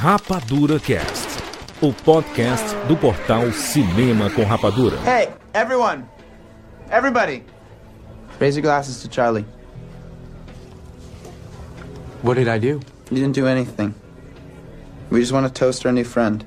[0.00, 1.42] Rapadura Cast,
[1.82, 4.96] o podcast do portal Cinema com Rapadura.
[5.00, 6.04] Hey, everyone!
[6.88, 7.42] Everybody!
[8.38, 9.44] Raise your glasses to Charlie.
[12.22, 12.78] What did I do?
[13.10, 13.92] You didn't do anything.
[15.10, 16.44] We just want to toast our new friend.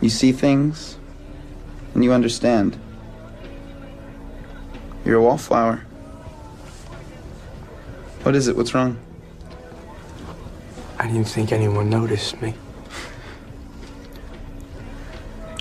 [0.00, 0.96] You see things,
[1.94, 2.78] and you understand.
[5.04, 5.84] You're a wallflower.
[8.22, 8.56] What is it?
[8.56, 8.96] What's wrong?
[10.96, 12.54] I didn't think anyone noticed me.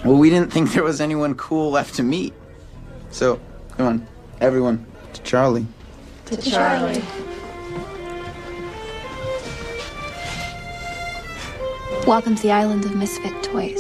[0.04, 2.34] Well, we didn't think there was anyone cool left to meet.
[3.12, 3.40] So,
[3.78, 4.08] come on,
[4.42, 5.66] everyone, to Charlie.
[6.26, 7.02] To Charlie.
[12.06, 13.80] Welcome to the island of misfit toys.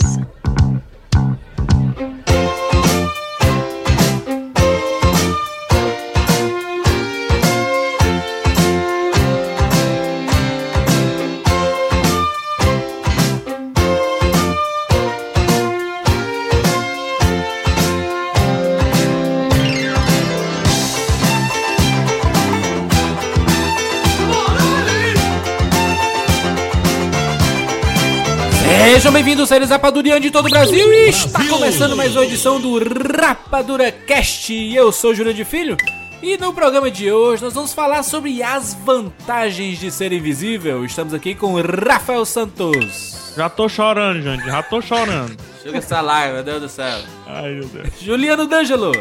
[29.23, 33.89] Bem-vindos, seres rapadurianos de todo o Brasil e está começando mais uma edição do Rapadura
[33.89, 34.53] Cast.
[34.53, 35.77] Eu sou o Júlio de Filho
[36.21, 40.83] e no programa de hoje nós vamos falar sobre as vantagens de ser invisível.
[40.83, 43.33] Estamos aqui com o Rafael Santos.
[43.37, 44.43] Já tô chorando, gente.
[44.45, 45.37] Já tô chorando.
[45.63, 46.99] Chega essa live, meu Deus do céu.
[47.25, 47.87] Ai, meu Deus.
[48.01, 48.91] Juliano D'Angelo.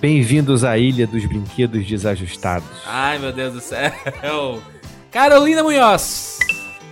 [0.00, 2.66] Bem-vindos à Ilha dos Brinquedos Desajustados.
[2.84, 3.92] Ai, meu Deus do céu.
[5.12, 6.40] Carolina Munhoz.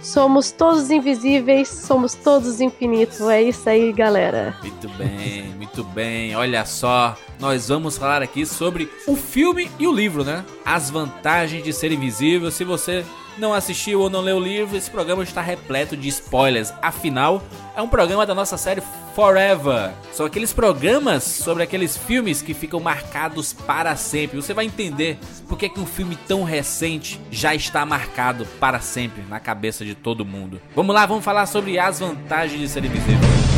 [0.08, 3.20] Somos todos invisíveis, somos todos infinitos.
[3.20, 4.56] É isso aí, galera.
[4.62, 6.34] Muito bem, muito bem.
[6.34, 10.46] Olha só, nós vamos falar aqui sobre o filme e o livro, né?
[10.64, 12.50] As vantagens de ser invisível.
[12.50, 13.04] Se você
[13.38, 16.72] não assistiu ou não leu o livro, esse programa está repleto de spoilers.
[16.82, 17.42] Afinal,
[17.76, 18.82] é um programa da nossa série
[19.14, 19.92] Forever.
[20.12, 24.40] São aqueles programas sobre aqueles filmes que ficam marcados para sempre.
[24.40, 29.40] Você vai entender por que um filme tão recente já está marcado para sempre na
[29.40, 30.60] cabeça de todo mundo.
[30.74, 33.57] Vamos lá, vamos falar sobre as vantagens de ser invisível.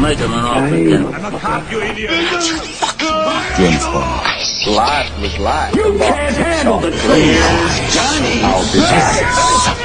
[0.00, 1.06] make him an offer again.
[1.06, 2.10] I'm a cop, you idiot.
[3.56, 3.74] Jim
[4.74, 5.74] Life was life.
[5.74, 7.02] You the can't handle the truth.
[7.92, 8.42] Johnny.
[8.42, 9.78] I'll be back.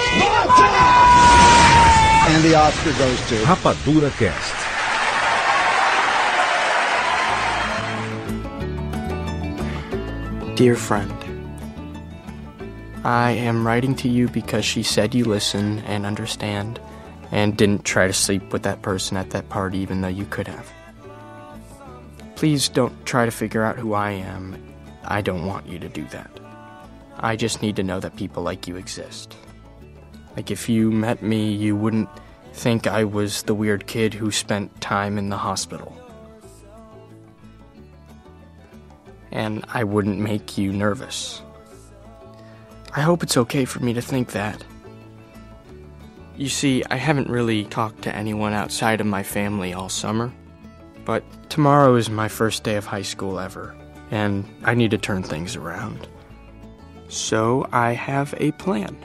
[2.29, 4.53] And the Oscar goes to Rapadura Cast.
[10.55, 11.11] Dear friend,
[13.03, 16.79] I am writing to you because she said you listen and understand
[17.33, 20.47] and didn't try to sleep with that person at that party even though you could
[20.47, 20.71] have.
[22.35, 24.55] Please don't try to figure out who I am.
[25.03, 26.31] I don't want you to do that.
[27.19, 29.35] I just need to know that people like you exist.
[30.37, 32.09] Like if you met me, you wouldn't
[32.53, 35.97] think I was the weird kid who spent time in the hospital.
[39.33, 41.41] and I wouldn't make you nervous.
[42.95, 44.63] I hope it's okay for me to think that.
[46.35, 50.33] You see, I haven't really talked to anyone outside of my family all summer,
[51.05, 53.75] but tomorrow is my first day of high school ever,
[54.09, 56.07] and I need to turn things around.
[57.07, 58.97] So I have a plan.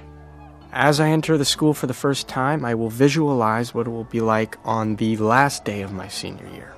[0.73, 4.05] As I enter the school for the first time, I will visualize what it will
[4.05, 6.73] be like on the last day of my senior year.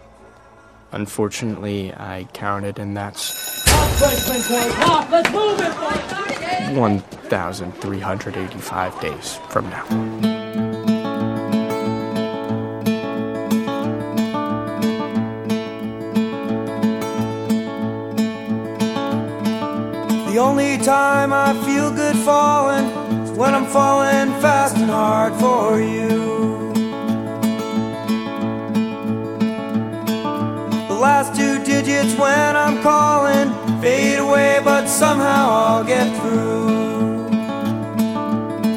[0.91, 3.63] Unfortunately, I counted, and that's
[6.75, 10.30] 1,385 days from now.
[20.41, 22.87] Only time I feel good falling
[23.23, 26.73] is when I'm falling fast and hard for you.
[30.89, 36.71] The last two digits when I'm calling fade away, but somehow I'll get through.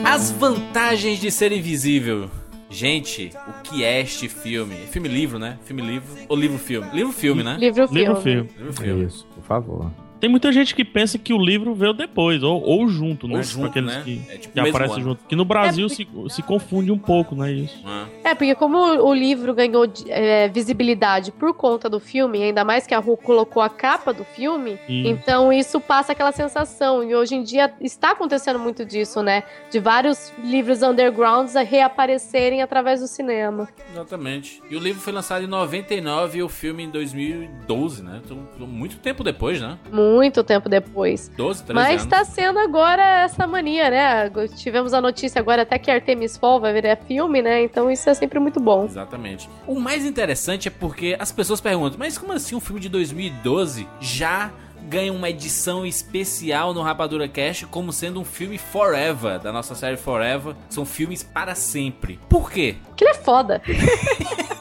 [0.06, 2.30] As vantagens de ser invisível.
[2.70, 4.76] Gente, o que é este filme?
[4.76, 5.58] É filme-livro, né?
[5.64, 6.90] Filme-livro ou livro-filme?
[6.92, 7.56] Livro-filme, né?
[7.60, 8.00] Livro-filme.
[8.00, 8.50] Livro filme.
[8.58, 9.06] Livro-filme.
[9.06, 9.92] Isso, por favor.
[10.24, 13.36] Tem muita gente que pensa que o livro veio depois, ou, ou junto, né?
[13.36, 14.02] Ou Tipo junto, aqueles né?
[14.06, 15.04] que, É tipo que aparecem ano.
[15.04, 15.26] junto.
[15.28, 17.52] Que no Brasil É se, se confunde um pouco, né?
[17.52, 17.78] Isso.
[17.86, 22.88] Ah, É, porque como o livro ganhou é, visibilidade por conta do filme, ainda mais
[22.88, 27.04] que a Ru colocou a capa do filme, E então isso passa aquela sensação.
[27.04, 29.44] E hoje em dia está acontecendo muito disso, né?
[29.70, 33.68] De vários livros undergrounds a reaparecerem através do cinema.
[33.92, 34.64] exatamente.
[34.72, 38.22] E o livro foi lançado em 99 e o filme em 2012, né?
[38.24, 39.78] Então, muito tempo depois, né?
[39.92, 40.13] muito
[40.44, 41.30] tempo depois.
[41.36, 44.32] 12, 13 Mas está sendo agora essa mania, né?
[44.56, 47.64] Tivemos a notícia agora até que Artemis Fall vai virar filme, né?
[47.64, 48.86] Então isso é sempre muito bom.
[48.86, 49.50] Exatamente.
[49.68, 53.88] O mais interessante é porque as pessoas perguntam, mas como assim um filme de 2012
[54.00, 54.52] já
[54.88, 59.98] ganha uma edição especial no Rapadura Cash como sendo um filme Forever, da nossa série
[59.98, 60.56] Forever.
[60.70, 62.20] São filmes para sempre.
[62.30, 62.76] Por quê?
[62.96, 63.62] Que ele é foda.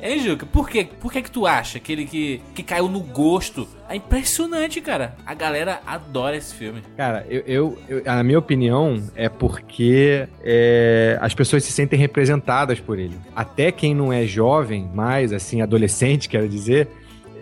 [0.00, 0.46] Hein, Juca?
[0.46, 0.86] Por quê?
[1.00, 3.66] Por que que tu acha que ele que, que caiu no gosto?
[3.88, 5.16] É impressionante, cara.
[5.26, 6.82] A galera adora esse filme.
[6.96, 12.78] Cara, eu, eu, eu- a minha opinião é porque é, as pessoas se sentem representadas
[12.78, 13.16] por ele.
[13.34, 16.86] Até quem não é jovem, mais assim, adolescente, quero dizer,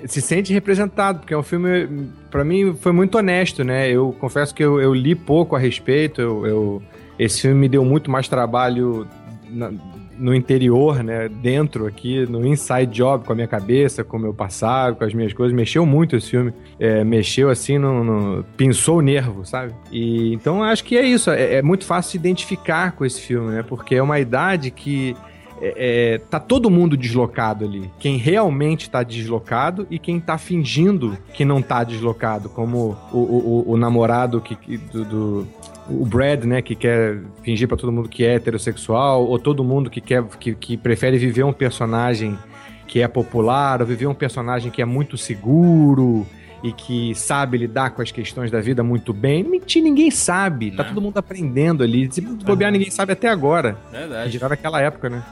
[0.07, 3.91] se sente representado, porque é um filme, pra mim, foi muito honesto, né?
[3.91, 6.83] Eu confesso que eu, eu li pouco a respeito, eu, eu-
[7.19, 9.07] esse filme me deu muito mais trabalho
[9.51, 9.73] na-
[10.19, 11.29] no interior, né?
[11.29, 15.13] Dentro aqui, no inside job, com a minha cabeça, com o meu passado, com as
[15.15, 15.55] minhas coisas.
[15.57, 16.53] Mexeu muito esse filme.
[16.79, 19.73] É, mexeu assim, no, no- pinçou o nervo, sabe?
[19.91, 21.31] E então acho que é isso.
[21.31, 23.63] É, é muito fácil se identificar com esse filme, né?
[23.63, 25.17] Porque é uma idade que
[25.61, 25.75] é,
[26.15, 27.91] é, tá todo mundo deslocado ali.
[27.99, 33.65] Quem realmente tá deslocado e quem tá fingindo que não tá deslocado, como o, o,
[33.69, 35.47] o- o namorado que- do, do-
[35.89, 39.89] o Brad, né, que quer fingir pra todo mundo que é heterossexual, ou todo mundo
[39.89, 42.39] que quer que, que prefere viver um personagem
[42.87, 46.27] que é popular, ou viver um personagem que é muito seguro
[46.67, 49.45] e que sabe lidar com as questões da vida muito bem.
[49.45, 50.73] Mentir, ninguém sabe.
[50.73, 50.89] Tá Não.
[50.91, 52.13] todo mundo aprendendo ali.
[52.13, 53.79] Se bobear, ninguém sabe até agora.
[53.91, 54.33] Verdade.
[54.33, 55.23] Girar naquela época, né?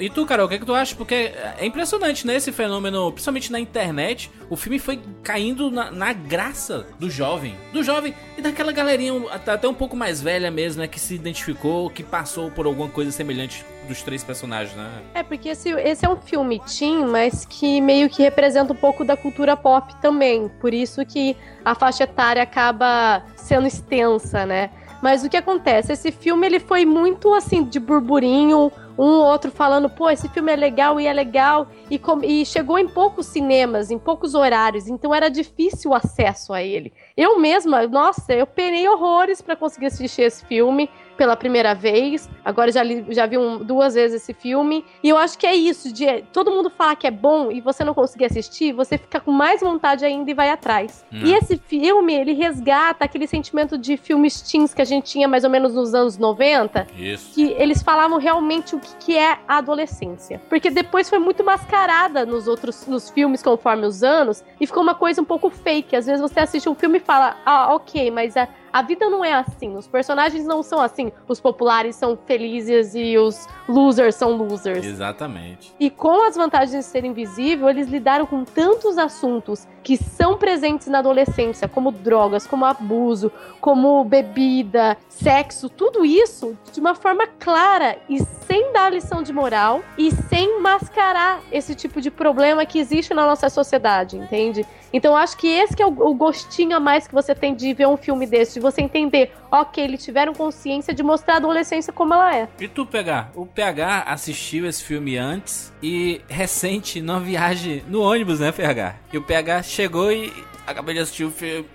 [0.00, 0.94] E tu, Carol, o que, é que tu acha?
[0.96, 1.14] Porque
[1.58, 2.36] é impressionante, né?
[2.36, 7.54] Esse fenômeno, principalmente na internet, o filme foi caindo na, na graça do jovem.
[7.70, 10.88] Do jovem e daquela galerinha até um pouco mais velha mesmo, né?
[10.88, 15.02] Que se identificou, que passou por alguma coisa semelhante dos três personagens, né?
[15.14, 19.04] É, porque esse, esse é um filme teen, mas que meio que representa um pouco
[19.04, 20.48] da cultura pop também.
[20.60, 24.70] Por isso que a faixa etária acaba sendo extensa, né?
[25.00, 25.92] Mas o que acontece?
[25.92, 30.52] Esse filme ele foi muito assim de burburinho, um ou outro falando, pô, esse filme
[30.52, 35.14] é legal e é legal, e, e chegou em poucos cinemas, em poucos horários, então
[35.14, 36.92] era difícil o acesso a ele.
[37.16, 42.30] Eu mesma, nossa, eu penei horrores pra conseguir assistir esse filme pela primeira vez.
[42.44, 44.84] Agora já, li- já vi um- duas vezes esse filme.
[45.02, 47.84] E eu acho que é isso, de todo mundo falar que é bom e você
[47.84, 51.04] não conseguir assistir, você fica com mais vontade ainda e vai atrás.
[51.12, 51.20] Hum.
[51.24, 55.42] E esse filme, ele resgata aquele sentimento de filmes teens que a gente tinha mais
[55.44, 57.34] ou menos nos anos 90, Isso.
[57.34, 60.40] que eles falavam realmente o que, que é a adolescência.
[60.48, 64.94] Porque depois foi muito mascarada nos outros nos filmes conforme os anos e ficou uma
[64.94, 65.96] coisa um pouco fake.
[65.96, 68.46] Às vezes você assiste um filme e fala, ah, ok, mas a,
[68.78, 69.74] a vida não é assim.
[69.76, 71.10] Os personagens não são assim.
[71.26, 74.86] Os populares são felizes e os losers são losers.
[74.86, 75.74] Exatamente.
[75.80, 80.86] E com as vantagens de ser invisível, eles lidaram com tantos assuntos que são presentes
[80.88, 87.96] na adolescência, como drogas, como abuso, como bebida, sexo, tudo isso de uma forma clara
[88.06, 93.14] e sem dar lição de moral e sem mascarar esse tipo de problema que existe
[93.14, 94.66] na nossa sociedade, entende?
[94.92, 97.86] Então acho que esse que é o, gostinho a mais que você tem de ver
[97.86, 102.14] um filme desse, de você entender, ok, eles tiveram consciência de mostrar a adolescência como
[102.14, 102.48] ela é.
[102.60, 103.30] E tu, PH?
[103.34, 108.96] O PH assistiu esse filme antes e recente numa viagem no ônibus, né, PH?
[109.12, 110.32] E o PH chegou e
[110.66, 111.66] acabei de assistir o filme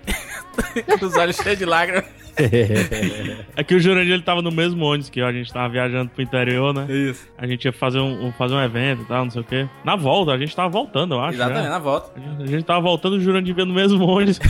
[0.98, 2.04] com os olhos cheios de lágrimas.
[3.56, 6.10] É que o Jurandir ele tava no mesmo ônibus que eu, a gente tava viajando
[6.10, 6.86] pro interior, né?
[6.92, 7.28] Isso.
[7.38, 9.68] A gente ia fazer um, fazer um evento e tal, não sei o quê.
[9.84, 11.34] Na volta, a gente tava voltando, eu acho.
[11.34, 11.68] Exatamente, né?
[11.70, 12.10] na volta.
[12.16, 14.40] A gente- A gente tava voltando, o Jurandir veio no mesmo ônibus.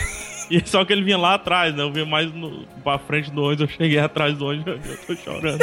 [0.50, 1.82] E só que ele vinha lá atrás, né?
[1.82, 5.16] Eu vinha mais no, pra frente do ônibus, eu cheguei atrás do ônibus, eu tô
[5.16, 5.58] chorando.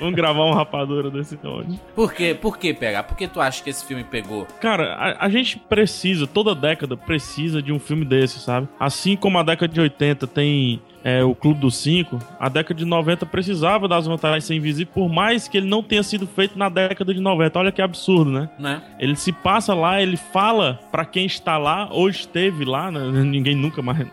[0.10, 1.78] Vamos gravar uma rapadura desse ônibus.
[1.94, 2.34] Por quê?
[2.34, 3.02] Por que, PH?
[3.02, 4.46] Por que tu acha que esse filme pegou?
[4.60, 8.66] Cara, a, a gente precisa, toda década precisa de um filme desse, sabe?
[8.78, 12.84] Assim como a década de 80 tem é, o Clube dos Cinco, a década de
[12.84, 16.68] 90 precisava das vantagens ser invisível, por mais que ele não tenha sido feito na
[16.68, 17.58] década de 90.
[17.58, 18.48] Olha que absurdo, né?
[18.58, 18.82] Né?
[18.98, 23.00] Ele se passa lá, ele fala pra quem está lá ou esteve lá, né?
[23.22, 24.06] Ninguém nunca mais.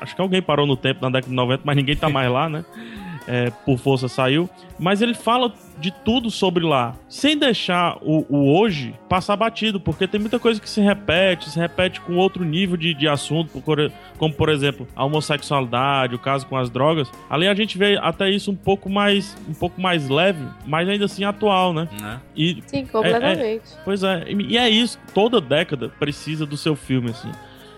[0.00, 2.50] Acho que alguém parou no tempo na década de 90, mas ninguém tá mais lá,
[2.50, 2.64] né?
[3.32, 4.50] É, por força saiu.
[4.76, 10.06] Mas ele fala de tudo sobre lá, sem deixar o, o hoje passar batido, porque
[10.06, 13.62] tem muita coisa que se repete, se repete com outro nível de, de assunto,
[14.18, 17.10] como por exemplo a homossexualidade, o caso com as drogas.
[17.30, 21.04] Ali a gente vê até isso um pouco mais, um pouco mais leve, mas ainda
[21.04, 21.88] assim atual, né?
[22.00, 22.20] Né?
[22.36, 23.62] E Sim, completamente.
[23.84, 24.98] Pois é, e e é isso.
[25.14, 27.30] Toda década precisa do seu filme, assim.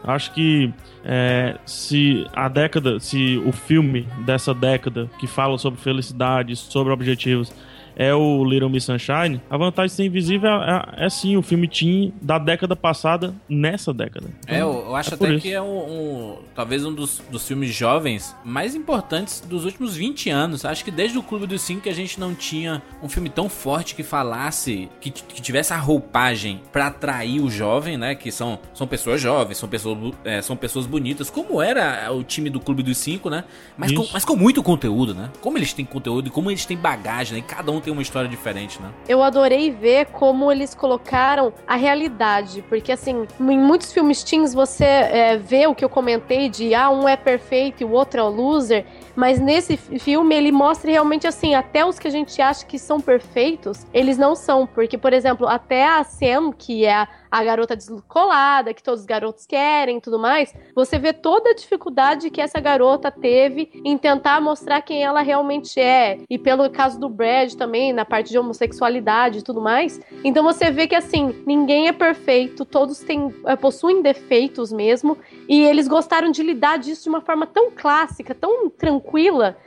[0.04, 0.72] Acho que
[1.04, 7.52] é, se a década, se o filme dessa década que fala sobre felicidade, sobre objetivos,
[7.96, 11.42] é o Little Miss Sunshine, a vantagem de ser invisível é, é, é sim o
[11.42, 14.28] filme teen da década passada nessa década.
[14.46, 17.72] É, eu, eu acho É até que é um, um- talvez um dos, dos filmes
[17.74, 20.64] jovens mais importantes dos últimos 20 anos.
[20.64, 23.48] Acho que desde o Clube dos Cinco que a gente não tinha um filme tão
[23.48, 28.14] forte que falasse, que, que tivesse a roupagem pra atrair o jovem, né?
[28.14, 32.48] Que são, são pessoas jovens, são pessoas, é, são pessoas bonitas, como era o time
[32.50, 33.44] do Clube dos Cinco, né?
[33.76, 35.30] Mas com, mas com muito conteúdo, né?
[35.40, 37.38] Como eles têm conteúdo e como eles têm bagagem, né?
[37.40, 38.90] E cada um tem uma história diferente, né?
[39.08, 44.84] Eu adorei ver como eles colocaram a realidade, porque assim, em muitos filmes teens você
[44.84, 48.22] é, vê o que eu comentei de ah, um é perfeito e o outro é
[48.22, 52.40] o loser, mas nesse fi- filme ele mostra realmente assim, até os que a gente
[52.40, 56.94] acha que são perfeitos, eles não são, porque por exemplo, até a Sam, que é
[56.94, 61.54] a, a garota descolada, que todos os garotos querem tudo mais, você vê toda a
[61.54, 66.18] dificuldade que essa garota teve em tentar mostrar quem ela realmente é.
[66.28, 70.00] E pelo caso do Brad também, na parte de homossexualidade e tudo mais.
[70.24, 75.16] Então você vê que assim, ninguém é perfeito, todos têm, eh, possuem defeitos mesmo.
[75.48, 79.01] E eles gostaram de lidar disso de uma forma tão clássica, tão tranquila,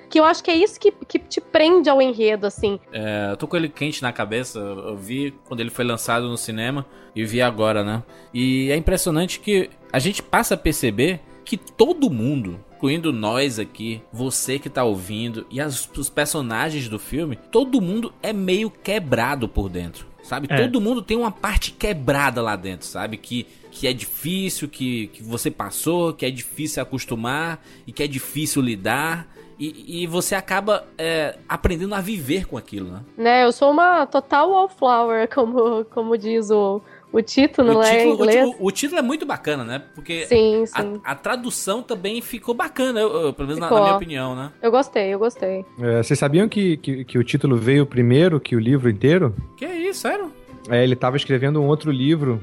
[0.09, 2.79] que eu acho que é isso que, que te prende ao enredo, assim.
[2.91, 4.59] É, eu tô com ele quente na cabeça.
[4.59, 8.03] Eu vi quando ele foi lançado no cinema e vi agora, né?
[8.33, 14.01] E é impressionante que a gente passa a perceber que todo mundo, incluindo nós aqui,
[14.11, 19.47] você que tá ouvindo e as- os personagens do filme, todo mundo é meio quebrado
[19.47, 20.07] por dentro.
[20.25, 20.47] Sabe?
[20.49, 20.57] É.
[20.57, 23.15] Todo mundo tem uma parte quebrada lá dentro, sabe?
[23.15, 28.07] Que, que é difícil, que, que você passou, que é difícil acostumar e que é
[28.07, 29.27] difícil lidar.
[29.59, 33.01] E, e você acaba é, aprendendo a viver com aquilo, né?
[33.15, 36.81] Né, eu sou uma total wallflower, como, como diz o,
[37.17, 38.49] o título, o, em título, o, inglês.
[38.49, 39.81] ti- o título é muito bacana, né?
[39.95, 40.99] Porque Sim, sim.
[41.03, 44.51] a, a tradução também ficou bacana, eu- eu- pelo menos na, na minha opinião, né?
[44.61, 45.65] Eu gostei, eu gostei.
[45.79, 49.35] É, vocês sabiam que, que, que o título veio primeiro que o livro inteiro?
[49.57, 50.31] Que é isso, sério?
[50.69, 52.41] É, ele estava escrevendo um outro livro.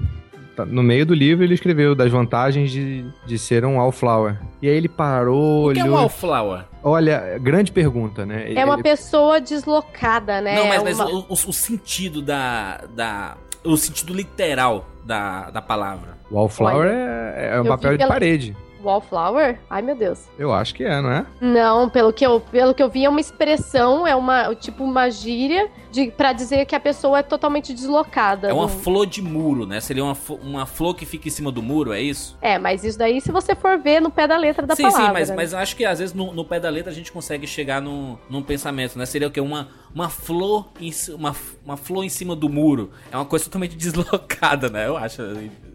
[0.56, 4.38] tá- No meio do livro ele escreveu das vantagens de, de ser um wallflower.
[4.62, 5.96] E aí ele parou, O que é um olhou.
[5.98, 6.64] wallflower?
[6.84, 8.52] Olha, grande pergunta, né?
[8.54, 10.56] É uma Ele- pessoa deslocada, né?
[10.56, 13.36] Não, mas, É mas uma- o, o- o sentido da, da...
[13.64, 16.18] O sentido literal da, da palavra.
[16.30, 16.90] Wallflower Olha,
[17.36, 18.56] é, é um eu papel de pela- parede.
[18.82, 19.60] Wallflower?
[19.70, 20.24] Ai, meu Deus.
[20.36, 21.24] Eu acho que é, não é?
[21.40, 25.08] Não, pelo que eu, pelo que eu vi, é uma expressão, é uma, tipo, uma
[25.08, 28.48] gíria de, pra dizer que a pessoa é totalmente deslocada.
[28.48, 29.78] É uma Não- flor de muro, né?
[29.80, 32.36] Seria uma, uma flor que fica em cima do muro, é isso?
[32.42, 35.06] É, mas isso daí, se você for ver no pé da letra da sim, palavra.
[35.06, 35.36] sim, mas, né?
[35.36, 37.80] mas eu acho que às vezes no, no pé da letra a gente consegue chegar
[37.80, 39.06] num, num pensamento, né?
[39.06, 39.40] Seria o quê?
[39.40, 41.34] Uma, uma flor em, uma,
[41.64, 42.90] uma flor em cima do muro.
[43.10, 44.86] É uma coisa totalmente deslocada, né?
[44.86, 45.22] Eu acho.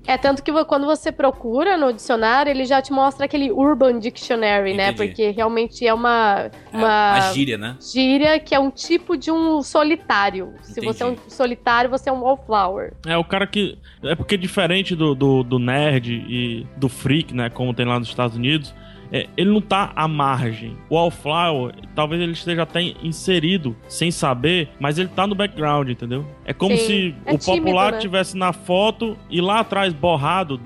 [0.06, 4.74] É tanto que quando você procura no dicionário, ele já te mostra aquele Urban Dictionary,
[4.74, 4.92] né?
[4.92, 5.10] Entendi.
[5.10, 7.76] Porque realmente é uma, É, uma uma gíria, né?
[7.82, 10.54] gíria que é um tipo de um solitário.
[10.62, 11.34] Se você é um Entendi.
[11.34, 12.94] solitário, você é um wallflower.
[13.06, 13.78] É o cara que.
[14.02, 17.50] É porque diferente do, do, do nerd e do freak, né?
[17.50, 18.74] Como tem lá nos Estados Unidos,
[19.12, 20.78] é, ele não tá à margem.
[20.90, 26.26] O Wallflower, talvez ele esteja até inserido sem saber, mas ele tá no background, entendeu?
[26.46, 28.00] É como Sim, se é o tímido, popular né?
[28.00, 30.60] tivesse na foto e lá atrás, borrado,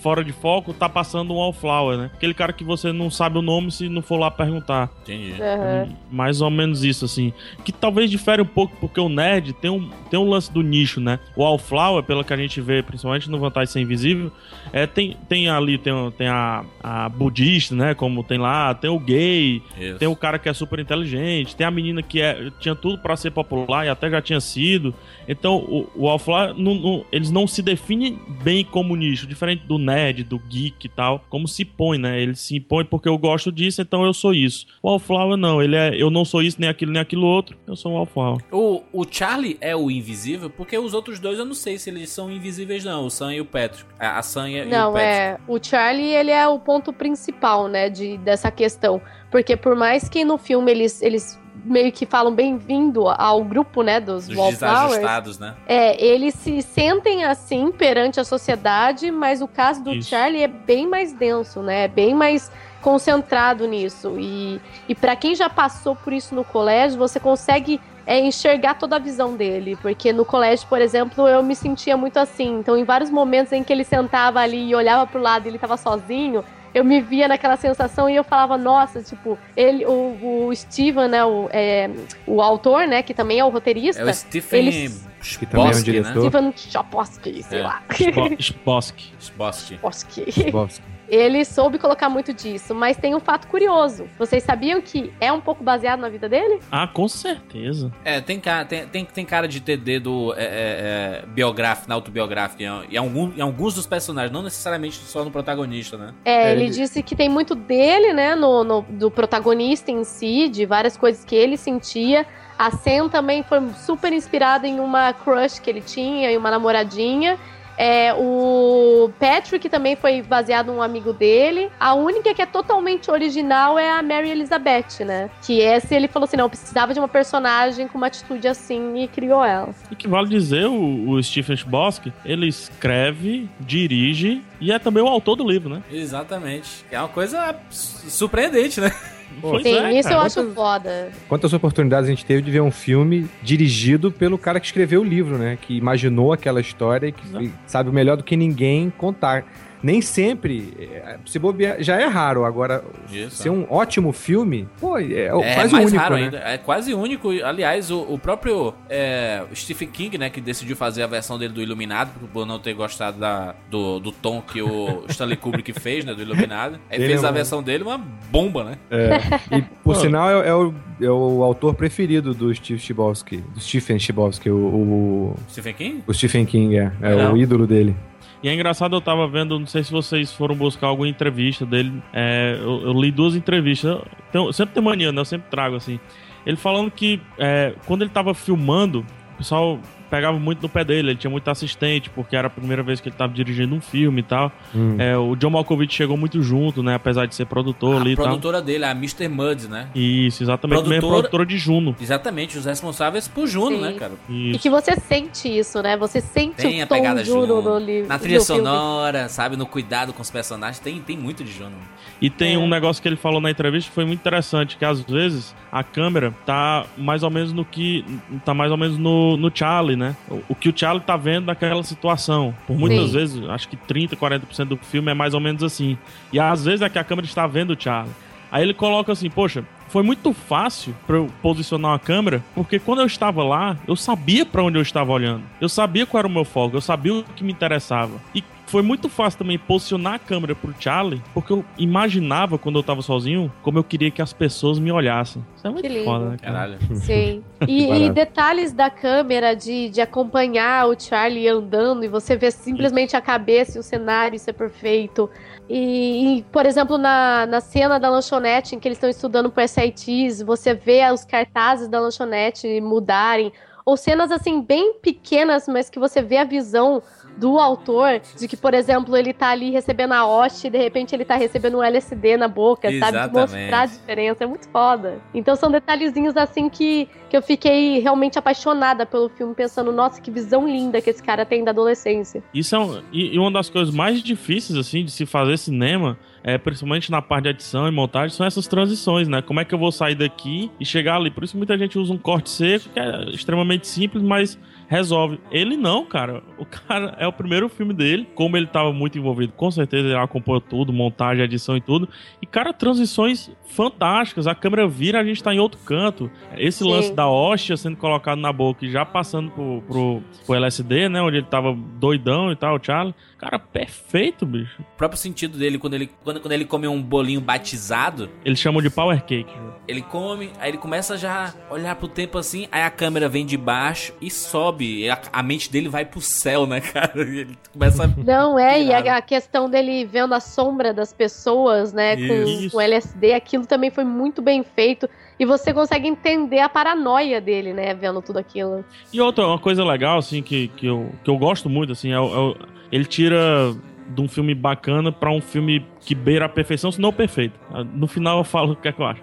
[0.00, 2.10] fora de foco, tá passando um Wallflower, né?
[2.14, 4.90] Aquele cara que você não sabe o nome se não for lá perguntar.
[5.02, 5.34] Entendi.
[5.40, 5.88] Aham.
[6.10, 7.32] Mais ou menos isso, assim.
[7.64, 11.00] Que talvez difere um pouco, porque o nerd tem um, tem um lance do nicho,
[11.00, 11.18] né?
[11.36, 14.32] O Wallflower, pelo que a gente vê, principalmente no Vantagem Ser Invisível,
[14.72, 17.94] é, tem, tem ali, tem, tem a, a budista, né?
[17.94, 19.98] Como tem lá, tem o gay, Isso.
[19.98, 23.16] tem o cara que é super inteligente, tem a menina que é, tinha tudo pra
[23.16, 24.94] ser popular e até já tinha sido.
[25.28, 29.78] Então, o, o Wallflower, não- não- eles não se definem bem como nicho, diferente do
[29.78, 32.20] nerd, do geek e tal, como se põe, né?
[32.20, 34.66] Ele se impõe porque eu gosto disso, então eu sou isso.
[34.82, 37.76] O Wallflower não, ele é, eu não sou isso, nem aquilo, nem aquilo outro, eu
[37.76, 38.40] sou um Wallflower.
[38.50, 42.10] O, o Charlie é o invisível, porque os outros dois eu não sei se eles
[42.10, 43.06] são invisíveis, não.
[43.06, 43.84] O Sam e o Patrick.
[43.98, 45.08] A, a Sam e, e o Não, Patrick.
[45.12, 45.38] é.
[45.48, 49.00] O Charlie, ele é o ponto principal, né, de, dessa questão.
[49.30, 54.00] Porque por mais que no filme eles, eles meio que falam bem-vindo ao grupo, né,
[54.00, 55.38] dos, Dos Wallflowers.
[55.38, 55.54] né?
[55.66, 60.10] É, eles se sentem assim perante a sociedade, mas o caso do Isso.
[60.10, 61.84] Charlie é bem mais denso, né?
[61.84, 62.50] É bem mais
[62.80, 64.16] concentrado nisso.
[64.18, 68.96] E, e para quem já passou por isso no colégio, você consegue é, enxergar toda
[68.96, 69.78] a visão dele.
[69.80, 72.58] Porque no colégio, por exemplo, eu me sentia muito assim.
[72.58, 75.58] Então, em vários momentos em que ele sentava ali e olhava pro lado e ele
[75.58, 80.54] tava sozinho, eu me via naquela sensação e eu falava, nossa, tipo, ele, o, o
[80.56, 81.90] Steven, né, o, é,
[82.26, 84.02] o autor, né, que também é o roteirista.
[84.02, 84.90] É o Stephen
[85.38, 85.82] Que também é um né?
[85.82, 86.20] diretor.
[86.30, 87.62] Steven Chbosky, sei É.
[87.62, 87.82] lá.
[87.90, 88.98] Spo- Sposk.
[89.20, 90.82] Chbosky.
[91.12, 94.08] Ele soube colocar muito disso, mas tem um fato curioso.
[94.18, 96.58] Vocês sabiam que é um pouco baseado na vida dele?
[96.70, 97.92] Ah, com certeza.
[98.02, 102.62] É, tem cara, tem, tem, tem cara de ter dedo é, é, é, biográfico, autobiográfico
[102.62, 106.14] em, em, algum, em alguns dos personagens, não necessariamente só no protagonista, né?
[106.24, 110.64] É, ele disse que tem muito dele, né, no, no- do protagonista em si, de
[110.64, 112.24] várias coisas que ele sentia.
[112.58, 117.38] A Sam também foi super inspirada em uma crush que ele tinha, em uma namoradinha.
[117.84, 121.68] É, o Patrick também foi baseado num amigo dele.
[121.80, 125.28] A única que é totalmente original é a Mary Elizabeth, né?
[125.44, 129.02] Que essa ele falou assim: não, eu precisava de uma personagem com uma atitude assim
[129.02, 129.74] e criou ela.
[129.90, 135.08] E que vale dizer, o, o Stephen Chbosky, ele escreve, dirige e é também o
[135.08, 135.82] autor do livro, né?
[135.90, 136.84] Exatamente.
[136.88, 138.92] É uma coisa su- surpreendente, né?
[139.62, 140.26] Sim, é, isso eu cara.
[140.26, 141.12] acho foda.
[141.28, 145.04] Quantas oportunidades a gente teve de ver um filme dirigido pelo cara que escreveu o
[145.04, 145.58] livro, né?
[145.60, 147.50] Que imaginou aquela história e que Exato.
[147.66, 149.44] sabe melhor do que ninguém contar.
[149.82, 152.44] Nem sempre, é, se bobear, já é raro.
[152.44, 153.42] Agora, Isso.
[153.42, 156.22] ser um ótimo filme, pô, é, É quase mais único, raro né?
[156.22, 156.38] ainda.
[156.38, 157.30] É quase único.
[157.30, 161.60] Aliás, o, o próprio é, Stephen King, né, que decidiu fazer a versão dele do
[161.62, 166.14] Iluminado, por não ter gostado da, do, do tom que o Stanley Kubrick fez, né,
[166.14, 166.78] do Iluminado.
[166.88, 168.78] Aí Ele fez é a um- versão dele uma bomba, né?
[168.90, 169.56] É.
[169.58, 173.98] E, por sinal, é, é o, é o autor preferido do Steve Chbosky, do Stephen
[173.98, 176.02] Chbosky, o, o, Stephen King?
[176.06, 177.32] o Stephen King, é, é Não.
[177.34, 177.96] o ídolo dele.
[178.42, 182.02] E é engraçado, eu tava vendo, não sei se vocês foram buscar alguma entrevista dele.
[182.12, 184.00] é, eu, eu li duas entrevistas.
[184.32, 185.20] Eu sempre tem mania, né?
[185.20, 186.00] Eu sempre trago assim.
[186.44, 189.78] Ele falando que é, quando ele tava filmando, o pessoal
[190.12, 193.08] pegava muito no pé dele, ele tinha muito assistente, porque era a primeira vez que
[193.08, 194.52] ele tava dirigindo um filme e tal.
[194.74, 194.96] Hum.
[194.98, 196.94] É, o John Malkovich chegou muito junto, né?
[196.94, 198.24] Apesar de ser produtor ali A e tal.
[198.26, 199.26] produtora dele, a Mr.
[199.28, 199.88] Muds, né?
[199.94, 200.80] Isso, exatamente.
[200.82, 201.96] Mesmo Produtora- produtora de Juno.
[201.98, 203.80] Exatamente, os responsáveis por Juno, Sim.
[203.82, 204.12] né, cara?
[204.28, 204.60] E Isso.
[204.60, 205.96] que você sente isso, né?
[205.96, 207.62] Você sente Tem a o tom pegada Juno Juno.
[207.62, 208.08] no livro.
[208.08, 208.60] Na trilha no filme.
[208.62, 209.56] sonora, sabe?
[209.56, 210.78] No cuidado com os personagens.
[210.78, 211.72] Tem, tem muito de Juno.
[212.20, 212.58] E tem É.
[212.58, 215.82] um negócio que ele falou na entrevista que foi muito interessante, que às vezes a
[215.82, 218.04] câmera tá mais ou menos no que.
[218.44, 220.01] tá mais ou menos no, no Charlie, né?
[220.28, 222.54] O, o que o Charlie tá vendo daquela situação.
[222.66, 223.12] Por muitas Sim.
[223.12, 225.96] vezes, acho que 30, 40% do filme é mais ou menos assim.
[226.32, 228.12] E às vezes é que a câmera está vendo o Charlie.
[228.50, 233.00] Aí ele coloca assim, poxa, foi muito fácil pra eu posicionar a câmera, porque quando
[233.00, 235.42] eu estava lá, eu sabia pra onde eu estava olhando.
[235.60, 238.12] Eu sabia qual era o meu foco, eu sabia o que me interessava.
[238.34, 242.82] E foi muito fácil também posicionar a câmera pro Charlie, porque eu imaginava quando eu
[242.82, 245.44] tava sozinho como eu queria que as pessoas me olhassem.
[245.54, 246.04] Isso é muito Que lindo.
[246.06, 246.52] foda, né, cara?
[246.54, 246.78] Caralho.
[246.96, 247.44] Sim.
[247.68, 253.14] E, e detalhes da câmera, de, de acompanhar o Charlie andando e você ver simplesmente
[253.16, 255.30] a cabeça e o cenário ser perfeito.
[255.68, 259.62] E, e, por exemplo, na, na cena da lanchonete em que eles estão estudando pro
[259.68, 263.52] SATs, você vê os cartazes da lanchonete mudarem.
[263.84, 267.02] Ou cenas assim, bem pequenas, mas que você vê a visão
[267.36, 271.14] do autor de que, por exemplo, ele tá ali recebendo a hoste e de repente
[271.14, 272.98] ele tá recebendo um LSD na boca, sabe?
[273.00, 273.40] De Exatamente.
[273.40, 274.44] mostrar a diferença.
[274.44, 275.20] É muito foda.
[275.34, 280.30] Então são detalhezinhos assim que, que eu fiquei realmente apaixonada pelo filme, pensando, nossa, que
[280.30, 282.42] visão linda que esse cara tem da adolescência.
[282.52, 286.18] Isso é um, e, e uma das coisas mais difíceis, assim, de se fazer cinema,
[286.44, 289.42] é, principalmente na parte de edição e montagem, são essas transições, né?
[289.42, 291.30] Como é que eu vou sair daqui e chegar ali?
[291.30, 294.58] Por isso muita gente usa um corte seco, que é extremamente simples, mas
[294.92, 295.40] resolve.
[295.50, 296.42] Ele não, cara.
[296.58, 300.16] O cara é o primeiro filme dele, como ele tava muito envolvido, com certeza ele
[300.16, 302.08] acompanhou tudo, montagem, edição e tudo.
[302.40, 304.46] E, cara, transições fantásticas.
[304.46, 306.30] A câmera vira, a gente tá em outro canto.
[306.56, 306.90] Esse Sim.
[306.90, 311.22] lance da hóstia sendo colocado na boca e já passando pro, pro, pro LSD, né?
[311.22, 313.14] Onde ele tava doidão e tal, o Charlie.
[313.38, 314.80] Cara, perfeito, bicho.
[314.80, 318.80] O próprio sentido dele, quando ele, quando, quando ele come um bolinho batizado, Eles chamam
[318.82, 319.52] de power cake.
[319.52, 319.72] viu?
[319.88, 323.44] ele come, aí ele começa já a olhar pro tempo assim, aí a câmera vem
[323.44, 324.81] de baixo e sobe.
[324.82, 327.20] E a, a mente dele vai pro céu, né, cara?
[327.20, 331.92] Ele começa a Não, é, e a, a questão dele vendo a sombra das pessoas,
[331.92, 332.70] né, Isso.
[332.70, 335.08] com, com LSD, aquilo também foi muito bem feito.
[335.38, 338.84] E você consegue entender a paranoia dele, né, vendo tudo aquilo.
[339.12, 342.16] E outra, uma coisa legal, assim, que, que, eu, que eu gosto muito, assim, é,
[342.16, 342.54] é
[342.90, 343.74] ele tira
[344.06, 347.58] de um filme bacana pra um filme que beira a perfeição, se não o perfeito.
[347.94, 349.22] No final eu falo o que é que eu acho.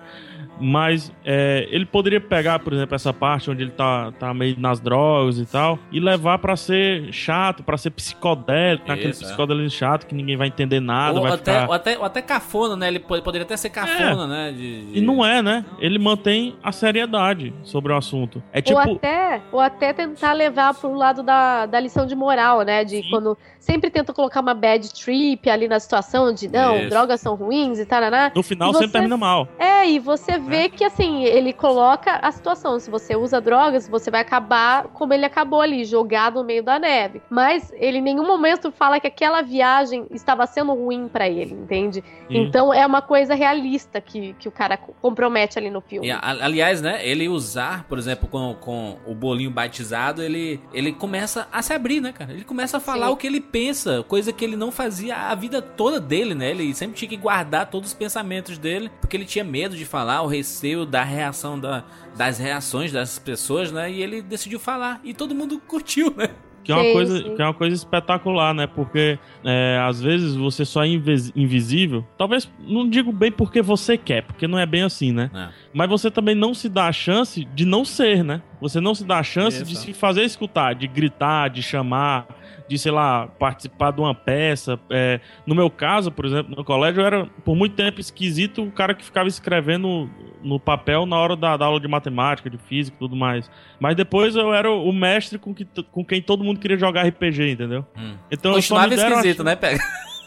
[0.60, 4.80] Mas é, ele poderia pegar, por exemplo, essa parte onde ele tá, tá meio nas
[4.80, 9.12] drogas e tal, e levar pra ser chato, pra ser psicodélico, né, aquele é.
[9.12, 11.68] psicodélico chato que ninguém vai entender nada, ou, vai até, ficar...
[11.68, 12.88] ou, até, ou até cafona, né?
[12.88, 14.52] Ele po- poderia até ser cafona, né?
[14.52, 15.66] de- de- E não é, né?
[15.80, 18.42] Ele mantém a seriedade sobre o assunto.
[18.52, 18.78] É tipo...
[18.80, 22.84] Ou, até, ou até tentar levar pro lado da, da lição de moral, né?
[22.84, 23.10] De Sim.
[23.10, 26.90] quando sempre tenta colocar uma bad trip ali na situação de não, Isso.
[26.90, 28.00] drogas são ruins e tal,
[28.36, 29.48] No final E sempre você- termina mal.
[29.60, 32.80] É, e você vê que, assim, ele coloca a situação.
[32.80, 36.80] Se você usa drogas, você vai acabar como ele acabou ali, jogado no meio da
[36.80, 37.22] neve.
[37.30, 42.04] Mas ele em nenhum momento fala que aquela viagem estava sendo ruim para ele, entende?
[42.30, 46.08] Então é uma coisa realista que, que o cara compromete ali no filme.
[46.08, 51.48] E, aliás, né, ele usar, por exemplo, com, com o bolinho batizado, ele, ele começa
[51.52, 52.32] a se abrir, né, cara?
[52.32, 53.14] Ele começa a falar Sim.
[53.14, 56.52] o que ele pensa, coisa que ele não fazia a vida toda dele, né?
[56.52, 60.22] Ele sempre tinha que guardar todos os pensamentos dele, porque ele tinha medo de falar,
[60.22, 61.84] o receio da reação da,
[62.16, 63.92] das reações das pessoas, né?
[63.92, 66.30] E ele decidiu falar e todo mundo curtiu, né?
[66.64, 67.36] Que é, uma sim, coisa, sim.
[67.36, 68.68] que é uma coisa espetacular, né?
[68.68, 70.88] Porque é, às vezes você só é
[71.36, 72.06] invisível.
[72.18, 75.32] Talvez, não digo bem porque você quer, porque não é bem assim, né?
[75.34, 75.50] É.
[75.74, 78.42] Mas você também não se dá a chance de não ser, né?
[78.62, 79.72] Você não se dá a chance Isso.
[79.72, 82.28] de se fazer escutar, de gritar, de chamar,
[82.70, 84.80] de, sei lá, participar de uma peça.
[84.92, 88.72] É, no meu caso, por exemplo, no colégio, eu era por muito tempo esquisito o
[88.72, 90.08] cara que ficava escrevendo
[90.44, 93.50] no papel na hora da, da aula de matemática, de física e tudo mais.
[93.80, 97.52] Mas depois eu era o mestre com, que, com quem todo mundo queria jogar RPG,
[97.52, 97.84] entendeu?
[97.98, 98.14] Hum.
[98.30, 99.44] Então Continuava esquisito, a...
[99.44, 99.80] né, Pega?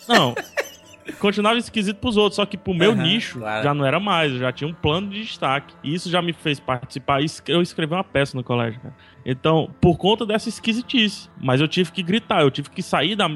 [0.09, 0.35] Não.
[1.19, 3.63] continuava esquisito pros outros, só que pro meu uhum, nicho claro.
[3.63, 5.75] já não era mais, eu já tinha um plano de destaque.
[5.83, 7.21] E isso já me fez participar.
[7.47, 8.95] Eu escrevi uma peça no colégio, cara.
[9.25, 11.29] Então, por conta dessa esquisitice.
[11.41, 13.29] Mas eu tive que gritar, eu tive que sair da,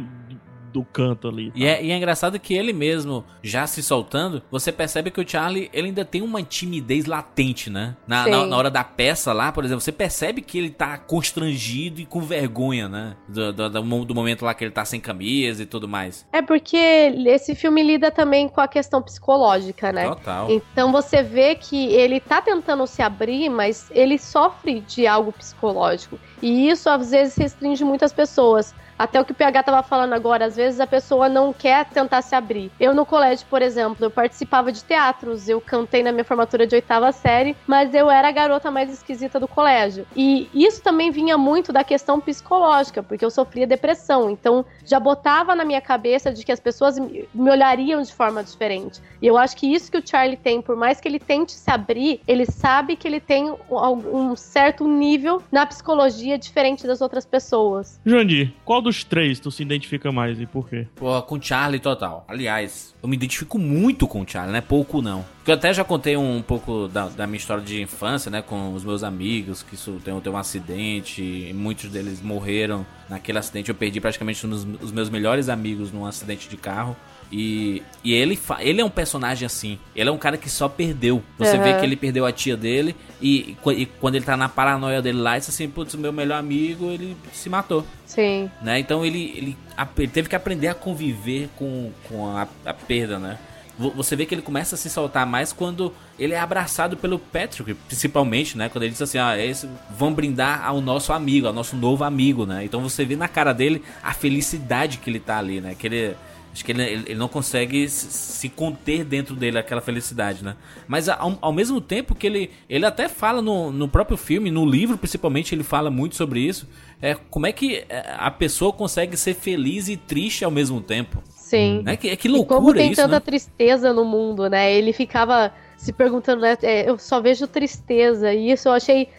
[0.77, 1.51] do canto ali.
[1.51, 1.59] Tá?
[1.59, 5.27] E, é, e, é, engraçado que ele mesmo, já se soltando, você percebe que o
[5.27, 7.97] Charlie, ele ainda tem uma timidez latente, né?
[8.07, 12.01] Na, na, na, hora da peça lá, por exemplo, você percebe que ele tá constrangido
[12.01, 13.17] e com vergonha, né?
[13.27, 13.71] Do, do,
[14.05, 16.27] do, momento lá que ele tá sem camisa e tudo mais.
[16.31, 20.09] É porque esse filme lida também com a questão psicológica, né?
[20.09, 20.51] Total.
[20.51, 26.19] Então você vê que ele tá tentando se abrir, mas ele sofre de algo psicológico.
[26.43, 28.75] E isso às vezes restringe muitas pessoas.
[28.99, 32.23] Até o que o PH tava falando agora, às vezes a pessoa não quer tentar
[32.23, 32.71] se abrir.
[32.81, 36.75] Eu no colégio, por exemplo, eu participava de teatros, eu cantei na minha formatura de
[36.75, 40.07] oitava série, mas eu era a garota mais esquisita do colégio.
[40.17, 44.31] E isso também vinha muito da questão psicológica, porque eu sofria depressão.
[44.31, 49.01] Então já botava na minha cabeça de que as pessoas me olhariam de forma diferente.
[49.21, 51.71] E eu acho que isso que o Charlie tem, por mais que ele tente se
[51.71, 58.01] abrir, ele sabe que ele tem um certo nível na psicologia diferente das outras pessoas.
[58.05, 60.87] Jandir, qual dos três tu se identifica mais e por quê?
[60.95, 62.25] Pô, com Charlie total.
[62.29, 64.61] Aliás, eu me identifico muito com o Charlie, né?
[64.61, 65.25] Pouco não.
[65.39, 68.43] Porque eu até já contei um, um pouco da, da, minha história de infância, né?
[68.43, 73.39] Com os meus amigos, que isso tem, tem um acidente, e muitos deles morreram naquele
[73.39, 73.69] acidente.
[73.69, 76.97] Eu perdi praticamente os, os meus melhores amigos num acidente de carro.
[77.31, 79.79] E, e ele, ele é um personagem assim.
[79.95, 81.23] Ele é um cara que só perdeu.
[81.39, 81.63] Você uhum.
[81.63, 82.95] vê que ele perdeu a tia dele.
[83.21, 86.91] E, e, quando ele tá na paranoia dele lá, diz assim: Putz, meu melhor amigo,
[86.91, 87.85] ele se matou.
[88.05, 88.51] Sim.
[88.63, 88.79] Né?
[88.79, 89.57] Então ele, ele,
[89.99, 93.39] ele teve que aprender a conviver com, com a, a perda, né?
[93.79, 97.75] Você vê que ele começa a se soltar mais quando ele é abraçado pelo Patrick,
[97.75, 98.71] principalmente, né?
[98.71, 102.47] Quando ele diz assim, ah, esse, vão brindar ao nosso amigo, ao nosso novo amigo,
[102.47, 102.65] né?
[102.65, 105.75] Então você vê na cara dele a felicidade que ele tá ali, né?
[105.79, 106.17] Que ele
[106.57, 110.57] Acho que ele, ele não consegue se conter dentro dele aquela felicidade, né?
[110.89, 114.65] Mas ao, ao mesmo tempo que ele, ele até fala no, no próprio filme, no
[114.65, 116.67] livro principalmente, ele fala muito sobre isso.
[117.03, 121.23] É como é que é, a pessoa consegue ser feliz e triste ao mesmo tempo.
[121.29, 121.83] Sim.
[121.85, 123.21] É que, é que loucura e como tem isso, tanta né?
[123.21, 124.73] tristeza no mundo, né?
[124.73, 126.57] Ele ficava se perguntando, né?
[126.63, 128.33] É, eu só vejo tristeza.
[128.33, 129.11] E isso eu achei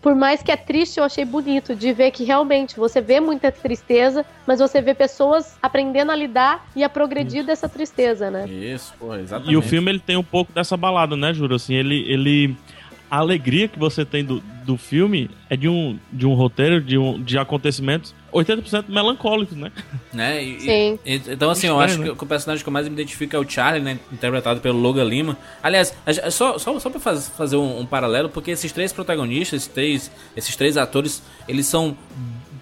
[0.00, 3.50] por mais que é triste, eu achei bonito de ver que realmente você vê muita
[3.50, 7.46] tristeza, mas você vê pessoas aprendendo a lidar e a progredir Isso.
[7.46, 8.46] dessa tristeza, né?
[8.48, 9.52] Isso, pô, exatamente.
[9.52, 11.54] E o filme ele tem um pouco dessa balada, né, Juro?
[11.54, 12.56] Assim, ele, ele
[13.10, 16.96] a alegria que você tem do, do filme é de um, de um roteiro, de,
[16.98, 19.70] um, de acontecimentos 80% melancólicos, né?
[20.12, 20.42] né?
[20.42, 20.98] E, Sim.
[21.04, 22.14] E, então, assim, Estranho, eu acho né?
[22.16, 23.98] que o personagem que eu mais me identifico é o Charlie, né?
[24.10, 25.36] Interpretado pelo Logan Lima.
[25.62, 25.94] Aliás,
[26.30, 30.10] só, só, só pra faz, fazer um, um, paralelo, porque esses três protagonistas, esses três,
[30.36, 31.96] esses três atores, eles são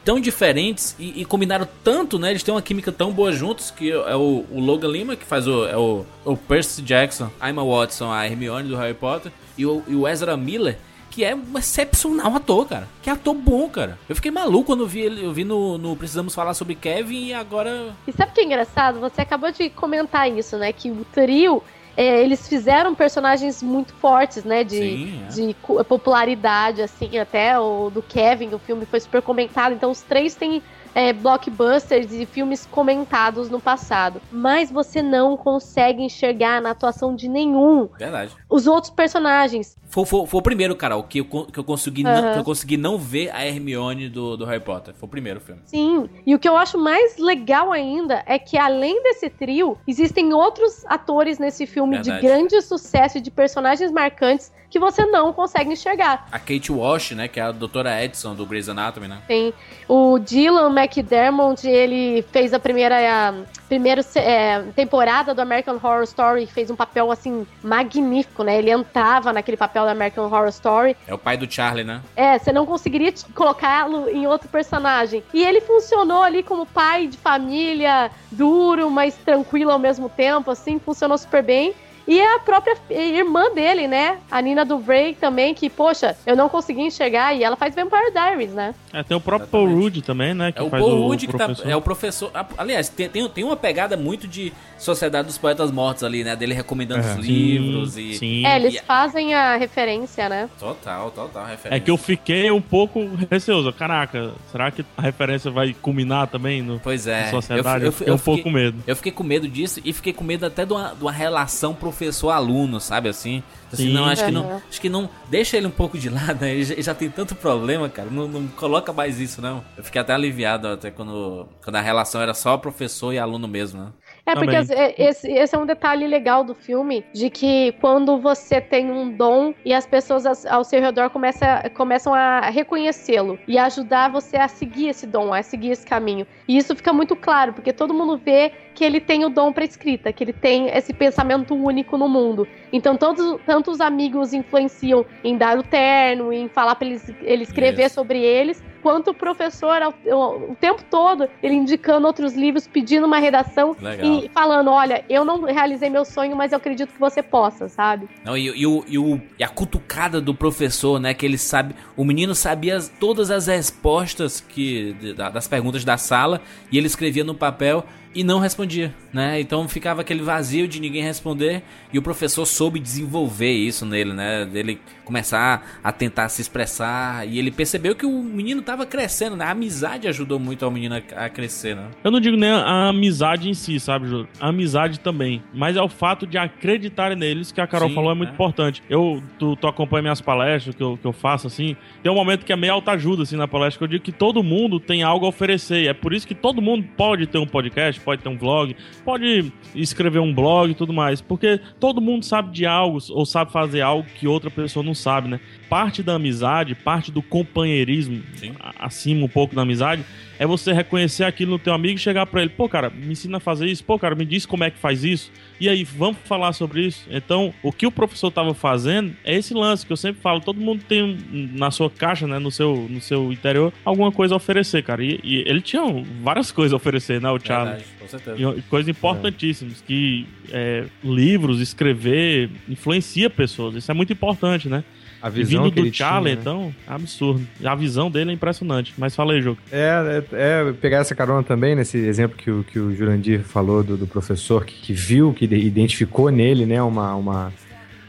[0.04, 2.30] tão diferentes e, e, combinaram tanto, né?
[2.30, 5.46] Eles têm uma química tão boa juntos que é o, o Logan Lima, que faz
[5.46, 9.66] o, é o, o Percy Jackson, a Emma Watson, a Hermione do Harry Potter, e
[9.66, 10.78] o, e o Ezra Miller,
[11.10, 12.88] que é um excepcional ator, cara.
[13.02, 13.98] Que é ator bom, cara.
[14.08, 17.26] Eu fiquei maluco quando eu vi ele, eu vi no, no, Precisamos Falar sobre Kevin
[17.26, 17.92] e agora.
[18.06, 19.00] E sabe o que é engraçado?
[19.00, 20.72] Você acabou de comentar isso, né?
[20.72, 21.62] Que o trio.
[21.96, 24.62] É, eles fizeram personagens muito fortes, né?
[24.62, 25.28] De, Sim, é.
[25.28, 29.72] de popularidade, assim, até o do Kevin, o filme foi super comentado.
[29.72, 30.62] Então os três têm
[30.94, 34.20] é, blockbusters e filmes comentados no passado.
[34.30, 38.34] Mas você não consegue enxergar na atuação de nenhum Verdade.
[38.48, 39.76] os outros personagens.
[39.90, 42.32] Foi, foi, foi o primeiro, Carol, que eu, que eu, consegui não, Aham.
[42.32, 44.94] que eu consegui não ver a Hermione do, do Harry Potter.
[44.94, 45.60] Foi o primeiro filme.
[45.66, 50.32] Sim, e o que eu acho mais legal ainda é que além desse trio, existem
[50.32, 52.20] outros atores nesse filme Verdade.
[52.20, 56.28] de grande sucesso e de personagens marcantes que você não consegue enxergar.
[56.30, 59.20] A Kate Walsh, né, que é a doutora Edson do Grey's Anatomy, né?
[59.26, 59.52] Tem
[59.88, 63.34] o Dylan McDermott, ele fez a primeira, a
[63.70, 68.58] primeira é, temporada do American Horror Story, fez um papel assim magnífico, né?
[68.58, 70.96] Ele entrava naquele papel da American Horror Story.
[71.06, 72.02] É o pai do Charlie, né?
[72.16, 75.22] É, você não conseguiria colocá-lo em outro personagem.
[75.32, 80.80] E ele funcionou ali como pai de família, duro, mas tranquilo ao mesmo tempo, assim,
[80.80, 81.72] funcionou super bem.
[82.12, 84.18] E a própria irmã dele, né?
[84.28, 87.32] A Nina Duvray também, que, poxa, eu não consegui enxergar.
[87.34, 88.74] E ela faz Vampire Diaries, né?
[88.92, 89.84] É, tem o próprio Paul Exatamente.
[89.84, 90.50] Rudd também, né?
[90.50, 91.70] Que É o faz Paul Rudd que tá, professor.
[91.70, 92.30] é o professor.
[92.58, 96.34] Aliás, tem, tem, tem uma pegada muito de Sociedade dos Poetas Mortos ali, né?
[96.34, 97.12] Dele recomendando É.
[97.12, 98.14] os livros e.
[98.14, 98.44] Sim.
[98.44, 100.48] É, eles E- fazem a referência, né?
[100.58, 101.76] Total, total referência.
[101.76, 103.72] É que eu fiquei um pouco receoso.
[103.72, 107.26] Caraca, será que a referência vai culminar também no, Pois é.
[107.26, 107.84] na sociedade?
[107.84, 108.82] eu, Eu, fiquei um pouco com medo.
[108.86, 111.72] Eu fiquei com medo disso e fiquei com medo até de uma, de uma relação
[112.00, 113.42] professor-aluno, sabe assim?
[113.72, 113.92] Assim, Sim.
[113.92, 115.08] não, acho que não, acho que não.
[115.28, 116.52] Deixa ele um pouco de lado, né?
[116.52, 118.08] Ele já, ele já tem tanto problema, cara.
[118.10, 119.62] Não, não coloca mais isso, não.
[119.76, 123.80] Eu fiquei até aliviado até quando, quando a relação era só professor e aluno mesmo,
[123.80, 123.92] né?
[124.26, 124.76] É, porque Também.
[124.76, 129.10] é, esse, esse é um detalhe legal do filme, de que quando você tem um
[129.10, 134.36] dom e as pessoas as- ao seu redor começa, começam a reconhecê-lo e ajudar você
[134.36, 136.26] a seguir esse dom, a seguir esse caminho.
[136.46, 139.62] E isso fica muito claro, porque todo mundo vê que ele tem o dom para
[139.62, 142.48] escrita, que ele tem esse pensamento único no mundo.
[142.72, 147.42] Então, todos, tanto os amigos influenciam em dar o terno, em falar para ele, ele
[147.42, 147.96] escrever Isso.
[147.96, 153.76] sobre eles, quanto o professor, o, tempo todo, ele indicando outros livros, pedindo uma redação
[153.78, 154.06] Legal.
[154.24, 158.08] e falando: olha, eu não realizei meu sonho, mas eu acredito que você possa, sabe?
[158.24, 161.12] Não, e, e o, e, o, e a cutucada do professor, né?
[161.12, 161.74] Que ele sabe.
[161.94, 164.96] O menino sabia as- todas as respostas que
[165.34, 166.40] das perguntas da sala
[166.72, 169.40] e ele escrevia no papel e não respondia, né?
[169.40, 174.44] Então ficava aquele vazio de ninguém responder e o professor soube desenvolver isso nele, né?
[174.44, 179.44] Dele começar a tentar se expressar e ele percebeu que o menino tava crescendo, né?
[179.44, 181.88] A amizade ajudou muito ao menino a, crescer, né?
[182.04, 184.28] Eu não digo nem a amizade em si, sabe, Júlio?
[184.40, 185.42] A amizade também.
[185.52, 188.32] Mas é o fato de acreditarem neles, que a Carol Sim, falou, é muito é.
[188.32, 188.82] importante.
[188.88, 191.76] Eu, tu, tu acompanha minhas palestras, que eu, que eu faço, assim.
[192.02, 194.42] Tem um momento que é meio autoajuda, assim, na palestra, que eu digo que todo
[194.42, 195.82] mundo tem algo a oferecer.
[195.82, 198.76] E é por isso que todo mundo pode ter um podcast, pode ter um vlog,
[199.04, 201.20] pode escrever um blog e tudo mais.
[201.20, 205.28] Porque todo mundo sabe de algo, ou sabe fazer algo que outra pessoa não sabe,
[205.28, 205.40] né?
[205.68, 208.52] Parte da amizade, parte do companheirismo, Sim.
[208.78, 210.04] acima um pouco da amizade,
[210.40, 213.36] é você reconhecer aquilo no teu amigo e chegar pra ele, pô, cara, me ensina
[213.36, 216.16] a fazer isso, pô, cara, me diz como é que faz isso, e aí, vamos
[216.24, 217.06] falar sobre isso.
[217.10, 220.58] Então, o que o professor tava fazendo é esse lance que eu sempre falo, todo
[220.58, 221.18] mundo tem
[221.52, 225.20] na sua caixa, né, no seu, no seu interior, alguma coisa a oferecer, cara, e,
[225.22, 225.82] e ele tinha
[226.22, 227.84] várias coisas a oferecer, né, o Charlie.
[227.98, 228.38] Com certeza.
[228.40, 234.82] E, coisas importantíssimas, que é, livros, escrever, influencia pessoas, isso é muito importante, né?
[235.22, 236.38] A E visão vindo que do Charlie, né?
[236.40, 237.46] então, é absurdo.
[237.64, 238.94] A visão dele é impressionante.
[238.96, 239.58] Mas fala aí, jogo.
[239.70, 243.82] É, é, é pegar essa carona também, nesse exemplo que o, que o Jurandir falou
[243.82, 247.52] do, do professor que, que viu, que de- identificou nele, né, uma, uma,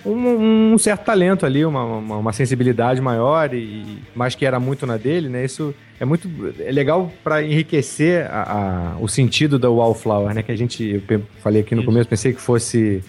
[0.05, 4.85] um, um certo talento ali, uma, uma, uma sensibilidade maior, e, mas que era muito
[4.87, 6.27] na dele, né, isso é muito
[6.59, 11.21] é legal para enriquecer a, a- o sentido da Wallflower, né, que a gente, eu
[11.43, 11.89] falei aqui no Isso.
[11.91, 13.03] começo, pensei que fosse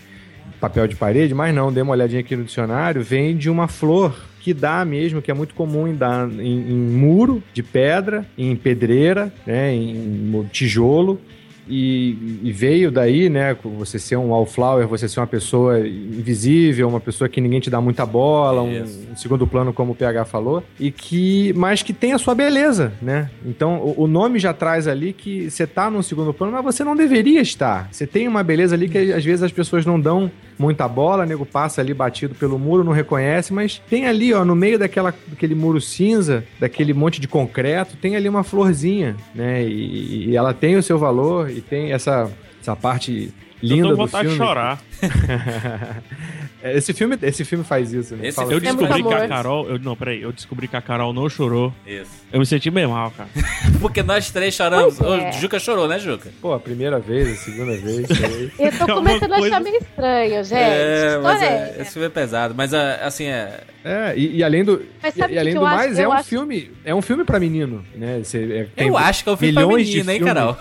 [0.62, 4.14] papel de parede, mas não, dei uma olhadinha aqui no dicionário, vem de uma flor
[4.38, 8.55] que dá mesmo, que é muito comum em, dar, em, em muro de pedra, em
[8.55, 11.20] pedreira, né, em tijolo,
[11.68, 17.01] e, e veio daí, né, você ser um wallflower, você ser uma pessoa invisível, uma
[17.01, 20.62] pessoa que ninguém te dá muita bola, um, um segundo plano, como o PH falou,
[20.79, 23.31] e que, mas que tem a sua beleza, né?
[23.44, 26.85] Então, o, o nome já traz ali que você tá num segundo plano, mas você
[26.85, 27.88] não deveria estar.
[27.92, 30.31] Você tem uma beleza ali que às vezes as pessoas não dão
[30.62, 34.55] muita bola, nego passa ali batido pelo muro, não reconhece, mas tem ali, ó, no
[34.55, 39.64] meio daquela, daquele muro cinza, daquele monte de concreto, tem ali uma florzinha, né?
[39.64, 43.90] E, e ela tem o seu valor e tem essa, essa parte linda eu tô
[43.90, 44.38] do com vontade filme.
[44.38, 44.79] de chorar.
[46.64, 47.18] esse filme.
[47.22, 48.29] Esse filme faz isso, né?
[48.29, 49.29] Esse Fala- Eu É descobri que a.
[49.29, 49.68] Carol.
[49.68, 50.22] Eu, não, peraí.
[50.22, 51.72] Eu descobri que a Carol não chorou.
[51.87, 52.11] Isso.
[52.33, 53.29] Eu me senti bem mal, cara.
[53.81, 55.01] Porque nós três choramos.
[55.01, 55.05] É.
[55.05, 56.31] Ô, Juca chorou, né, Juca?
[56.40, 58.07] Pô, a primeira vez, a segunda vez.
[58.59, 60.55] Eu tô É começando a coisa- achar meio estranho, gente.
[60.59, 62.55] é, mas é, é esse filme é pesado.
[62.57, 63.61] Mas, é, assim, é...
[63.85, 64.81] É, e, e além do.
[65.03, 65.77] Mas E, e o além do eu acho?
[65.77, 66.70] mais, é Eu um acho- filme.
[66.85, 68.20] É um filme pra menino, né?
[68.22, 70.20] Você, é, tem Eu acho que é um filme pra menina, hein.
[70.20, 70.57] Carol?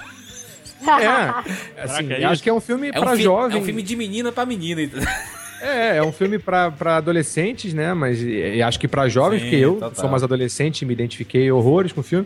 [0.87, 3.57] É, assim, que é acho que é um filme É um, pra fi- jovem.
[3.57, 4.81] é um filme de menina pra menina.
[4.81, 5.07] entendeu?
[5.63, 7.93] É, é um filme pra, pra adolescentes, né?
[7.93, 9.93] Mas e, e acho que pra jovens, Sim, porque eu total.
[9.93, 12.25] sou mais adolescente e me identifiquei horrores com o filme.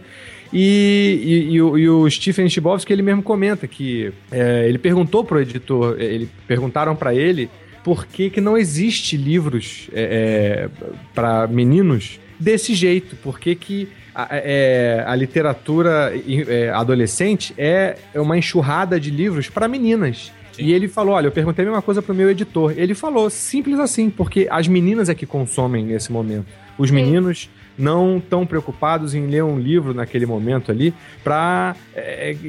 [0.54, 5.22] E, e, e o, e o Stephen Chbosky, ele mesmo comenta que é, ele perguntou
[5.22, 7.50] pro editor, é, ele perguntaram pra ele
[7.84, 13.90] por que, que não existe livros é, é, para meninos desse jeito, por que que
[14.16, 16.14] a, é, a literatura
[16.48, 20.32] é, adolescente é uma enxurrada de livros para meninas.
[20.58, 22.74] E ele falou: Olha, eu perguntei a mesma coisa pro meu editor.
[22.78, 26.46] Ele falou, simples assim, porque as meninas é que consomem nesse momento.
[26.78, 31.76] Os meninos não tão preocupados em ler um livro naquele momento ali para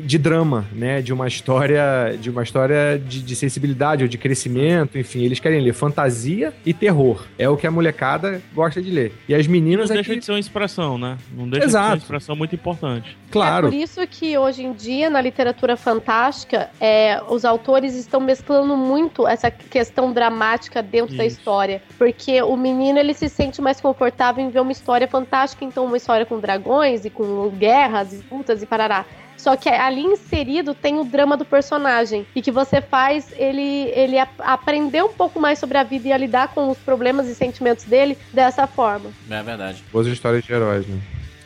[0.05, 4.99] de drama, né, de uma história, de uma história de, de sensibilidade ou de crescimento,
[4.99, 7.25] enfim, eles querem ler fantasia e terror.
[7.39, 9.12] É o que a molecada gosta de ler.
[9.29, 11.17] E as meninas Não é deixa que, de ser uma expressão, né?
[11.37, 12.03] Não deixa de ser uma Exato.
[12.03, 13.17] expressão muito importante.
[13.31, 18.21] claro, É por isso que hoje em dia, na literatura fantástica, é, os autores estão
[18.21, 21.39] mesclando muito essa questão dramática dentro da Isso.
[21.39, 21.83] história.
[21.99, 25.97] Porque o menino ele se sente mais confortável em ver uma história fantástica, então uma
[25.97, 29.05] história com dragões e com guerras e lutas e parará.
[29.37, 32.27] Só que ali inserido tem o drama do personagem.
[32.35, 36.13] E que você faz ele, ele ap- aprender um pouco mais sobre a vida e
[36.13, 39.11] a lidar com os problemas e sentimentos dele dessa forma.
[39.31, 39.85] É verdade.
[39.93, 40.99] boas histórias de heróis, né?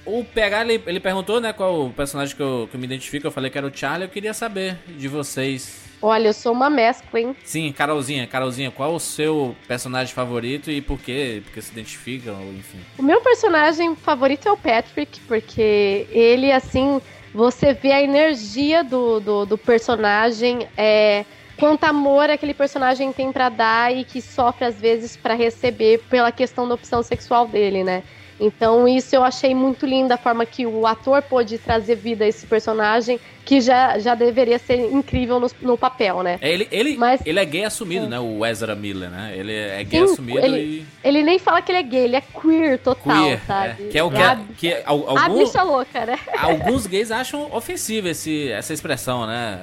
[0.06, 3.26] O PH, ele, ele perguntou, né, qual o personagem que eu, que eu me identifico.
[3.26, 4.04] Eu falei que era o Charlie.
[4.06, 5.89] Eu queria saber de vocês.
[6.02, 7.36] Olha, eu sou uma mescla, hein?
[7.44, 11.42] Sim, Carolzinha, Carolzinha, qual o seu personagem favorito e por quê?
[11.44, 12.78] Porque se identificam, ou enfim.
[12.98, 17.00] O meu personagem favorito é o Patrick, porque ele, assim,
[17.34, 21.24] você vê a energia do, do, do personagem, é,
[21.58, 26.32] quanto amor aquele personagem tem pra dar e que sofre às vezes pra receber pela
[26.32, 28.02] questão da opção sexual dele, né?
[28.40, 32.28] Então isso eu achei muito lindo a forma que o ator pôde trazer vida a
[32.28, 36.38] esse personagem, que já, já deveria ser incrível no, no papel, né?
[36.40, 38.08] É, ele, ele, Mas- ele é gay assumido, É.
[38.08, 38.20] né?
[38.20, 39.32] O Ezra Miller, né?
[39.36, 42.20] Ele é gay Sim, assumido ele- Ele nem fala que ele é gay, ele é
[42.20, 43.40] queer e total, queer.
[43.46, 43.84] sabe?
[43.84, 43.88] é.
[43.90, 46.18] Que é o que, a, que al- a algum- bicha louca, né?
[46.38, 49.58] alguns gays acham ofensiva esse, essa expressão, né?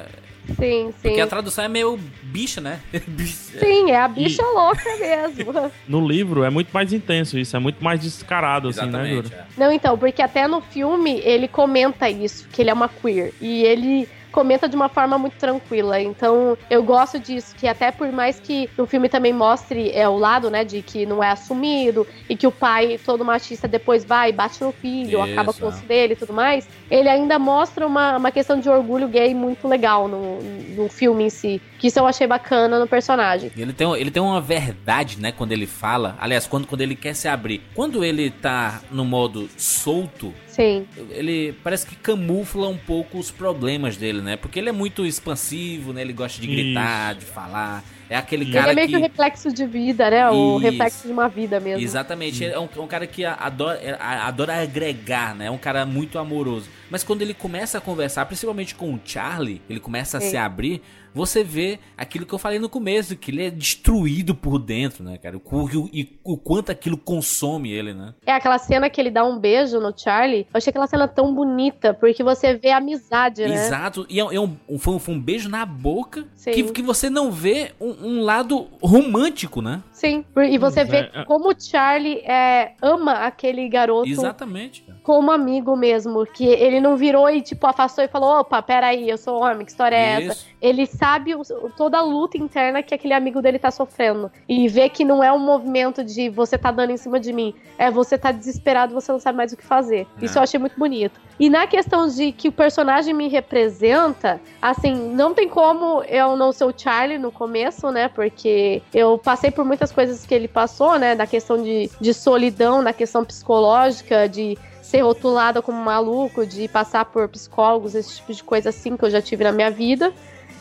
[0.55, 1.09] Sim, sim.
[1.09, 2.79] Porque a tradução é meio bicha, né?
[3.07, 3.59] Bicha.
[3.59, 5.71] Sim, é a bicha louca mesmo.
[5.87, 9.29] No livro é muito mais intenso isso, é muito mais descarado, assim, né, Exatamente.
[9.29, 9.47] Jura?
[9.57, 9.59] é.
[9.59, 13.33] Não, então, porque até no filme ele comenta isso, que ele é uma queer.
[13.41, 14.07] E ele
[14.37, 15.99] comenta de uma forma muito tranquila.
[15.99, 20.15] Então, eu gosto disso, que até por mais que no filme também mostre é, o
[20.15, 24.29] lado, né, de que não é assumido e que o pai, todo machista, depois vai
[24.29, 25.69] e bate no filho, Isso, acaba com o é.
[25.69, 29.67] osso dele e tudo mais, ele ainda mostra uma, uma questão de orgulho gay muito
[29.67, 30.39] legal no,
[30.75, 31.59] no filme em si.
[31.77, 33.51] Que isso eu achei bacana no personagem.
[33.55, 36.17] Ele tem, ele tem uma verdade, né, quando ele fala.
[36.19, 37.61] Aliás, quando, quando ele quer se abrir.
[37.75, 40.87] Quando ele tá no modo solto, Sim.
[41.11, 44.35] ele parece que camufla um pouco os problemas dele, né?
[44.35, 46.01] Porque ele é muito expansivo, né?
[46.01, 47.83] Ele gosta de gritar, de falar.
[48.09, 48.53] É aquele Isso.
[48.53, 48.99] cara ele é meio que que...
[48.99, 50.29] o reflexo de vida, né?
[50.29, 50.65] O Isso.
[50.65, 51.83] reflexo de uma vida mesmo.
[51.83, 55.47] Exatamente, é um, é um cara que adora, é, adora agregar, né?
[55.47, 56.69] É um cara muito amoroso.
[56.89, 60.29] Mas quando ele começa a conversar, principalmente com o Charlie, ele começa a Sim.
[60.31, 60.81] se abrir,
[61.13, 65.17] você vê aquilo que eu falei no começo, que ele é destruído por dentro, né,
[65.17, 65.37] cara?
[65.37, 68.13] O, e o quanto aquilo consome ele, né?
[68.25, 70.41] É aquela cena que ele dá um beijo no Charlie.
[70.53, 73.53] Eu achei aquela cena tão bonita, porque você vê a amizade, né?
[73.53, 76.51] Exato, e é, é um, um- foi, um, foi um beijo na boca Sim.
[76.51, 79.81] que, que você não vê um, um lado romântico, né?
[79.97, 80.23] Sim.
[80.47, 81.25] E você vê é.
[81.25, 84.99] como o Charlie é, ama aquele garoto Exatamente, cara.
[85.01, 86.23] como amigo mesmo.
[86.23, 89.71] Que ele não virou e, tipo, afastou e falou: opa, peraí, eu sou homem, que
[89.71, 90.33] história é essa?
[90.33, 90.47] Isso.
[90.61, 91.41] Ele sabe o-
[91.75, 94.31] toda a luta interna que aquele amigo dele tá sofrendo.
[94.47, 97.55] E vê que não é um movimento de você tá dando em cima de mim.
[97.75, 100.05] É você tá desesperado, você não sabe mais o que fazer.
[100.21, 100.25] É.
[100.25, 101.19] Isso eu achei muito bonito.
[101.39, 106.51] E na questão de que o personagem me representa, assim, não tem como eu não
[106.51, 108.07] ser o Charlie no começo, né?
[108.09, 111.15] Porque eu passei por muitas coisas que ele passou, né?
[111.15, 117.05] Da questão de, de solidão, na questão psicológica, de ser rotulada como maluco, de passar
[117.05, 120.13] por psicólogos, esse tipo de coisa assim que eu já tive na minha vida.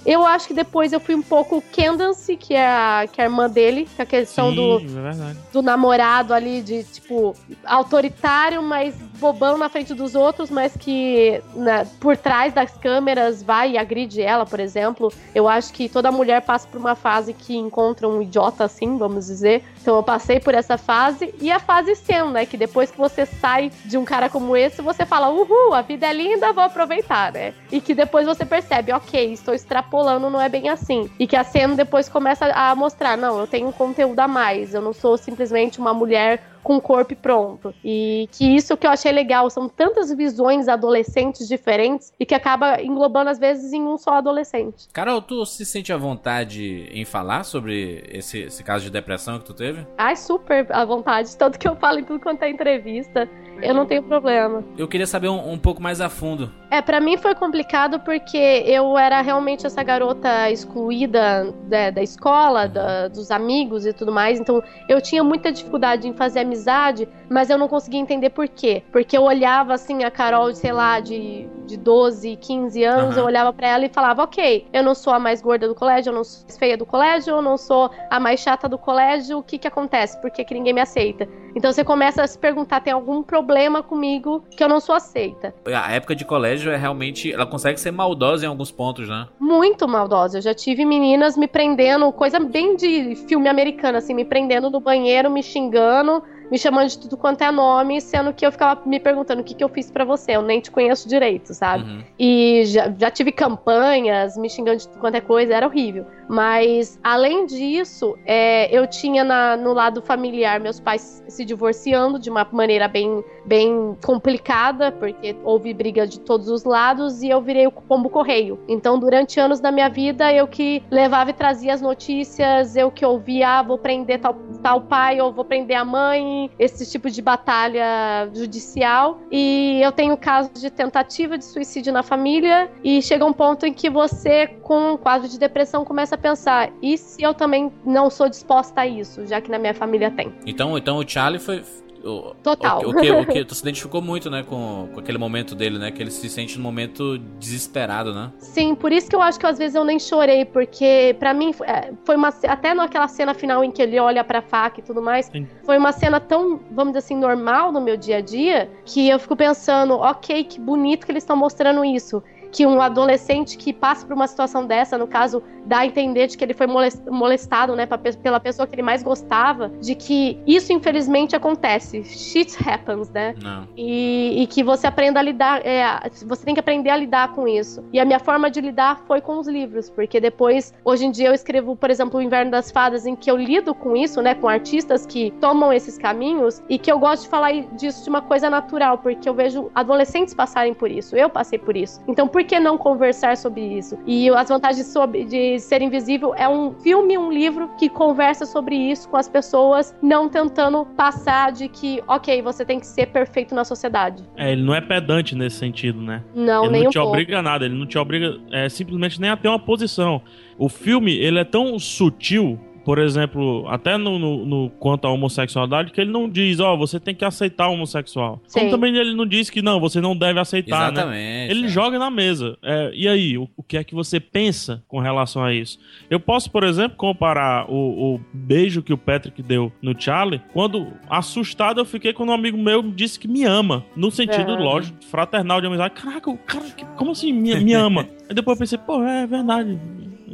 [0.07, 3.27] Eu acho que depois eu fui um pouco Candace, que é a, que é a
[3.27, 5.39] irmã dele, é a questão do, Sim, é verdade.
[5.53, 11.85] do namorado ali, de tipo, autoritário, mas bobão na frente dos outros, mas que né,
[11.99, 15.13] por trás das câmeras vai e agride ela, por exemplo.
[15.35, 19.27] Eu acho que toda mulher passa por uma fase que encontra um idiota assim, vamos
[19.27, 19.65] dizer.
[19.87, 21.33] Então eu passei por essa fase.
[21.41, 22.45] E a fase sendo, né?
[22.45, 26.09] Que depois que você sai de um cara como esse, você fala, uhul, a vida
[26.09, 27.55] é linda, vou aproveitar, né?
[27.71, 31.09] E que depois você percebe, ok, estou extrapolando, não é bem assim.
[31.21, 34.75] E que a cena depois começa a mostrar, não, eu tenho um conteúdo a mais,
[34.75, 37.73] eu não sou simplesmente uma mulher com o corpo e pronto.
[37.85, 42.83] E que isso que eu achei legal, são tantas visões adolescentes diferentes e que acaba
[42.83, 44.89] englobando às vezes em um só adolescente.
[44.93, 49.45] Carol, tu se sente à vontade em falar sobre esse, esse caso de depressão que
[49.45, 49.87] tu teve?
[49.97, 53.31] Ai, super à vontade, tanto que eu falo em tudo quanto é entrevista.
[53.63, 54.63] Eu não tenho problema.
[54.77, 56.51] Eu queria saber um, um pouco mais a fundo.
[56.71, 62.67] É, para mim foi complicado porque eu era realmente essa garota excluída da, da escola,
[62.67, 64.41] da, dos amigos e tudo mais.
[64.41, 68.83] Então eu tinha muita dificuldade em fazer amizade, mas eu não conseguia entender por quê.
[68.93, 73.21] Porque eu olhava assim a Carol, sei lá, de, de 12, 15 anos, Aham.
[73.21, 76.11] eu olhava para ela e falava: Ok, eu não sou a mais gorda do colégio,
[76.11, 79.39] eu não sou mais feia do colégio, eu não sou a mais chata do colégio,
[79.39, 80.21] o que que acontece?
[80.21, 81.29] Por que, que ninguém me aceita?
[81.55, 85.55] Então você começa a se perguntar: tem algum problema comigo que eu não sou aceita?
[85.67, 87.33] A época de colégio é realmente.
[87.33, 89.27] Ela consegue ser maldosa em alguns pontos, né?
[89.47, 90.39] muito maldosa.
[90.39, 94.81] Eu já tive meninas me prendendo, coisa bem de filme americano, assim, me prendendo no
[94.81, 99.01] banheiro, me xingando, me chamando de tudo quanto é nome, sendo que eu ficava me
[99.01, 101.85] perguntando o que, que eu fiz pra você, eu nem te conheço direito, sabe?
[101.85, 102.05] Uhum.
[102.19, 106.07] E já, já tive campanhas me xingando de tudo quanto é coisa, era horrível.
[106.29, 112.29] Mas, além disso, é, eu tinha na- no lado familiar meus pais se divorciando de
[112.31, 117.67] uma maneira bem, bem complicada, porque houve briga de todos os lados e eu virei
[117.67, 118.59] o pombo correio.
[118.69, 123.05] Então, durante anos da minha vida, eu que levava e trazia as notícias, eu que
[123.05, 127.23] ouvia, ah, vou prender tal, tal pai ou vou prender a mãe, esse tipo de
[127.23, 129.21] batalha judicial.
[129.31, 133.73] E eu tenho casos de tentativa de suicídio na família e chega um ponto em
[133.73, 138.11] que você, com um quadro de depressão, começa a pensar: e se eu também não
[138.11, 140.33] sou disposta a isso, já que na minha família tem?
[140.47, 141.63] Então, então o Charlie foi.
[142.05, 142.83] O, Total.
[142.85, 145.77] O, o que, o que tu se identificou muito, né, com, com aquele momento dele,
[145.77, 145.91] né?
[145.91, 148.31] Que ele se sente num momento desesperado, né?
[148.39, 151.53] Sim, por isso que eu acho que às vezes eu nem chorei, porque pra mim
[151.65, 155.03] é, foi uma até naquela cena final em que ele olha pra faca e tudo
[155.03, 155.49] mais, Sim.
[155.65, 159.19] foi uma cena tão, vamos dizer assim, normal no meu dia a dia, que eu
[159.19, 162.23] fico pensando, ok, que bonito que eles estão mostrando isso.
[162.57, 166.39] Que um adolescente que passa por uma situação dessa, no caso, dá a entender de
[166.39, 167.87] que ele foi moles- molestado, né,
[168.23, 172.03] pela pessoa que ele mais gostava, de que isso infelizmente acontece.
[172.05, 173.35] Shit happens, né?
[173.77, 175.85] E, e que você aprenda a lidar, é,
[176.25, 177.85] você tem que aprender a lidar com isso.
[177.93, 181.29] E a minha forma de lidar foi com os livros, porque depois, hoje em dia,
[181.29, 184.35] eu escrevo, por exemplo, o Inverno das Fadas, em que eu lido com isso, né,
[184.35, 188.23] com artistas que tomam esses caminhos e que eu gosto de falar disso de uma
[188.23, 192.01] coisa natural, porque eu vejo adolescentes passarem por isso, eu passei por isso.
[192.09, 193.99] Então, por que não conversar sobre isso?
[194.07, 198.77] E as vantagens sobre, de ser invisível é um filme, um livro que conversa sobre
[198.77, 203.55] isso com as pessoas, não tentando passar de que, ok, você tem que ser perfeito
[203.55, 204.23] na sociedade.
[204.37, 206.23] É, ele não é pedante nesse sentido, né?
[206.35, 207.11] Não, ele nem não um te pouco.
[207.11, 210.23] obriga a nada, ele não te obriga é, simplesmente nem a ter uma posição.
[210.59, 215.91] O filme, ele é tão sutil, por exemplo, até no, no- no quanto à homossexualidade,
[215.91, 218.41] que ele não diz, ó, você tem que aceitar o homossexual.
[218.47, 218.61] Sim.
[218.61, 221.01] Como também ele não diz que não, você não deve aceitar, né?
[221.01, 221.51] Exatamente.
[221.51, 221.69] Ele é.
[221.69, 222.57] joga na mesa.
[222.63, 225.81] É, e aí, o, o que é que você pensa com relação a isso?
[226.09, 230.87] Eu posso, por exemplo, comparar o, o beijo que o Patrick deu no Charlie, quando
[231.11, 233.85] assustado eu fiquei quando um amigo meu me disse que me ama.
[233.97, 234.57] No sentido, É.
[234.59, 235.95] lógico, fraternal de amizade.
[235.95, 236.65] Caraca, o cara,
[236.97, 238.07] como assim me, me ama?
[238.31, 239.77] Aí depois eu pensei, pô, é verdade.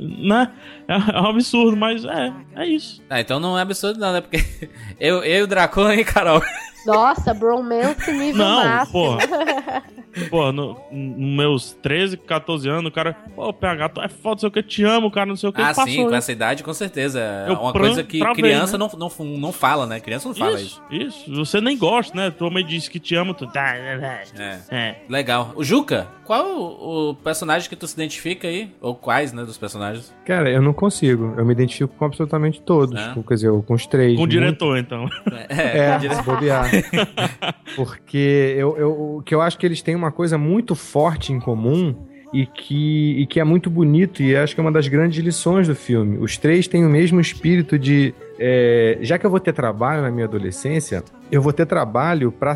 [0.03, 0.51] Né?
[0.89, 3.03] É, é um absurdo, mas é, é isso.
[3.09, 4.21] Ah, então não é absurdo, não, né?
[4.21, 4.45] Porque
[5.01, 6.43] eu, eu e o Dracon, hein, Carol?
[6.87, 8.93] Nossa, bromance nível Não, máximo.
[8.93, 9.83] porra.
[10.29, 14.39] Pô, no, nos meus 13, 14 anos, o cara, pô, PH, tu é foda, não
[14.41, 15.63] sei o que, te amo, cara, não sei o que.
[15.63, 16.19] Ah, passou, sim, com né?
[16.19, 17.19] essa idade, com certeza.
[17.19, 18.87] É Eu uma pran- coisa que travei, criança né?
[18.93, 20.01] não, não, não fala, né?
[20.01, 20.83] Criança não fala isso.
[20.91, 21.35] Isso, isso.
[21.35, 22.31] Você nem gosta, né?
[22.31, 23.49] Tua mãe disse que te ama, tu.
[23.57, 24.23] É.
[24.71, 24.97] É.
[25.09, 25.53] Legal.
[25.55, 28.71] O Juca, qual o, o personagem que tu se identifica aí?
[28.83, 30.13] Ou quais, né, dos personagens?
[30.27, 31.33] Cara, eu não consigo.
[31.39, 33.01] Eu me identifico com absolutamente todos.
[33.01, 33.15] É?
[33.15, 34.11] Com, quer dizer, com os três.
[34.13, 35.09] Com o Muito- diretor, então.
[35.49, 36.71] É, dire- se bobear.
[37.77, 41.95] Porque eu, eu, que eu acho que eles têm uma coisa muito forte em comum
[42.33, 45.69] e que, e que é muito bonito e acho que é uma das grandes lições
[45.69, 46.19] do filme.
[46.19, 48.15] Os três têm o mesmo espírito de.
[48.39, 52.55] é, já que eu vou ter trabalho na minha adolescência, eu vou ter trabalho para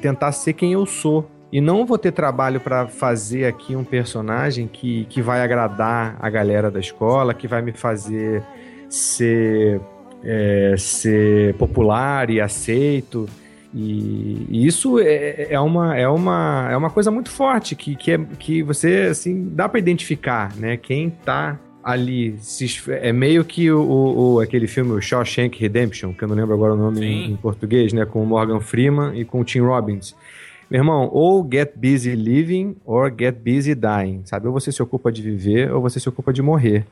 [0.00, 1.30] tentar ser quem eu sou.
[1.50, 6.28] E não vou ter trabalho para fazer aqui um personagem que, que vai agradar a
[6.28, 8.42] galera da escola, que vai me fazer
[8.90, 9.80] ser
[10.24, 13.28] é, ser popular e aceito.
[13.74, 18.12] E, e isso é, é, uma, é, uma, é uma coisa muito forte que, que,
[18.12, 20.76] é, que você assim dá para identificar, né?
[20.76, 26.24] Quem tá ali se é meio que o, o- aquele filme o Shawshank Redemption, que
[26.24, 28.04] eu não lembro agora o nome em, em português, né?
[28.06, 30.14] Com o Morgan Freeman e com o Tim Robbins.
[30.70, 34.46] Meu irmão, ou get busy living or get busy dying, sabe?
[34.46, 36.84] Ou você se ocupa de viver ou você se ocupa de morrer.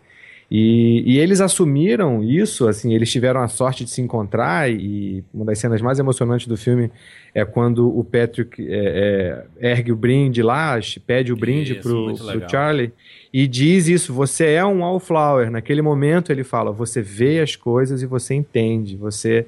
[0.49, 5.45] E, e, eles assumiram isso, assim, eles tiveram a sorte de se encontrar e uma
[5.45, 6.89] das cenas mais emocionantes do filme
[7.35, 12.15] é quando o Patrick é, é, ergue o brinde lá, pede o brinde isso, pro,
[12.15, 12.93] pro Charlie
[13.33, 15.51] e diz isso, você é um wallflower.
[15.51, 19.47] Naquele momento ele fala, você vê as coisas e você entende, você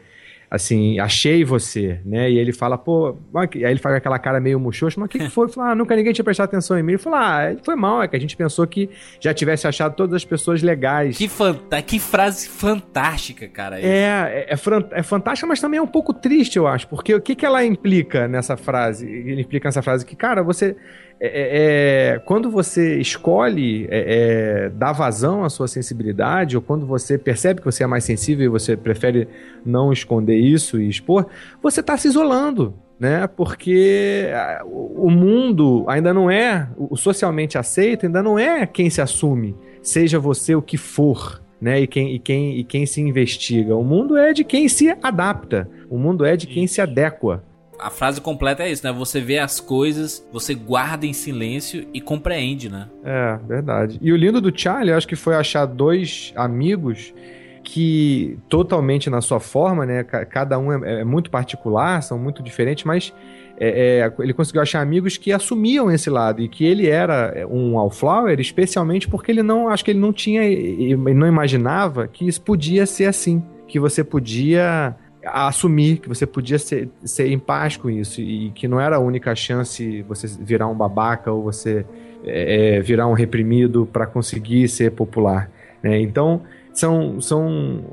[0.51, 2.31] assim, achei você, né?
[2.31, 5.29] E ele fala, pô, aí ele faz aquela cara meio muxoxo, mas o que, que
[5.29, 5.49] foi?
[5.49, 6.93] Fala, ah, nunca ninguém tinha prestado atenção em mim.
[6.93, 8.89] Ele falou, ah, foi mal, é que a gente pensou que
[9.21, 11.19] já tivesse achado todas as pessoas legais.
[11.19, 13.79] Que, fanta que frase fantástica, cara.
[13.79, 14.57] É, é, é,
[14.93, 17.63] é fantástica, mas também é um pouco triste, eu acho, porque o que, que ela
[17.65, 19.07] implica nessa frase?
[19.07, 20.77] Ele implica nessa frase que, cara, você
[21.21, 26.87] é, é, é, quando você escolhe é, é, dar vazão à sua sensibilidade, ou quando
[26.87, 29.27] você percebe que você é mais sensível e você prefere
[29.67, 31.27] não esconder isso e expor,
[31.61, 32.75] você está se isolando.
[33.01, 33.29] Né?
[33.29, 34.27] Porque
[34.67, 40.19] o mundo ainda não é, o socialmente aceito ainda não é quem se assume, seja
[40.19, 41.43] você o que for.
[41.61, 43.75] Né, e, quem, e, quem, e quem se investiga.
[43.75, 45.69] O mundo é de quem se adapta.
[45.91, 47.43] O mundo é de quem se adequa
[47.79, 48.93] a frase completa é isso, né?
[48.93, 52.89] Você vê as coisas, você guarda em silêncio e compreende, né?
[53.05, 53.99] É, verdade.
[54.03, 57.15] E o lindo do Charlie, acho que foi achar dois amigos
[57.63, 60.03] que totalmente na sua forma, né?
[60.03, 63.13] Cada um é, é muito particular, são muito diferentes, mas
[63.61, 67.45] é, é, ele conseguiu achar amigos que assumiam esse lado e que ele era é,
[67.45, 72.27] um wallflower, especialmente porque ele não, acho que ele não tinha, ele não imaginava que
[72.27, 77.39] isso podia ser assim, que você podia a assumir que você podia ser, ser em
[77.39, 81.43] paz com isso e que não era a única chance você virar um babaca ou
[81.43, 81.85] você
[82.25, 85.51] é, é virar um reprimido para conseguir ser popular.
[85.83, 86.01] Né?
[86.01, 86.43] Então,
[86.73, 87.85] são, são.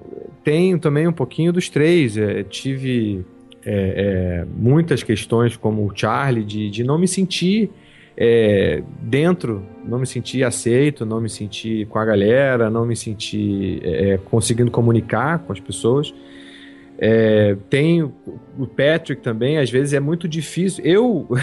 [0.43, 2.17] Tem também um pouquinho dos três.
[2.17, 3.25] É, tive
[3.65, 7.71] é, é, muitas questões, como o Charlie, de, de não me sentir.
[8.17, 13.81] É, dentro, não me sentir aceito, não me sentir com a galera, não me sentir
[14.25, 16.13] conseguindo comunicar com as pessoas.
[16.97, 20.83] É, tem o Patrick também, às vezes é muito difícil.
[20.85, 21.27] Eu.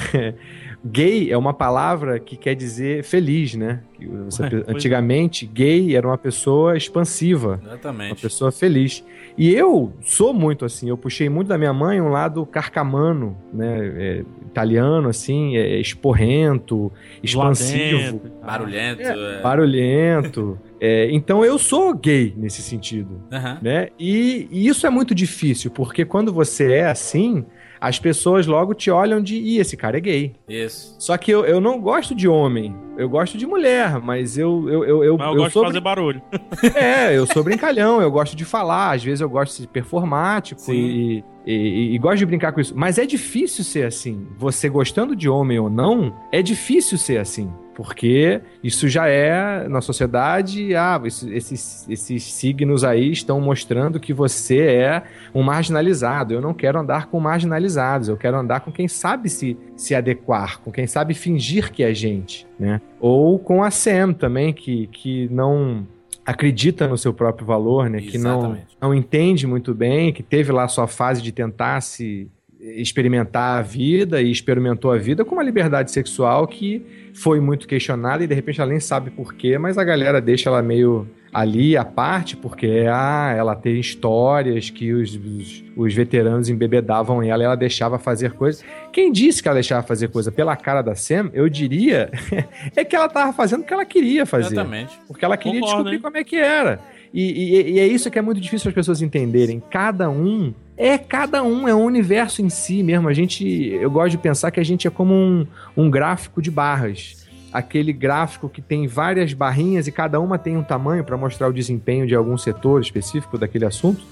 [0.84, 3.80] gay é uma palavra que quer dizer feliz, né?
[4.24, 7.60] Você, é, antigamente, gay era uma pessoa expansiva.
[7.64, 8.10] Exatamente.
[8.10, 9.04] Uma pessoa feliz.
[9.38, 13.92] E eu sou muito assim, eu puxei muito da minha mãe um lado carcamano, né?
[13.96, 18.20] É, italiano, assim, é, esporrento, expansivo.
[18.44, 19.02] Barulhento.
[19.02, 19.42] É, é.
[19.42, 20.58] barulhento.
[20.84, 23.56] É, então eu sou gay nesse sentido, uhum.
[23.62, 23.90] né?
[23.96, 27.46] E, e, isso é muito difícil, porque quando você é assim,
[27.82, 30.36] as pessoas logo te olham de, ih, esse cara é gay.
[30.48, 30.94] Isso.
[31.00, 34.68] Só que eu, eu não gosto de homem, eu gosto de mulher, mas eu...
[34.68, 35.62] eu, eu, eu, mas eu, eu gosto sou...
[35.62, 36.22] de fazer barulho.
[36.76, 40.72] É, eu sou brincalhão, eu gosto de falar, às vezes eu gosto de ser performático
[40.72, 42.72] e, e, e, e, gosto de brincar com isso.
[42.76, 44.28] Mas é difícil ser assim.
[44.38, 47.52] Você gostando de homem ou não, é difícil ser assim.
[47.74, 54.60] Porque isso já é na sociedade, ah, esses, esses signos aí estão mostrando que você
[54.60, 55.02] é
[55.34, 56.34] um marginalizado.
[56.34, 60.60] Eu não quero andar com marginalizados, eu quero andar com quem sabe se, se adequar,
[60.60, 62.80] com quem sabe fingir que é gente, né?
[63.00, 65.86] Ou com a Sam também, que, que não
[66.24, 68.00] acredita no seu próprio valor, né?
[68.00, 72.30] Que não, não entende muito bem, que teve lá sua fase de tentar se
[72.62, 78.22] experimentar a vida e experimentou a vida com uma liberdade sexual que foi muito questionada
[78.22, 81.84] e de repente ela nem sabe porquê, mas a galera deixa ela meio ali à
[81.84, 87.54] parte, porque ah, ela tem histórias que os, os, os, veteranos embebedavam ela e ela
[87.56, 88.62] deixava fazer coisas.
[88.92, 92.10] Quem disse que ela deixava fazer coisa pela cara da Sam, eu diria,
[92.76, 94.52] é que ela estava fazendo o que ela queria fazer.
[94.52, 94.98] Exatamente.
[95.08, 96.02] Porque ela queria Concordo, descobrir hein?
[96.02, 96.80] como é que era.
[97.14, 99.62] E, e, e, é isso que é muito difícil as pessoas entenderem.
[99.70, 100.52] Cada um
[100.84, 103.08] é cada um, é um universo em si mesmo.
[103.08, 106.50] A gente, eu gosto de pensar que a gente é como um, um gráfico de
[106.50, 107.24] barras.
[107.52, 111.52] Aquele gráfico que tem várias barrinhas e cada uma tem um tamanho para mostrar o
[111.52, 114.02] desempenho de algum setor específico daquele assunto.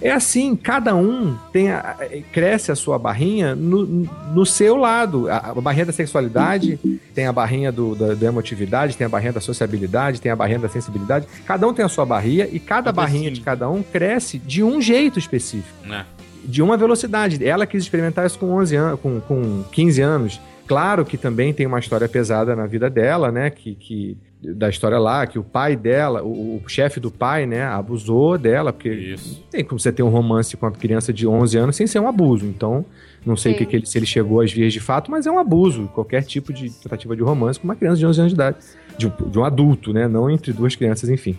[0.00, 1.96] É assim, cada um tem a,
[2.32, 5.28] cresce a sua barrinha no, no seu lado.
[5.28, 6.78] A, a, barrinha da sexualidade
[7.14, 10.58] tem a barrinha do, da, da, emotividade, tem a barrinha da sociabilidade, tem a barrinha
[10.58, 11.26] da sensibilidade.
[11.46, 14.62] Cada um tem a sua barrinha e cada é barrinha de cada um cresce de
[14.62, 15.68] um jeito específico.
[15.90, 16.04] É.
[16.44, 17.44] De uma velocidade.
[17.44, 20.40] Ela quis experimentar isso com 11 anos, com, com 15 anos.
[20.66, 23.50] Claro que também tem uma história pesada na vida dela, né?
[23.50, 27.62] Que, que da história lá, que o pai dela, o, o chefe do pai, né,
[27.62, 29.44] abusou dela, porque Isso.
[29.50, 32.08] tem como você ter um romance com uma criança de 11 anos sem ser um
[32.08, 32.44] abuso.
[32.44, 32.84] Então,
[33.24, 35.38] não sei que que ele, se ele chegou às vias de fato, mas é um
[35.38, 38.56] abuso, qualquer tipo de tentativa de romance com uma criança de 11 anos de idade,
[38.98, 41.38] de, de um adulto, né, não entre duas crianças, enfim.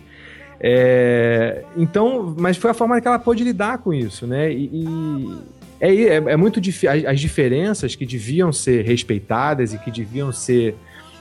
[0.58, 4.50] É, então, mas foi a forma que ela pôde lidar com isso, né?
[4.50, 5.38] E, e
[5.78, 6.90] é, é, é, muito difícil.
[6.90, 10.74] As, as, diferenças que deviam ser respeitadas e que deviam ser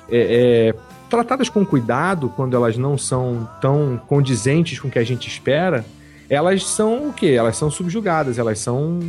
[0.10, 5.04] é, é tratadas com cuidado, quando elas não são tão condizentes com o que a
[5.04, 5.86] gente espera,
[6.28, 7.28] elas são o quê?
[7.28, 9.00] Elas são subjugadas, elas são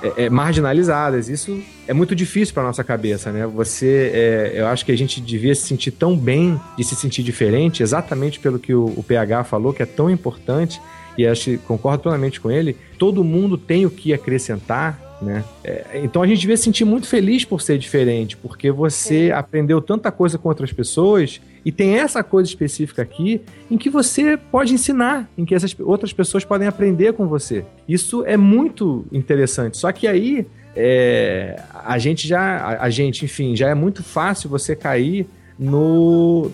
[0.00, 1.28] é, é, marginalizadas.
[1.28, 3.44] Isso é muito difícil para nossa cabeça, né?
[3.44, 7.24] Você, é, eu acho que a gente devia se sentir tão bem de se sentir
[7.24, 10.80] diferente, exatamente pelo que o, o PH falou, que é tão importante.
[11.18, 12.76] E acho, concordo plenamente com ele.
[13.00, 15.44] Todo mundo tem o que acrescentar, né?
[15.64, 19.80] É, então a gente devia se sentir muito feliz por ser diferente, porque você aprendeu
[19.80, 23.40] tanta coisa com outras pessoas e tem essa coisa específica aqui
[23.70, 27.64] em que você pode ensinar, em que essas outras pessoas podem aprender com você.
[27.88, 29.76] Isso é muito interessante.
[29.76, 34.50] Só que aí é, a gente já, a, a gente, enfim, já é muito fácil
[34.50, 35.26] você cair
[35.58, 36.50] no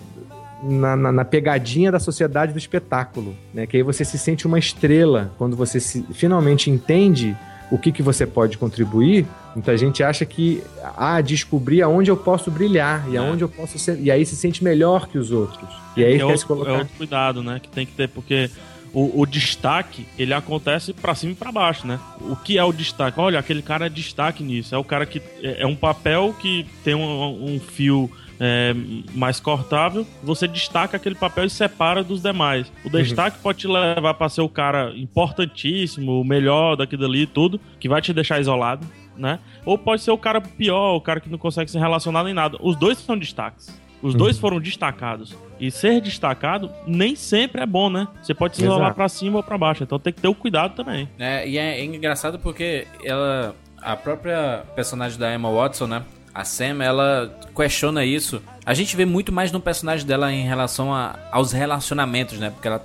[0.63, 3.67] na, na, na, pegadinha da sociedade do espetáculo, né?
[3.67, 7.37] Que aí você se sente uma estrela quando você se, finalmente entende
[7.73, 10.63] o que, que você pode contribuir, muita gente acha que
[10.95, 13.19] ah, descobrir aonde eu posso brilhar e é.
[13.19, 13.99] aonde eu posso ser.
[13.99, 15.71] E aí se sente melhor que os outros.
[15.97, 16.71] E aí é, outro, colocar...
[16.71, 17.59] é outro cuidado, né?
[17.59, 18.51] Que tem que ter, porque
[18.93, 21.99] o, o destaque, ele acontece para cima e para baixo, né?
[22.21, 23.19] O que é o destaque?
[23.19, 24.75] Olha, aquele cara é destaque nisso.
[24.75, 25.23] É o cara que.
[25.43, 28.11] É, é um papel que tem um, um fio
[28.45, 28.75] é,
[29.15, 32.73] mais cortável, você destaca aquele papel e separa dos demais.
[32.85, 33.01] O uhum.
[33.01, 33.43] destaque uhum.
[33.43, 37.89] pode te levar para ser o cara importantíssimo, o melhor daquilo ali e tudo, que
[37.89, 38.85] vai te deixar isolado,
[39.17, 39.39] né?
[39.65, 42.59] Ou pode ser o cara pior, o cara que não consegue se relacionar nem nada.
[42.61, 43.81] Os dois são destaques.
[44.03, 44.41] Os dois uhum.
[44.41, 45.37] foram destacados.
[45.61, 48.09] E ser destacado nem sempre é bom, né?
[48.21, 49.85] Você pode se isolar para cima ou para baixo.
[49.85, 51.09] Então tem que ter o cuidado também.
[51.17, 53.55] É, e é, é engraçado porque ela.
[53.81, 56.03] A própria personagem da Emma Watson, né?
[56.35, 58.43] A Sam, ela questiona isso.
[58.65, 62.51] A gente vê muito mais no personagem dela em relação a, aos relacionamentos, né?
[62.51, 62.83] Porque ela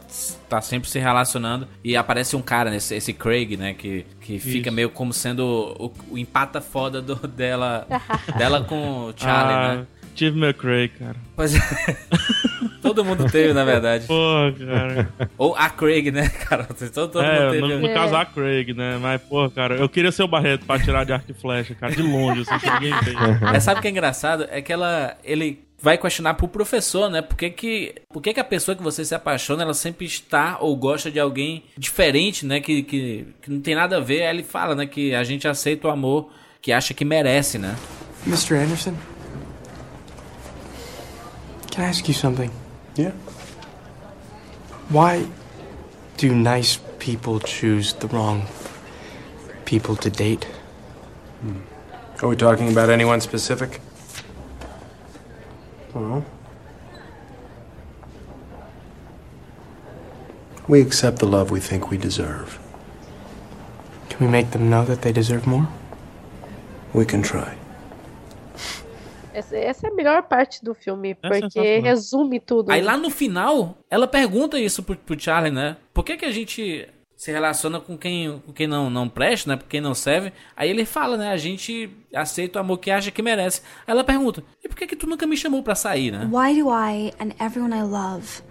[0.50, 2.78] tá sempre se relacionando e aparece um cara, né?
[2.78, 3.74] esse, esse Craig, né?
[3.74, 7.88] Que, que fica meio como sendo o, o empata foda do, dela,
[8.38, 9.88] dela com o Charlie, ah, né?
[10.18, 11.15] Steve McRae, cara.
[11.36, 11.59] Pois é.
[12.82, 14.07] todo mundo teve, na verdade.
[14.07, 14.15] Pô,
[14.57, 15.09] cara.
[15.38, 16.63] Ou a Craig, né, cara?
[16.63, 17.68] Todo, todo é, mundo teve.
[17.68, 18.97] No, no caso, a Craig, né?
[18.99, 21.93] Mas, pô, cara, eu queria ser o Barreto pra tirar de arco e flecha, cara,
[21.93, 23.15] de longe, assim, que ninguém tem.
[23.53, 24.47] É, sabe o que é engraçado?
[24.49, 25.15] É que ela.
[25.24, 27.22] Ele vai questionar pro professor, né?
[27.22, 30.57] Por que, que, por que, que a pessoa que você se apaixona, ela sempre está
[30.59, 32.59] ou gosta de alguém diferente, né?
[32.59, 34.24] Que, que, que não tem nada a ver.
[34.24, 34.88] Aí ele fala, né?
[34.88, 37.76] Que a gente aceita o amor que acha que merece, né?
[38.26, 38.55] Mr.
[38.55, 38.95] Anderson?
[41.78, 42.49] Can I ask you something?
[42.95, 43.11] Yeah.
[44.89, 45.28] Why
[46.17, 48.47] do nice people choose the wrong
[49.65, 50.45] people to date?
[51.41, 51.59] Hmm.
[52.19, 53.80] Are we talking about anyone specific?
[55.93, 56.25] Well,
[60.67, 62.57] we accept the love we think we deserve.
[64.09, 65.67] Can we make them know that they deserve more?
[66.91, 67.57] We can try.
[69.38, 72.71] Essa, essa, é a melhor parte do filme, é porque resume tudo.
[72.71, 75.77] Aí lá no final, ela pergunta isso pro, pro Charlie, né?
[75.93, 79.57] Por que, que a gente se relaciona com quem, com quem não, não presta, né?
[79.57, 80.33] Com quem não serve.
[80.55, 81.29] Aí ele fala, né?
[81.29, 83.61] A gente aceita o amor que acha que merece.
[83.85, 86.27] Aí ela pergunta, e por que que tu nunca me chamou pra sair, né?
[86.31, 88.41] Why do I and everyone I love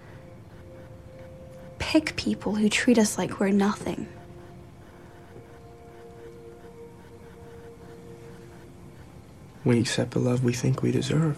[1.78, 4.06] pick people who treat us like we're nothing?
[9.66, 11.36] We accept the love we think we deserve.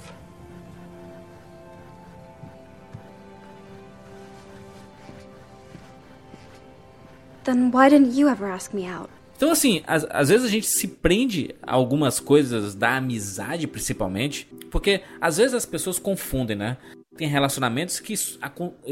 [7.45, 9.09] Then why didn't you ever ask me out?
[9.35, 14.47] Então, assim, às, às, vezes a gente se prende a algumas coisas da amizade, principalmente,
[14.71, 16.77] porque às vezes as pessoas confundem, né?
[17.17, 18.15] Tem relacionamentos que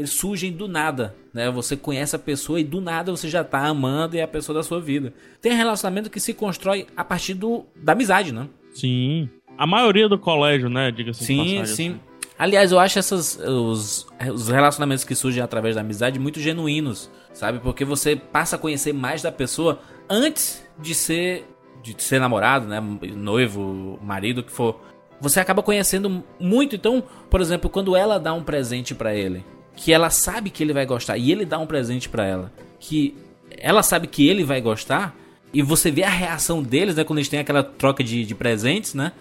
[0.07, 1.51] surgem do nada, né?
[1.51, 4.57] Você conhece a pessoa e do nada você já tá amando e é a pessoa
[4.57, 5.13] da sua vida.
[5.39, 8.49] Tem relacionamento que se constrói a partir do, da amizade, né?
[8.79, 9.29] Sim.
[9.57, 10.91] A maioria do colégio, né?
[10.91, 11.89] Diga-se Sim, passagem, sim.
[11.89, 11.99] Assim.
[12.39, 17.59] Aliás, eu acho essas, os, os relacionamentos que surgem através da amizade muito genuínos, sabe?
[17.59, 21.45] Porque você passa a conhecer mais da pessoa antes de ser
[21.81, 22.79] de ser namorado, né?
[23.15, 24.79] Noivo, marido, o que for.
[25.19, 26.75] Você acaba conhecendo muito.
[26.75, 29.43] Então, por exemplo, quando ela dá um presente para ele,
[29.75, 33.15] que ela sabe que ele vai gostar, e ele dá um presente para ela, que
[33.57, 35.15] ela sabe que ele vai gostar,
[35.53, 37.03] e você vê a reação deles, né?
[37.03, 39.11] Quando eles têm aquela troca de, de presentes, né?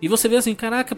[0.00, 0.96] E você vê assim, caraca,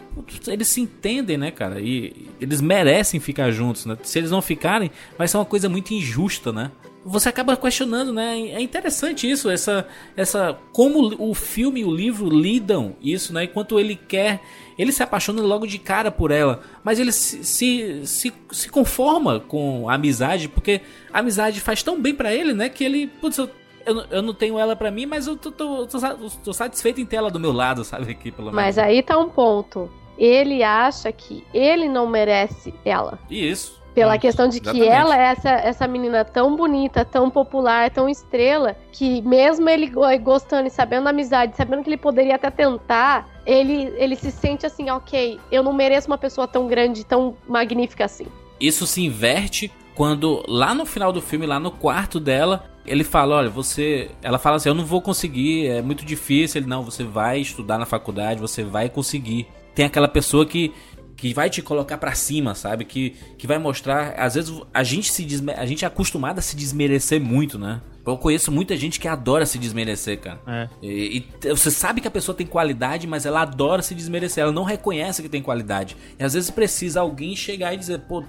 [0.49, 1.81] eles se entendem, né, cara?
[1.81, 3.97] E eles merecem ficar juntos, né?
[4.03, 6.71] Se eles não ficarem, vai ser uma coisa muito injusta, né?
[7.05, 8.37] Você acaba questionando, né?
[8.49, 13.45] É interessante isso, essa, essa como o filme e o livro lidam isso, né?
[13.45, 14.41] Enquanto ele quer,
[14.77, 19.39] ele se apaixona logo de cara por ela, mas ele se, se, se, se conforma
[19.39, 20.81] com a amizade, porque
[21.13, 22.69] a amizade faz tão bem para ele, né?
[22.69, 23.49] Que ele, putz, eu
[23.87, 25.99] eu, eu não tenho ela pra mim, mas eu tô, tô, tô,
[26.45, 28.11] tô, satisfeito em ter ela do meu lado, sabe?
[28.11, 28.57] Aqui, pelo menos.
[28.57, 29.89] Mas aí tá um ponto.
[30.19, 33.19] ele acha que ele não merece ela.
[33.31, 33.77] Isso.
[33.95, 34.93] Pela questão de que exatamente.
[34.95, 40.03] ela é essa, essa menina tão bonita, tão popular, tão estrela, que mesmo ele go-
[40.21, 44.67] gostando e sabendo da amizade, sabendo que ele poderia até tentar, ele, ele se sente
[44.67, 48.27] assim, ok, eu não mereço uma pessoa tão grande, tão magnífica assim.
[48.61, 53.37] Isso se inverte quando lá no final do filme, lá no quarto dela, ele fala,
[53.37, 56.61] olha, você, ela fala assim, eu não vou conseguir, é muito difícil.
[56.61, 59.47] Ele não, você vai estudar na faculdade, você vai conseguir.
[59.75, 60.73] Tem aquela pessoa que
[61.17, 62.85] que vai te colocar pra cima, sabe?
[62.85, 65.53] Que que vai mostrar, às vezes a gente se desme...
[65.53, 67.81] a gente é acostumado a se desmerecer muito, né?
[68.07, 70.41] Eu conheço muita gente que adora se desmerecer, cara.
[70.47, 70.69] É.
[70.81, 74.43] E, e você sabe que a pessoa tem qualidade, mas ela adora se desmerecer.
[74.43, 75.97] Ela não reconhece que tem qualidade.
[76.17, 78.23] E às vezes precisa alguém chegar e dizer, pô,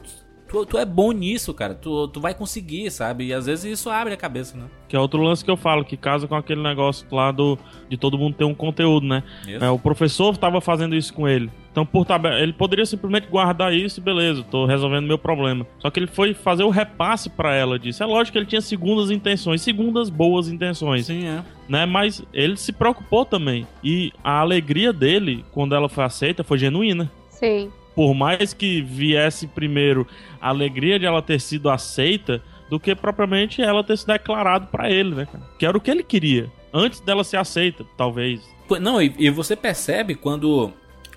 [0.48, 1.74] tu, tu é bom nisso, cara.
[1.74, 3.26] Tu, tu vai conseguir, sabe?
[3.26, 4.66] E às vezes isso abre a cabeça, né?
[4.88, 7.58] Que é outro lance que eu falo, que casa com aquele negócio lá do,
[7.89, 9.24] de todo mundo ter um conteúdo, né?
[9.48, 9.64] Isso.
[9.64, 11.52] É, o professor estava fazendo isso com ele.
[11.72, 15.68] Então, por tabela, ele poderia simplesmente guardar isso e beleza, tô resolvendo meu problema.
[15.78, 18.02] Só que ele foi fazer o repasse pra ela disso.
[18.02, 21.06] É lógico que ele tinha segundas intenções, segundas boas intenções.
[21.06, 21.43] Sim, é.
[21.70, 21.86] Né?
[21.86, 23.68] Mas ele se preocupou também.
[23.84, 27.12] E a alegria dele, quando ela foi aceita, foi genuína.
[27.30, 27.72] Sim.
[27.98, 30.06] Por mais que viesse primeiro
[30.39, 34.88] a alegria de ela ter sido aceita, do que propriamente ela ter se declarado pra
[34.88, 35.43] ele, né, cara?
[35.58, 36.52] Que era o que ele queria.
[36.72, 38.39] Antes dela ser aceita, talvez.
[38.80, 40.72] Não, e, e você percebe quando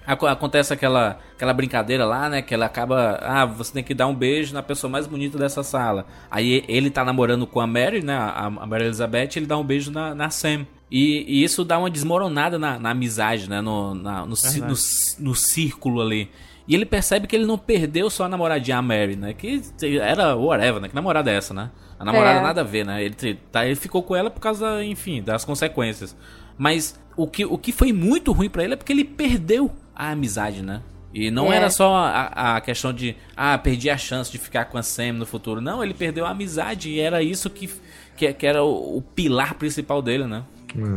[0.07, 2.41] aco- acontece aquela, aquela brincadeira lá, né?
[2.41, 3.19] Que ela acaba.
[3.21, 6.07] Ah, você tem que dar um beijo na pessoa mais bonita dessa sala.
[6.31, 8.15] Aí ele tá namorando com a Mary, né?
[8.15, 10.67] A, a Mary Elizabeth, ele dá um beijo na, na Sam.
[10.91, 13.61] E, e isso dá uma desmoronada na, na amizade, né?
[13.61, 14.35] No, na- no,
[14.69, 16.31] no, c- no círculo ali.
[16.71, 19.35] E ele percebe que ele não perdeu só a namoradinha, a Mary, né?
[19.35, 19.61] Que
[20.01, 20.89] era whatever, né?
[20.89, 21.69] Que namorada é essa, né?
[21.99, 22.43] A namorada É.
[22.43, 23.03] nada a ver, né?
[23.03, 23.15] Ele,
[23.51, 26.17] tá, ele ficou com ela por causa, enfim, das consequências.
[26.57, 30.11] Mas o que, o que foi muito ruim pra ele é porque ele perdeu a
[30.13, 30.81] amizade, né?
[31.13, 31.57] E não É.
[31.57, 35.15] era só a, a questão de, ah, perdi a chance de ficar com a Sam
[35.15, 35.61] no futuro.
[35.61, 37.69] Não, ele perdeu a amizade e era isso que,
[38.17, 40.45] que, que era o, o pilar principal dele, né?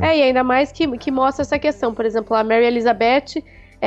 [0.04, 1.96] É, e ainda mais que, que mostra essa questão.
[1.96, 3.42] Por exemplo, a Mary Elizabeth,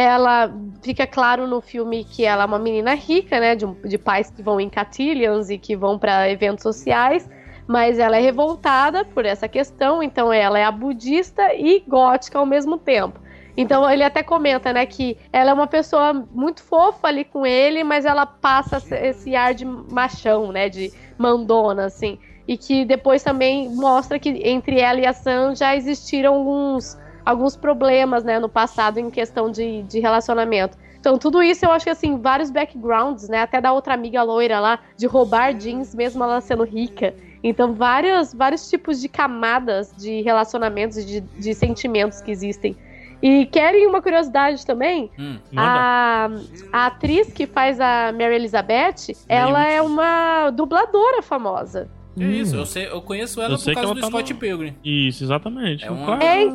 [0.04, 3.54] ela fica claro no filme que ela é uma menina rica, né?
[3.56, 7.28] De, de pais que vão em cotillions e que vão para eventos sociais.
[7.66, 12.46] Mas ela é revoltada por essa questão, então ela é a budista e gótica ao
[12.46, 13.18] mesmo tempo.
[13.56, 17.82] Então ele até comenta, né, que ela é uma pessoa muito fofa ali com ele,
[17.82, 22.18] mas ela passa esse- esse ar de machão, né, de mandona, assim.
[22.46, 26.96] E que depois também mostra que entre ela e a Sam já existiram alguns,
[27.26, 30.78] alguns problemas, né, no passado em questão de, de relacionamento.
[30.98, 34.60] Então, tudo isso eu acho que, assim, vários backgrounds, né, até da outra amiga loira
[34.60, 37.14] lá, de roubar jeans, mesmo ela sendo rica.
[37.42, 42.76] Então, vários, vários tipos de camadas de relacionamentos e de, de sentimentos que existem.
[43.22, 45.10] E querem uma curiosidade também?
[45.18, 45.38] Hum.
[45.56, 46.28] A,
[46.72, 51.88] a atriz que faz a Mary Elizabeth, ela é uma dubladora famosa.
[52.16, 54.38] Que isso, eu, sei, eu conheço ela Eu por causa ela do tá Scott no-
[54.40, 54.74] Pilgrim.
[54.84, 55.84] Isso, exatamente.
[55.84, 56.22] É uma-.
[56.22, 56.46] É,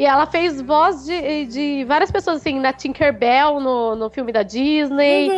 [0.00, 4.42] e ela fez voz de, de várias pessoas, assim, na Tinkerbell, no, no filme da
[4.42, 5.28] Disney,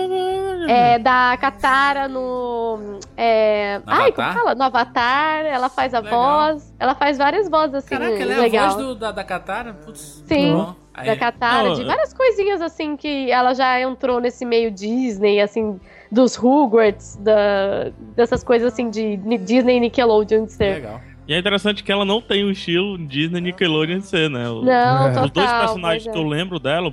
[0.69, 3.01] é, da Katara no.
[3.17, 4.55] É, No ai, como fala?
[4.55, 6.53] No Avatar, ela faz a Legal.
[6.53, 6.73] voz.
[6.79, 8.65] Ela faz várias vozes, assim, Caraca, ela é legal.
[8.67, 9.75] a voz do, da, da Katara?
[9.75, 10.55] Putz, Sim.
[10.55, 10.75] bom.
[10.95, 15.41] Aí- da Katara, Não, de várias coisinhas assim que ela já entrou nesse meio Disney,
[15.41, 20.75] assim, dos Hogwarts, da, dessas coisas assim de Disney e Nickelodeon de ser.
[20.75, 21.01] Legal.
[21.27, 24.49] E é interessante que ela não tem o estilo Disney Nickelodeon de ser, né?
[24.49, 25.09] O- Não, É.
[25.11, 25.25] total.
[25.27, 26.21] Os dois personagens que é.
[26.21, 26.93] eu lembro dela,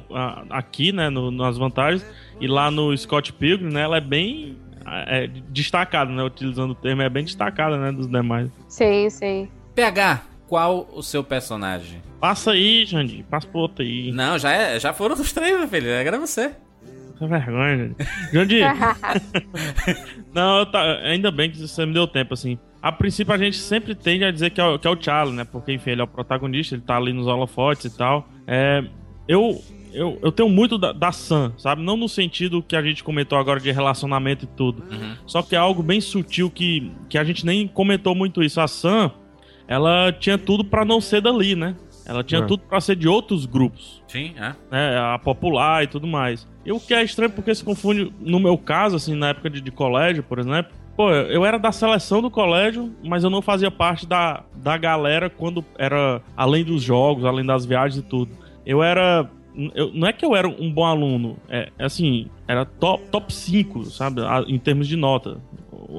[0.50, 2.06] aqui, né, no- nas vantagens,
[2.40, 4.58] e lá no Scott Pilgrim, né, ela é bem
[5.08, 8.50] é, destacada, né, utilizando o termo, é bem destacada, né, dos demais.
[8.68, 9.48] Sim, sim.
[9.76, 12.02] PH, qual o seu personagem?
[12.20, 14.12] Passa aí, Jandir, passa pro outro aí.
[14.12, 15.96] Não, já, é, já foram os três, meu filho.
[15.96, 16.54] Agora é você.
[17.20, 17.78] Que vergonha,
[18.34, 18.62] Jandir.
[18.64, 18.66] Jandir,
[20.34, 22.58] não, eu tá- ainda bem que você me deu tempo, assim.
[22.82, 25.36] A princípio a gente sempre tende a dizer que é, o- que é o Charlie,
[25.36, 25.44] né?
[25.44, 28.28] Porque, enfim, ele é o protagonista, ele tá ali nos holofotes e tal.
[28.48, 28.84] É,
[29.28, 29.62] eu,
[29.94, 31.82] eu, eu tenho muito da, da Sam, sabe?
[31.84, 34.84] Não no sentido que a gente comentou agora de relacionamento e tudo.
[34.90, 35.16] Uhum.
[35.28, 38.62] Só que é algo bem sutil que, que a gente nem comentou muito isso.
[38.62, 39.12] A Sam,
[39.68, 41.76] ela tinha tudo pra não ser dali, né?
[42.06, 42.46] Ela tinha É.
[42.46, 44.56] tudo pra ser de outros grupos Sim, é.
[44.72, 46.48] né, a popular e tudo mais.
[46.66, 49.62] E o que é estranho porque se confunde, no meu caso, assim, na época de,
[49.62, 53.72] de colégio, por exemplo, pô, eu era da seleção do colégio, mas eu não fazia
[53.72, 58.30] parte da, da galera quando era além dos jogos, além das viagens e tudo.
[58.66, 59.30] Eu era.
[59.74, 63.34] eu- não é que eu era um bom aluno, é é assim, era top, top
[63.34, 64.20] 5, sabe,
[64.50, 65.38] em termos de nota.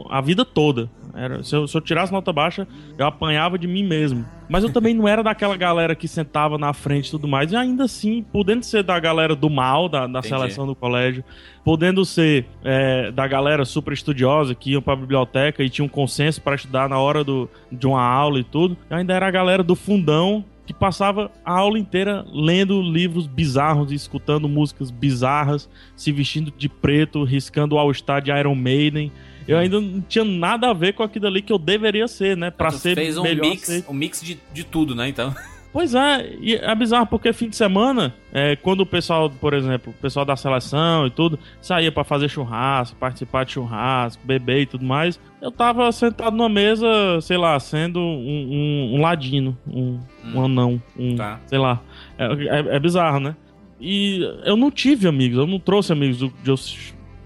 [0.08, 0.88] A vida toda.
[1.14, 2.66] Era, se, eu, se eu tirasse nota baixa,
[2.96, 4.24] eu apanhava de mim mesmo.
[4.48, 7.52] Mas eu também não era daquela galera que sentava na frente e tudo mais.
[7.52, 11.24] E ainda assim, podendo ser da galera do mal, da, da seleção do colégio,
[11.64, 16.40] podendo ser é, da galera super estudiosa que iam pra biblioteca e tinha um consenso
[16.40, 19.62] para estudar na hora do, de uma aula e tudo, eu ainda era a galera
[19.62, 26.12] do fundão que passava a aula inteira lendo livros bizarros e escutando músicas bizarras, se
[26.12, 29.10] vestindo de preto, riscando o All-Star de Iron Maiden.
[29.48, 32.50] Eu ainda não tinha nada a ver com aquilo ali que eu deveria ser, né?
[32.50, 33.90] Pra Tu ser fez um mix, aceito.
[33.90, 35.08] um mix de, de tudo, né?
[35.08, 35.34] Então.
[35.72, 39.94] Pois é, e é bizarro porque fim de semana, é, quando o pessoal, por exemplo,
[39.96, 44.66] o pessoal da seleção e tudo, saía pra fazer churrasco, participar de churrasco, beber e
[44.66, 46.88] tudo mais, eu tava sentado numa mesa,
[47.20, 50.00] sei lá, sendo um, um- um ladino, um,
[50.34, 51.38] um anão, um, Tá.
[51.46, 51.80] sei lá.
[52.18, 53.36] É, é- é bizarro, né?
[53.80, 56.50] E eu não tive amigos, eu não trouxe amigos do- de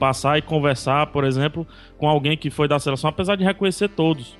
[0.06, 4.36] passar e conversar, por exemplo, com alguém que foi da seleção, apesar de reconhecer todos.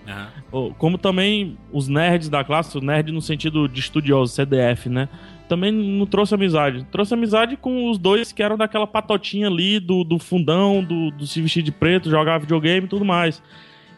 [0.52, 5.08] Ou- Como também os nerds da classe, o nerd no sentido de estudioso, CDF, né?
[5.48, 6.86] Também não trouxe amizade.
[6.92, 11.26] Trouxe amizade com os dois que eram daquela patotinha ali, do, do fundão, do, do
[11.26, 13.42] se vestir de preto, jogar videogame e tudo mais.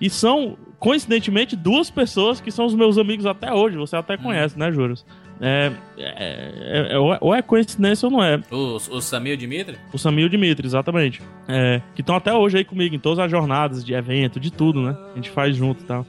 [0.01, 3.77] E são, coincidentemente, duas pessoas que são os meus amigos até hoje.
[3.77, 5.05] Você até conhece, né, Juras?
[5.41, 8.41] É, é- é- é- ou é- coincidência ou não é.
[8.51, 9.77] O, o Samir e o Dimitri?
[9.93, 11.21] O Samir e o Dimitri, exatamente.
[11.47, 14.81] É, que estão até hoje aí comigo, em todas as jornadas de evento, de tudo,
[14.81, 14.97] né?
[15.13, 16.07] A gente faz junto e tal.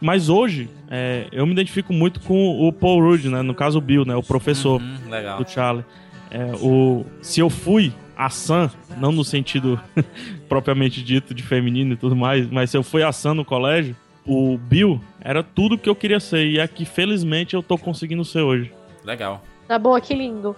[0.00, 3.42] Mas hoje, é, eu me identifico muito com o Paul Rudd, né?
[3.42, 4.14] No caso, o Bill, né?
[4.16, 5.38] O professor Hum, legal.
[5.42, 5.84] do Charlie.
[6.30, 7.92] É, o, se eu fui
[8.24, 9.80] a Sam, não no sentido
[10.48, 13.96] propriamente dito de feminino e tudo mais, mas se eu fui a Sam no colégio,
[14.26, 16.46] o Bill era tudo que eu queria ser.
[16.46, 18.72] E é que, felizmente, eu tô conseguindo ser hoje.
[19.04, 19.42] Legal.
[19.66, 20.54] Tá bom, que lindo.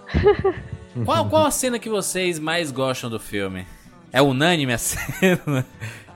[1.05, 3.67] Qual, qual a cena que vocês mais gostam do filme?
[4.13, 5.67] É unânime a cena?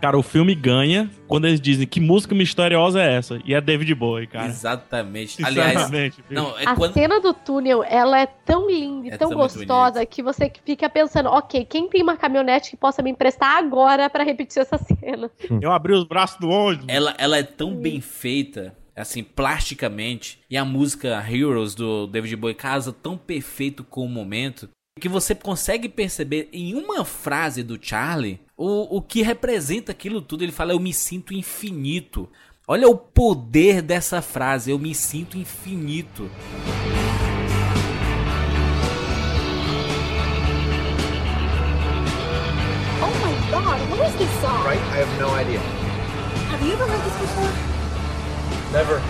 [0.01, 3.41] Cara, o filme ganha quando eles dizem que música misteriosa é essa.
[3.45, 4.47] E é David Bowie, cara.
[4.47, 5.45] Exatamente.
[5.45, 5.91] Aliás,
[6.31, 6.93] não, é a quando.
[6.95, 11.29] cena do túnel, ela é tão linda e É tão gostosa que você fica pensando,
[11.29, 15.31] ok, quem tem uma caminhonete que possa me emprestar agora pra repetir essa cena?
[15.61, 16.87] Eu abri os braços do ônibus.
[16.89, 22.55] Ela, ela é tão bem feita, assim, plasticamente, e a música Heroes do David Bowie
[22.55, 24.69] casa tão perfeito com o momento,
[25.01, 30.43] que você consegue perceber em uma frase do Charlie o, o que representa aquilo tudo.
[30.43, 32.29] Ele fala, eu me sinto infinito.
[32.67, 36.29] Olha o poder dessa frase, eu me sinto infinito.
[43.01, 44.63] Oh my god, what is this song?
[44.67, 44.83] Right?
[44.93, 45.61] I have no idea.
[46.51, 47.51] Have you ever heard this before?
[48.73, 49.01] Never.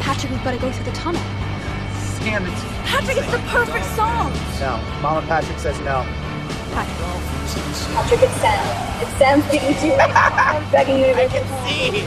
[0.00, 1.22] Patrick, we've got to go through the tunnel.
[2.20, 2.52] Damn it.
[2.84, 4.32] Patrick, it's the perfect song!
[4.60, 4.78] No.
[5.00, 6.06] Mama Patrick says no.
[6.72, 6.96] Patrick.
[7.94, 9.02] Patrick, it's Sam.
[9.02, 9.92] It's Sam speaking to you.
[10.00, 12.02] I'm begging you to make it see.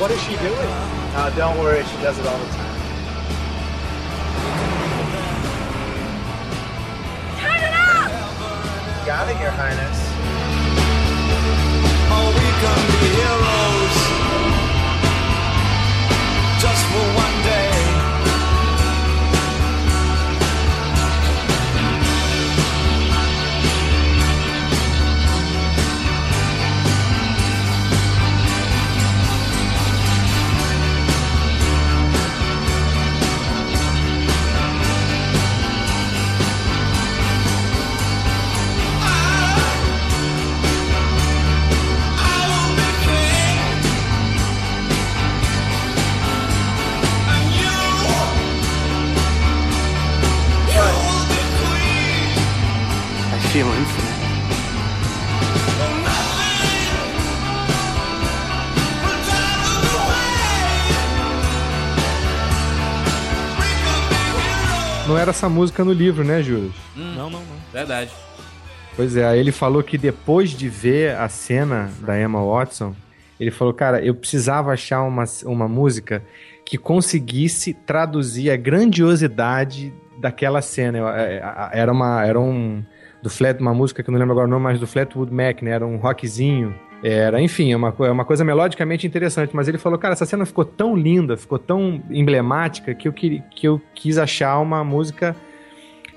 [0.00, 0.70] What is she doing?
[1.12, 2.80] Uh, don't worry, she does it all the time.
[7.40, 8.10] Turn it up!
[9.04, 9.98] Got it, Your Highness.
[12.12, 13.96] Oh, we can be heroes
[16.60, 17.39] just for one
[53.52, 54.20] feel infinite.
[65.08, 66.72] Não era essa música no livro, né, Júlio?
[66.94, 67.42] Não, não, não.
[67.72, 68.12] Verdade.
[68.94, 72.94] Pois é, ele falou que depois de ver a cena da Emma Watson,
[73.40, 76.22] ele falou, cara, eu precisava achar uma, uma música
[76.64, 80.98] que conseguisse traduzir a grandiosidade daquela cena.
[81.16, 82.84] É, é, Era uma, era um
[83.22, 85.62] do Flat, uma música que eu não lembro agora o nome, mas do Flatwood Mac,
[85.62, 85.72] né?
[85.72, 86.74] Era um rockzinho.
[87.02, 89.54] Era, enfim, é uma, é uma coisa melodicamente interessante.
[89.54, 93.42] Mas ele falou, cara, essa cena ficou tão linda, ficou tão emblemática que eu, queria,
[93.50, 95.34] que eu quis achar uma música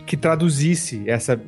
[0.05, 1.39] que traduzisse essa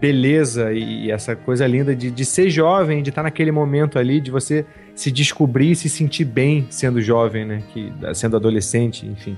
[0.00, 4.30] beleza e essa coisa linda de, de ser jovem, de estar naquele momento ali, de
[4.30, 7.62] você se descobrir e se sentir bem sendo jovem, né?
[7.72, 9.36] Que, sendo adolescente, enfim.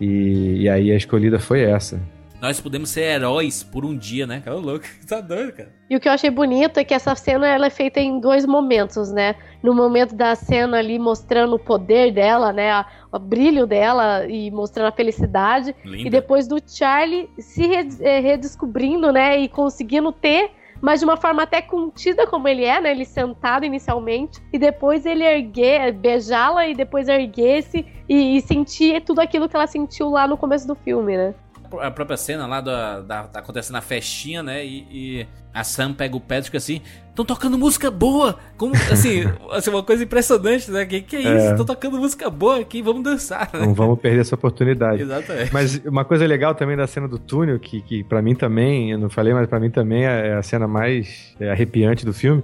[0.00, 2.00] E, e aí a escolhida foi essa.
[2.44, 4.42] Nós podemos ser heróis por um dia, né?
[4.44, 5.72] Cara, Ô, louco, tá doido, cara.
[5.88, 8.44] E o que eu achei bonito é que essa cena ela é feita em dois
[8.44, 9.34] momentos, né?
[9.62, 12.84] No momento da cena ali mostrando o poder dela, né?
[13.10, 15.74] O brilho dela e mostrando a felicidade.
[15.86, 16.06] Linda.
[16.06, 17.64] E depois do Charlie se
[18.02, 19.38] eh, redescobrindo, né?
[19.38, 20.50] E conseguindo ter,
[20.82, 22.90] mas de uma forma até contida como ele é, né?
[22.90, 24.42] Ele sentado inicialmente.
[24.52, 29.66] E depois ele erguer, beijá-la e depois erguer-se e, e sentir tudo aquilo que ela
[29.66, 31.34] sentiu lá no começo do filme, né?
[31.80, 34.64] A própria cena lá da, da, tá acontecendo a festinha, né?
[34.64, 38.36] E, e a Sam pega o e fica assim: estão tocando música boa!
[38.56, 39.22] Como, assim,
[39.52, 40.84] assim, uma coisa impressionante, né?
[40.84, 41.46] Que, que é isso?
[41.46, 41.50] É.
[41.52, 43.60] Estão tocando música boa aqui, vamos dançar, né?
[43.60, 45.02] Não vamos perder essa oportunidade.
[45.02, 45.52] Exatamente.
[45.52, 48.98] Mas uma coisa legal também da cena do túnel, que, que para mim também, eu
[48.98, 52.42] não falei, mas pra mim também é a cena mais é, arrepiante do filme.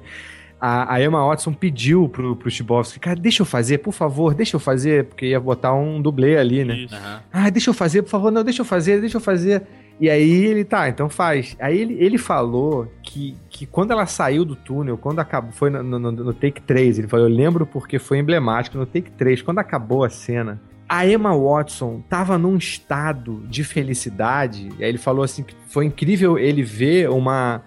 [0.60, 4.56] A, a Emma Watson pediu pro, pro Chibowski, cara, deixa eu fazer, por favor, deixa
[4.56, 6.74] eu fazer, porque ia botar um dublê ali, né?
[6.80, 6.94] Isso.
[6.94, 7.20] Aham.
[7.32, 9.62] Ah, deixa eu fazer, por favor, não, deixa eu fazer, deixa eu fazer.
[9.98, 11.56] E aí ele, tá, então faz.
[11.60, 15.82] Aí ele, ele falou que, que quando ela saiu do túnel, quando acabou, foi no,
[15.82, 19.42] no, no- no take 3, ele falou, eu lembro porque foi emblemático, no take 3,
[19.42, 24.98] quando acabou a cena, a Emma Watson tava num estado de felicidade, e aí ele
[24.98, 27.62] falou assim que foi incrível ele ver uma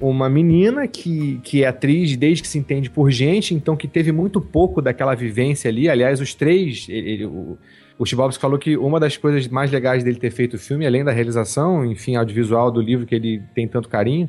[0.00, 4.10] uma menina que, que é atriz desde que se entende por gente, então que teve
[4.12, 5.88] muito pouco daquela vivência ali.
[5.88, 7.58] Aliás, os três, ele- ele- o,
[7.98, 11.04] o Chibobs falou que uma das coisas mais legais dele ter feito o filme, além
[11.04, 14.28] da realização, enfim, audiovisual do livro que ele tem tanto carinho,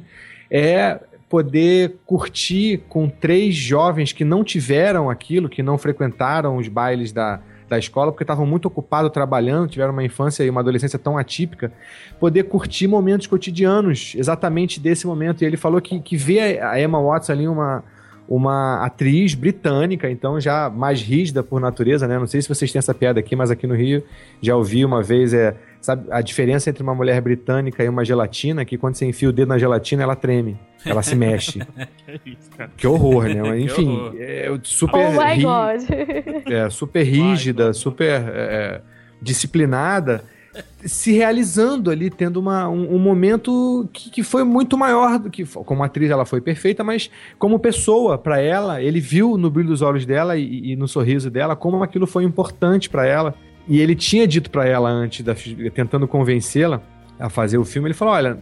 [0.50, 1.00] é
[1.30, 7.40] poder curtir com três jovens que não tiveram aquilo, que não frequentaram os bailes da,
[7.72, 11.72] da escola, porque estavam muito ocupados trabalhando, tiveram uma infância e uma adolescência tão atípica,
[12.20, 15.42] poder curtir momentos cotidianos, exatamente desse momento.
[15.42, 17.82] E ele falou que, que vê a Emma Watson ali uma,
[18.28, 22.20] uma atriz britânica, então já mais rígida por natureza, né?
[22.20, 24.04] Não sei se vocês têm essa piada aqui, mas aqui no Rio
[24.42, 28.64] já ouvi uma vez, é, sabe, a diferença entre uma mulher britânica e uma gelatina,
[28.64, 31.60] que quando você enfia o dedo na gelatina, ela treme, ela se mexe.
[32.60, 32.68] É.
[32.78, 33.42] Que horror, né?
[33.42, 34.16] Mas, enfim, horror.
[34.20, 36.52] é super oh my ri- god.
[36.52, 38.82] é, super rígida, super é,
[39.22, 40.24] disciplinada,
[40.84, 45.46] se realizando ali, tendo uma, um, um momento que, que foi muito maior do que.
[45.46, 47.10] Como atriz, ela foi perfeita, mas
[47.40, 51.30] como pessoa, para ela, ele viu no brilho dos olhos dela e, e no sorriso
[51.30, 53.34] dela como aquilo foi importante para ela.
[53.72, 55.34] E ele tinha dito para ela antes, da,
[55.74, 56.82] tentando convencê-la
[57.18, 58.38] a fazer o filme, ele falou: Olha,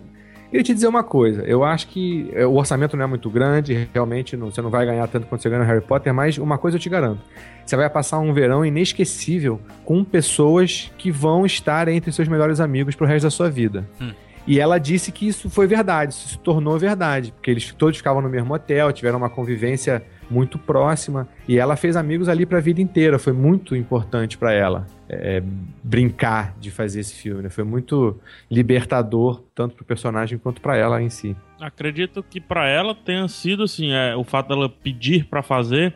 [0.49, 1.43] queria te dizer uma coisa.
[1.43, 4.87] Eu acho que é, o orçamento não é muito grande, realmente não- você não vai
[4.87, 7.21] ganhar tanto quanto você ganha no Harry Potter, mas uma coisa eu te garanto.
[7.63, 12.95] Você vai passar um verão inesquecível com pessoas que vão estar entre seus melhores amigos
[12.95, 13.87] pro resto da sua vida.
[14.01, 14.09] Hum.
[14.47, 18.19] E ela disse que isso foi verdade, isso se tornou verdade, porque eles todos ficavam
[18.19, 22.81] no mesmo hotel, tiveram uma convivência muito próxima, e ela fez amigos ali pra vida
[22.81, 25.41] inteira, foi muito importante pra ela é,
[25.83, 27.49] brincar de fazer esse filme, né?
[27.49, 28.19] Foi muito
[28.49, 31.35] libertador, tanto pro personagem quanto pra ela em si.
[31.59, 35.95] Acredito que pra ela tenha sido assim, é, o fato dela pedir pra fazer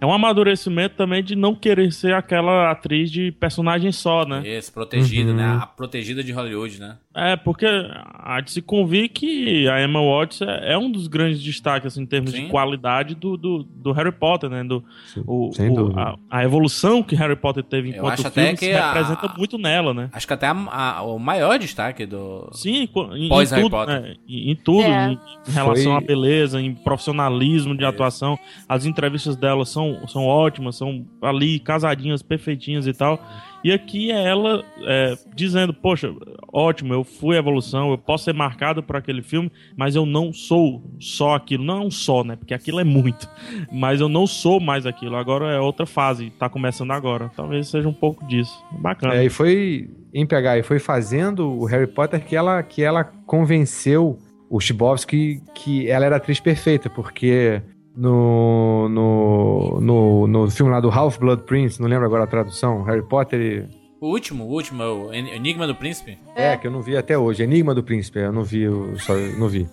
[0.00, 4.42] é um amadurecimento também de não querer ser aquela atriz de personagem só, né?
[4.46, 5.36] Isso, protegida, Uhum.
[5.36, 5.58] né?
[5.62, 6.96] A protegida de Hollywood, né?
[7.16, 11.40] É, porque há de se convir que a Emma Watson é é um dos grandes
[11.40, 12.44] destaques assim, em termos Sim.
[12.44, 14.64] de qualidade do, do, do Harry Potter, né?
[14.64, 14.82] Do,
[15.26, 16.00] o, sem o- dúvida.
[16.00, 18.92] a, a evolução que Harry Potter teve Eu enquanto acho filme até se que a-
[18.92, 20.08] representa muito nela, né?
[20.12, 22.48] Acho que até a- a- o maior destaque do.
[22.52, 24.00] Sim, em, Pós em Harry tudo, Potter.
[24.00, 24.14] né?
[24.28, 25.12] Em, em tudo, É.
[25.12, 25.18] em,
[25.48, 28.36] em relação Foi- à beleza, em profissionalismo de atuação.
[28.68, 33.20] As entrevistas dela são, são ótimas, são ali casadinhas, perfeitinhas e tal.
[33.64, 36.12] E aqui é ela é, dizendo, poxa,
[36.52, 40.82] ótimo, eu fui evolução, eu posso ser marcado por aquele filme, mas eu não sou
[41.00, 41.64] só aquilo.
[41.64, 42.36] Não é um só, né?
[42.36, 43.26] Porque aquilo é muito.
[43.72, 45.16] Mas eu não sou mais aquilo.
[45.16, 47.30] Agora é outra fase, tá começando agora.
[47.34, 48.52] Talvez seja um pouco disso.
[48.70, 49.14] Bacana.
[49.14, 53.02] É, e foi em pegar, e foi fazendo o Harry Potter que ela, que ela
[53.02, 54.18] convenceu
[54.48, 57.60] o Chibowski que ela era a atriz perfeita, porque
[57.96, 63.02] no, no, no, no filme lá do Half-Blood Prince, não lembro agora a tradução, Harry
[63.02, 63.84] Potter e...
[64.00, 66.18] O último, o último, é o En- Enigma do Príncipe.
[66.36, 69.14] É, que eu não vi até hoje, Enigma do Príncipe, eu não vi, eu só
[69.14, 69.66] não vi.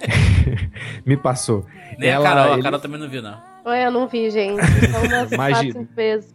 [1.06, 1.64] Me passou.
[1.98, 3.38] Nem Ela- a Carol, ele- a Carol também não viu, não.
[3.64, 4.60] Olha, eu não vi, gente.
[4.90, 6.34] São umas Mais de- vezes.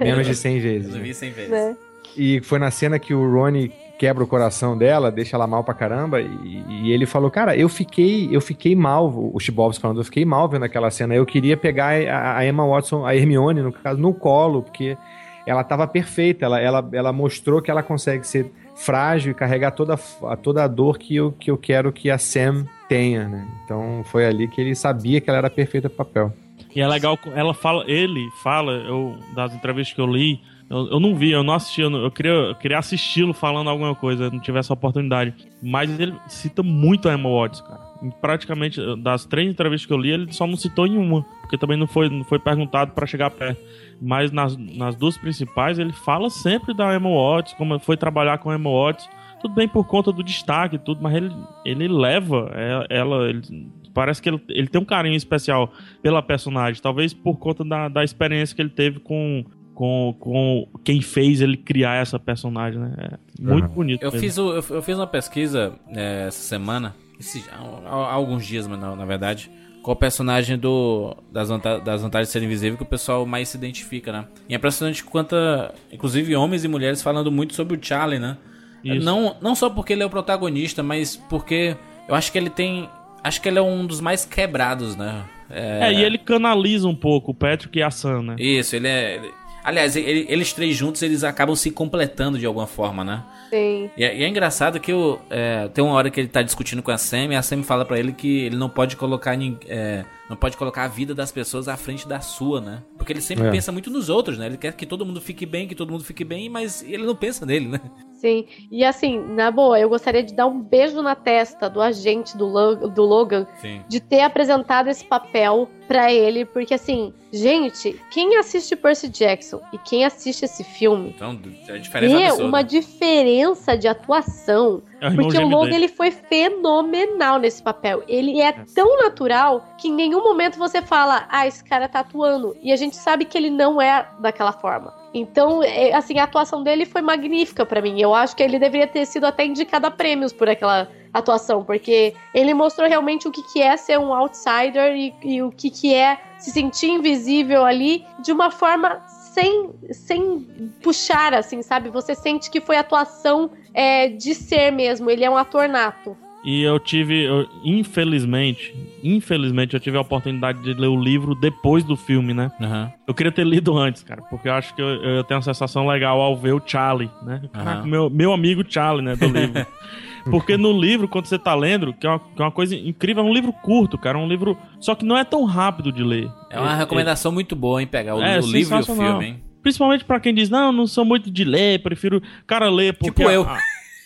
[0.00, 0.94] Menos de 100 Eu vezes.
[0.94, 1.50] não vi 100 vezes.
[1.50, 1.76] Né?
[2.16, 5.74] E foi na cena que o Rony quebra o coração dela, deixa ela mal pra
[5.74, 10.04] caramba, e, e ele falou, cara, eu fiquei, eu fiquei mal, o Chibovs falando, eu
[10.04, 13.72] fiquei mal vendo aquela cena, eu queria pegar a, a Emma Watson, a Hermione, no
[13.72, 14.96] caso, no colo, porque
[15.44, 19.94] ela tava perfeita, ela, ela, ela mostrou que ela consegue ser frágil e carregar toda,
[20.22, 23.48] a- toda a dor que eu, que eu quero que a Sam tenha, né?
[23.64, 26.32] Então foi ali que ele sabia que ela era perfeita pro papel.
[26.76, 30.38] E é legal, ela fala, ele fala, eu, das entrevistas que eu li,
[30.70, 33.68] eu, eu não vi, eu não assisti, eu, não- eu queria, eu queria assisti-lo falando
[33.70, 35.34] alguma coisa, não tive essa oportunidade.
[35.62, 37.88] Mas ele cita muito a Emma Watts, cara.
[38.20, 41.76] Praticamente, das três entrevistas que eu li, ele só não citou em uma, porque também
[41.76, 43.60] não foi, não foi perguntado pra chegar perto.
[44.00, 48.50] Mas nas, nas duas principais, ele fala sempre da Emma Watts, como foi trabalhar com
[48.50, 49.08] a Emma Watts.
[49.40, 51.32] Tudo bem por conta do destaque e tudo, mas ele,
[51.64, 53.28] ele leva é, ela.
[53.28, 56.80] ele- parece que ele, ele tem um carinho especial pela personagem.
[56.80, 59.44] Talvez por conta da, da experiência que ele teve com,
[59.78, 62.92] com, com quem fez ele criar essa personagem, né?
[62.98, 63.74] É muito Uhum.
[63.74, 64.02] bonito.
[64.02, 64.26] Eu mesmo.
[64.26, 68.66] fiz, o- eu, eu fiz uma pesquisa é, essa semana, esse- há, há alguns dias,
[68.66, 69.48] mas na, na verdade,
[69.80, 73.50] com o personagem do, das, vanta- das vantagens de ser invisível que o pessoal mais
[73.50, 74.24] se identifica, né?
[74.48, 78.36] E é impressionante quanta, inclusive homens e mulheres falando muito sobre o Charlie, né?
[78.82, 79.06] Isso.
[79.06, 81.76] Não, não só porque ele é o protagonista, mas porque
[82.08, 82.88] eu acho que ele tem.
[83.22, 85.22] Acho que ele é um dos mais quebrados, né?
[85.50, 88.36] É, e ele canaliza um pouco o Patrick e a Sam, né?
[88.38, 89.22] Isso, ele é.
[89.68, 93.22] Aliás, ele- eles três juntos eles acabam se completando de alguma forma, né?
[93.50, 93.90] Sim.
[93.96, 96.82] E é, e é engraçado que o, é, tem uma hora que ele tá discutindo
[96.82, 100.04] com a Sam e a Sam fala pra ele que ele não pode colocar é,
[100.28, 102.82] não pode colocar a vida das pessoas à frente da sua, né?
[102.98, 103.50] Porque ele sempre É.
[103.50, 104.46] pensa muito nos outros, né?
[104.46, 107.14] Ele quer que todo mundo fique bem, que todo mundo fique bem, mas ele não
[107.16, 107.80] pensa nele, né?
[108.12, 112.36] Sim, e assim, na boa, eu gostaria de dar um beijo na testa do agente
[112.36, 113.80] do, Lo- do Logan Sim.
[113.88, 119.78] de ter apresentado esse papel pra ele, porque assim, gente, quem assiste Percy Jackson e
[119.78, 122.44] quem assiste esse filme Então, é a diferença vê absurda.
[122.44, 124.82] uma diferença de atuação.
[125.00, 125.76] É o Porque o Logan dele.
[125.76, 128.02] ele foi fenomenal nesse papel.
[128.08, 132.56] Ele é tão natural que em nenhum momento você fala, ah, esse cara tá atuando.
[132.62, 134.92] E a gente sabe que ele não é daquela forma.
[135.14, 138.00] Então, é, assim, a atuação dele foi magnífica pra mim.
[138.00, 142.14] Eu acho que ele deveria ter sido até indicado a prêmios por aquela atuação, porque
[142.34, 145.94] ele mostrou realmente o que, que é ser um outsider e, e o que, que
[145.94, 150.40] é se sentir invisível ali de uma forma sem, sem
[150.82, 151.90] puxar, assim, sabe?
[151.90, 155.10] Você sente que foi atuação é, de ser mesmo.
[155.10, 156.16] Ele é um ator nato.
[156.44, 158.72] E eu tive, eu- infelizmente,
[159.02, 162.50] infelizmente eu tive a oportunidade de ler o livro depois do filme, né?
[162.60, 162.92] Aham.
[163.06, 165.86] Eu queria ter lido antes, cara, porque eu acho que eu, eu tenho uma sensação
[165.86, 167.42] legal ao ver o Charlie, né?
[167.52, 167.86] Caraca, Aham.
[167.88, 169.66] meu, meu amigo Charlie, né, do livro.
[170.30, 173.22] Porque no livro, quando você tá lendo, que é, uma, que é uma coisa incrível,
[173.24, 174.56] é um livro curto, cara, é um livro...
[174.80, 176.30] Só que não é tão rápido de ler.
[176.50, 177.86] É uma recomendação muito boa, hein?
[177.86, 179.42] Pegar o, É, o livro e o filme, hein?
[179.62, 182.22] Principalmente pra quem diz, não, não sou muito de ler, prefiro.
[182.46, 183.10] Cara, ler porque.
[183.22, 183.42] Tipo a- eu.
[183.42, 183.58] a-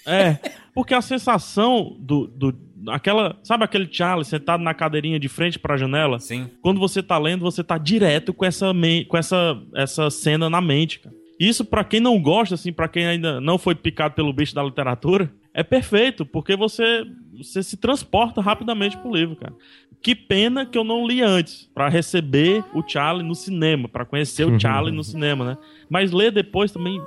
[0.07, 0.39] é,
[0.75, 2.27] porque a sensação do.
[2.27, 2.55] do
[2.89, 6.19] aquela, sabe aquele Charlie sentado na cadeirinha de frente pra janela?
[6.19, 6.49] Sim.
[6.63, 8.73] Quando você tá lendo, você tá direto com essa,
[9.09, 11.15] com essa, essa cena na mente, cara.
[11.39, 14.63] Isso, pra quem não gosta, assim, pra quem ainda não foi picado pelo bicho da
[14.65, 17.05] literatura, é perfeito, porque você,
[17.37, 19.55] você se transporta rapidamente pro livro, cara.
[20.01, 24.45] Que pena que eu não li antes, pra receber o Charlie no cinema, pra conhecer
[24.45, 25.59] o Charlie no cinema, né?
[25.89, 27.01] Mas ler depois também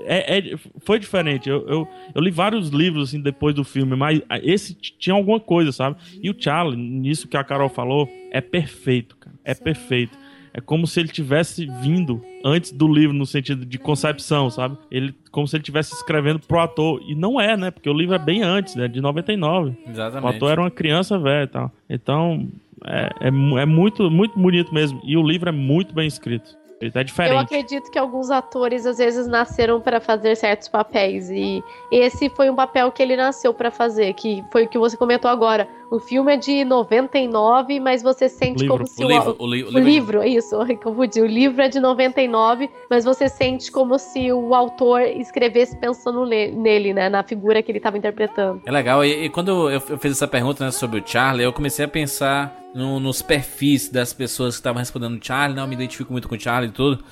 [0.00, 1.48] é, é- foi diferente.
[1.48, 5.72] Eu, eu, eu li vários livros assim depois do filme, mas esse tinha alguma coisa,
[5.72, 5.96] sabe?
[6.22, 9.36] E o Charlie, nisso que a Carol falou, é perfeito, cara.
[9.44, 10.18] É perfeito.
[10.58, 14.76] É como se ele tivesse vindo antes do livro, no sentido de concepção, sabe?
[14.90, 17.00] Ele, como se ele estivesse escrevendo pro ator.
[17.06, 17.70] E não é, né?
[17.70, 18.88] Porque o livro é bem antes, né?
[18.88, 19.70] De 99.
[19.86, 20.34] O Exatamente.
[20.34, 21.72] ator era uma criança velha e tal.
[21.88, 22.48] Então,
[22.84, 25.00] é, é, é muito, muito bonito mesmo.
[25.04, 26.56] E o livro é muito bem escrito.
[26.80, 27.40] Ele é Eu diferente.
[27.44, 32.54] acredito que alguns atores às vezes nasceram para fazer certos papéis e esse foi um
[32.54, 35.68] papel que ele nasceu para fazer, que foi o que você comentou agora.
[35.90, 38.74] O filme é de 99, mas você sente Livro.
[38.76, 41.20] como se O livro, o, li, o O livro, isso, eu confundi.
[41.20, 46.50] O livro é de 99, mas você sente como se o autor escrevesse pensando ne-
[46.50, 47.08] nele, né?
[47.08, 48.60] Na figura que ele estava interpretando.
[48.66, 51.52] É legal, e, e quando eu, eu fiz essa pergunta né, sobre o Charlie, eu
[51.52, 55.74] comecei a pensar no- nos perfis das pessoas que estavam respondendo Charlie, não, eu me
[55.74, 57.02] identifico muito com o Charlie e tudo.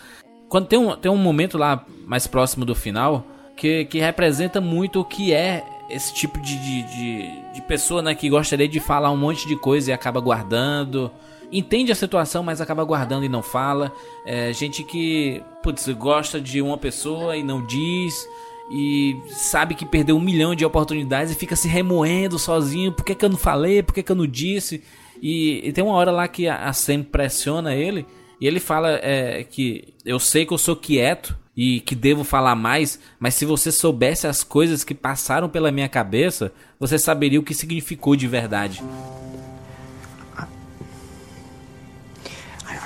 [0.49, 3.27] Quando tem um, tem um momento lá mais próximo do final
[3.57, 8.15] que, que representa muito o que é esse tipo de, de, de, de pessoa né,
[8.15, 11.11] que gostaria de falar um monte de coisa e acaba guardando.
[11.51, 13.93] Entende a situação, mas acaba guardando e não fala.
[14.27, 18.29] É, gente que, putz, gosta de uma pessoa e não diz
[18.69, 22.91] e sabe que perdeu um milhão de oportunidades e fica se remoendo sozinho.
[22.93, 23.81] Por que, que eu não falei?
[23.83, 24.83] Por que, que eu não disse?
[25.23, 28.07] E, e tem uma hora lá que a, a Sam pressiona ele
[28.41, 32.55] e ele fala é, que eu sei que eu sou quieto e que devo falar
[32.55, 37.43] mais, mas se você soubesse as coisas que passaram pela minha cabeça, você saberia o
[37.43, 38.83] que significou de verdade.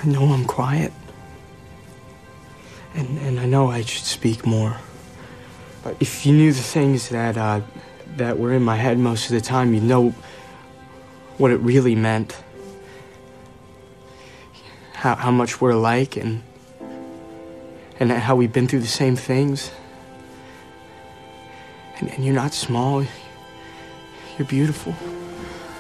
[0.03, 0.93] I know I'm quiet.
[2.95, 4.77] And, and I know I should speak more.
[5.83, 7.61] But if you knew the things that, uh,
[8.17, 10.15] that were in my head most of the time, you'd know
[11.41, 12.35] what it really meant.
[15.03, 16.43] how, how much we're alike and
[17.99, 19.71] and how we've been through the same things.
[21.99, 23.03] And, and you're not small.
[24.39, 24.95] You're beautiful.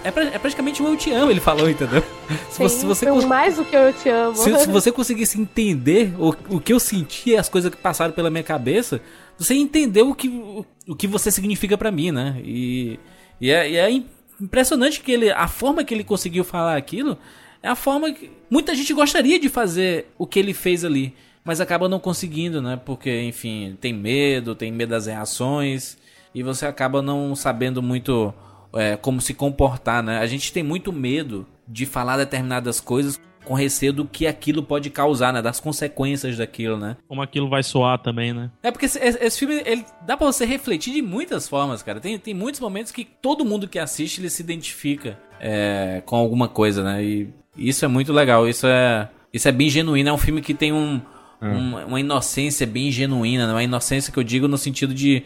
[0.02, 2.02] É, pra- é praticamente um eu te amo, ele falou, entendeu?
[2.50, 4.34] Se você, se você cons- mais do que eu te amo.
[4.34, 8.30] se, se você conseguisse entender o, o que eu senti, as coisas que passaram pela
[8.30, 9.00] minha cabeça,
[9.38, 12.40] você entendeu o que, o, o que você significa pra mim, né?
[12.42, 12.98] E,
[13.38, 13.90] e, é, e é
[14.40, 17.18] impressionante que ele, a forma que ele conseguiu falar aquilo
[17.62, 21.14] é a forma que muita gente gostaria de fazer o que ele fez ali,
[21.44, 22.80] mas acaba não conseguindo, né?
[22.84, 25.98] Porque, enfim, tem medo, tem medo das reações
[26.34, 28.32] e você acaba não sabendo muito
[28.72, 30.18] é, como se comportar, né?
[30.18, 34.90] A gente tem muito medo de falar determinadas coisas com receio do que aquilo pode
[34.90, 35.40] causar, né?
[35.42, 36.96] Das consequências daquilo, né?
[37.08, 38.50] Como aquilo vai soar também, né?
[38.62, 41.98] É porque esse, esse filme, ele dá pra você refletir de muitas formas, cara.
[42.00, 46.48] Tem, tem muitos momentos que todo mundo que assiste, ele se identifica é, com alguma
[46.48, 47.02] coisa, né?
[47.02, 50.08] E isso é muito legal, isso é, isso é bem genuíno.
[50.08, 51.00] É um filme que tem um,
[51.42, 53.52] um- uma inocência bem genuína, né?
[53.54, 55.22] Uma inocência que eu digo no sentido de...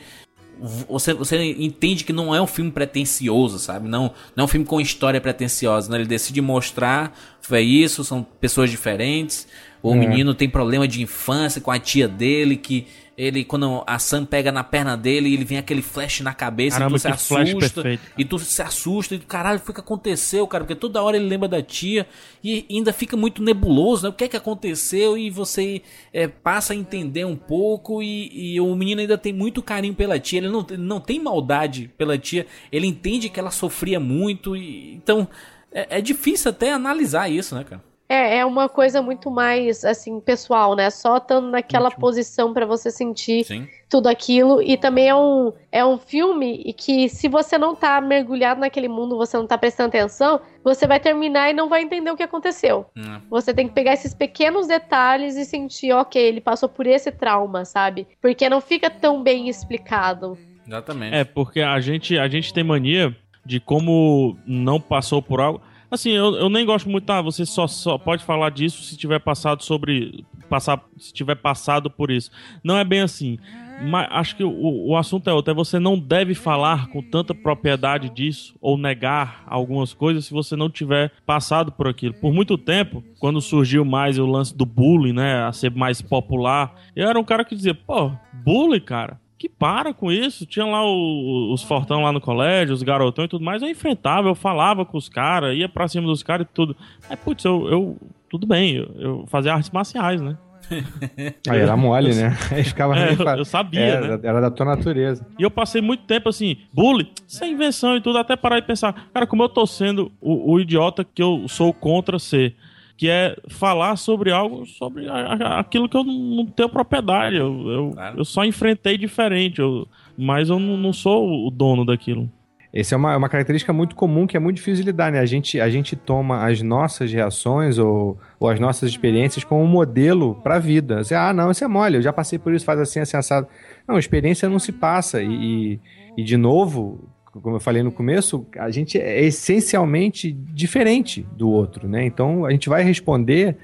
[0.89, 3.89] Você, você entende que não é um filme pretencioso, sabe?
[3.89, 5.91] Não, não é um filme com história pretenciosa.
[5.91, 5.99] Né?
[5.99, 9.47] Ele decide mostrar, foi isso, são pessoas diferentes.
[9.83, 9.97] O É.
[9.97, 14.51] menino tem problema de infância com a tia dele, que ele, quando a Sam pega
[14.51, 18.01] na perna dele, ele vem aquele flash na cabeça Caramba, e tu se assusta.
[18.19, 20.65] E tu se assusta e tu, caralho, foi o que aconteceu, cara?
[20.65, 22.07] Porque toda hora ele lembra da tia
[22.43, 24.09] e ainda fica muito nebuloso, né?
[24.09, 25.17] O que é que aconteceu?
[25.17, 25.83] E você
[26.13, 30.19] é, passa a entender um pouco e, e o menino ainda tem muito carinho pela
[30.19, 30.41] tia.
[30.41, 32.47] Ele não, não tem maldade pela tia.
[32.73, 35.29] Ele entende que ela sofria muito e então
[35.73, 37.94] é, é difícil até analisar isso, né, cara?
[38.09, 40.91] É, é uma coisa muito mais, assim, pessoal, né?
[40.91, 43.67] Só estando naquela posição pra você sentir Sim.
[43.89, 44.61] tudo aquilo.
[44.63, 48.89] E também é um, é um filme e que, se você não tá mergulhado naquele
[48.89, 52.23] mundo, você não tá prestando atenção, você vai terminar e não vai entender o que
[52.23, 52.87] aconteceu.
[52.95, 53.21] Hum.
[53.31, 57.65] Você tem que pegar esses pequenos detalhes e sentir, ok, ele passou por esse trauma,
[57.65, 58.07] sabe?
[58.21, 60.37] Porque não fica tão bem explicado.
[60.67, 61.15] Exatamente.
[61.15, 65.61] É, porque a gente, a gente tem mania de como não passou por algo.
[65.91, 69.19] Assim, eu, eu nem gosto muito, ah, você só, só pode falar disso se tiver
[69.19, 70.25] passado sobre.
[70.49, 72.31] Passar, se tiver passado por isso.
[72.63, 73.39] Não é bem assim.
[73.83, 75.51] Mas acho que o, o assunto é outro.
[75.51, 80.55] É você não deve falar com tanta propriedade disso ou negar algumas coisas se você
[80.55, 82.15] não tiver passado por aquilo.
[82.15, 85.45] Por muito tempo, quando surgiu mais o lance do bullying, né?
[85.45, 88.13] A ser mais popular, eu era um cara que dizia, pô,
[88.45, 90.47] bullying, cara que para com isso.
[90.47, 93.63] Tinha lá o- os fortão lá no colégio, os garotão e tudo mais.
[93.63, 96.77] Eu enfrentava, eu falava com os caras, ia pra cima dos caras e tudo.
[97.09, 97.97] Aí, putz, eu, eu-
[98.31, 100.37] Tudo bem, eu, eu fazia artes marciais, né?
[101.49, 102.37] Aí era mole, né?
[102.51, 104.21] Aí ficava É, eu- eu sabia, Era- né?
[104.29, 105.25] Era da tua natureza.
[105.39, 109.09] E eu passei muito tempo assim, bullying, sem invenção e tudo, até parar e pensar,
[109.13, 112.57] cara, como eu tô sendo o, o idiota que eu sou contra ser.
[112.97, 117.37] Que é falar sobre algo, sobre a- a- aquilo que eu não, não tenho propriedade.
[117.37, 118.19] Eu, eu, Claro.
[118.19, 122.31] eu só enfrentei diferente, eu- mas eu não, não sou o dono daquilo.
[122.73, 125.21] Essa é uma, uma característica muito comum que é muito difícil de lidar, né?
[125.21, 129.67] A gente, a gente toma as nossas reações ou, ou as nossas experiências como um
[129.67, 131.03] modelo pra vida.
[131.05, 133.47] Você, ah, não, isso é mole, eu já passei por isso, faz assim, assim, assado.
[133.87, 135.23] Não, experiência não se passa.
[135.23, 135.81] E, e,
[136.19, 137.09] e, de novo,
[137.41, 142.05] como eu falei no começo, a gente é essencialmente diferente do outro, né?
[142.05, 143.57] Então a gente vai responder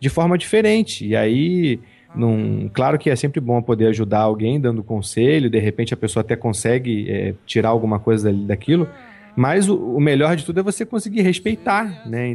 [0.00, 1.06] de forma diferente.
[1.06, 1.80] E aí.
[2.14, 6.22] Num, claro que é sempre bom poder ajudar alguém dando conselho, de repente a pessoa
[6.22, 8.88] até consegue é, tirar alguma coisa daquilo,
[9.36, 12.28] mas o, o melhor de tudo é você conseguir respeitar, né?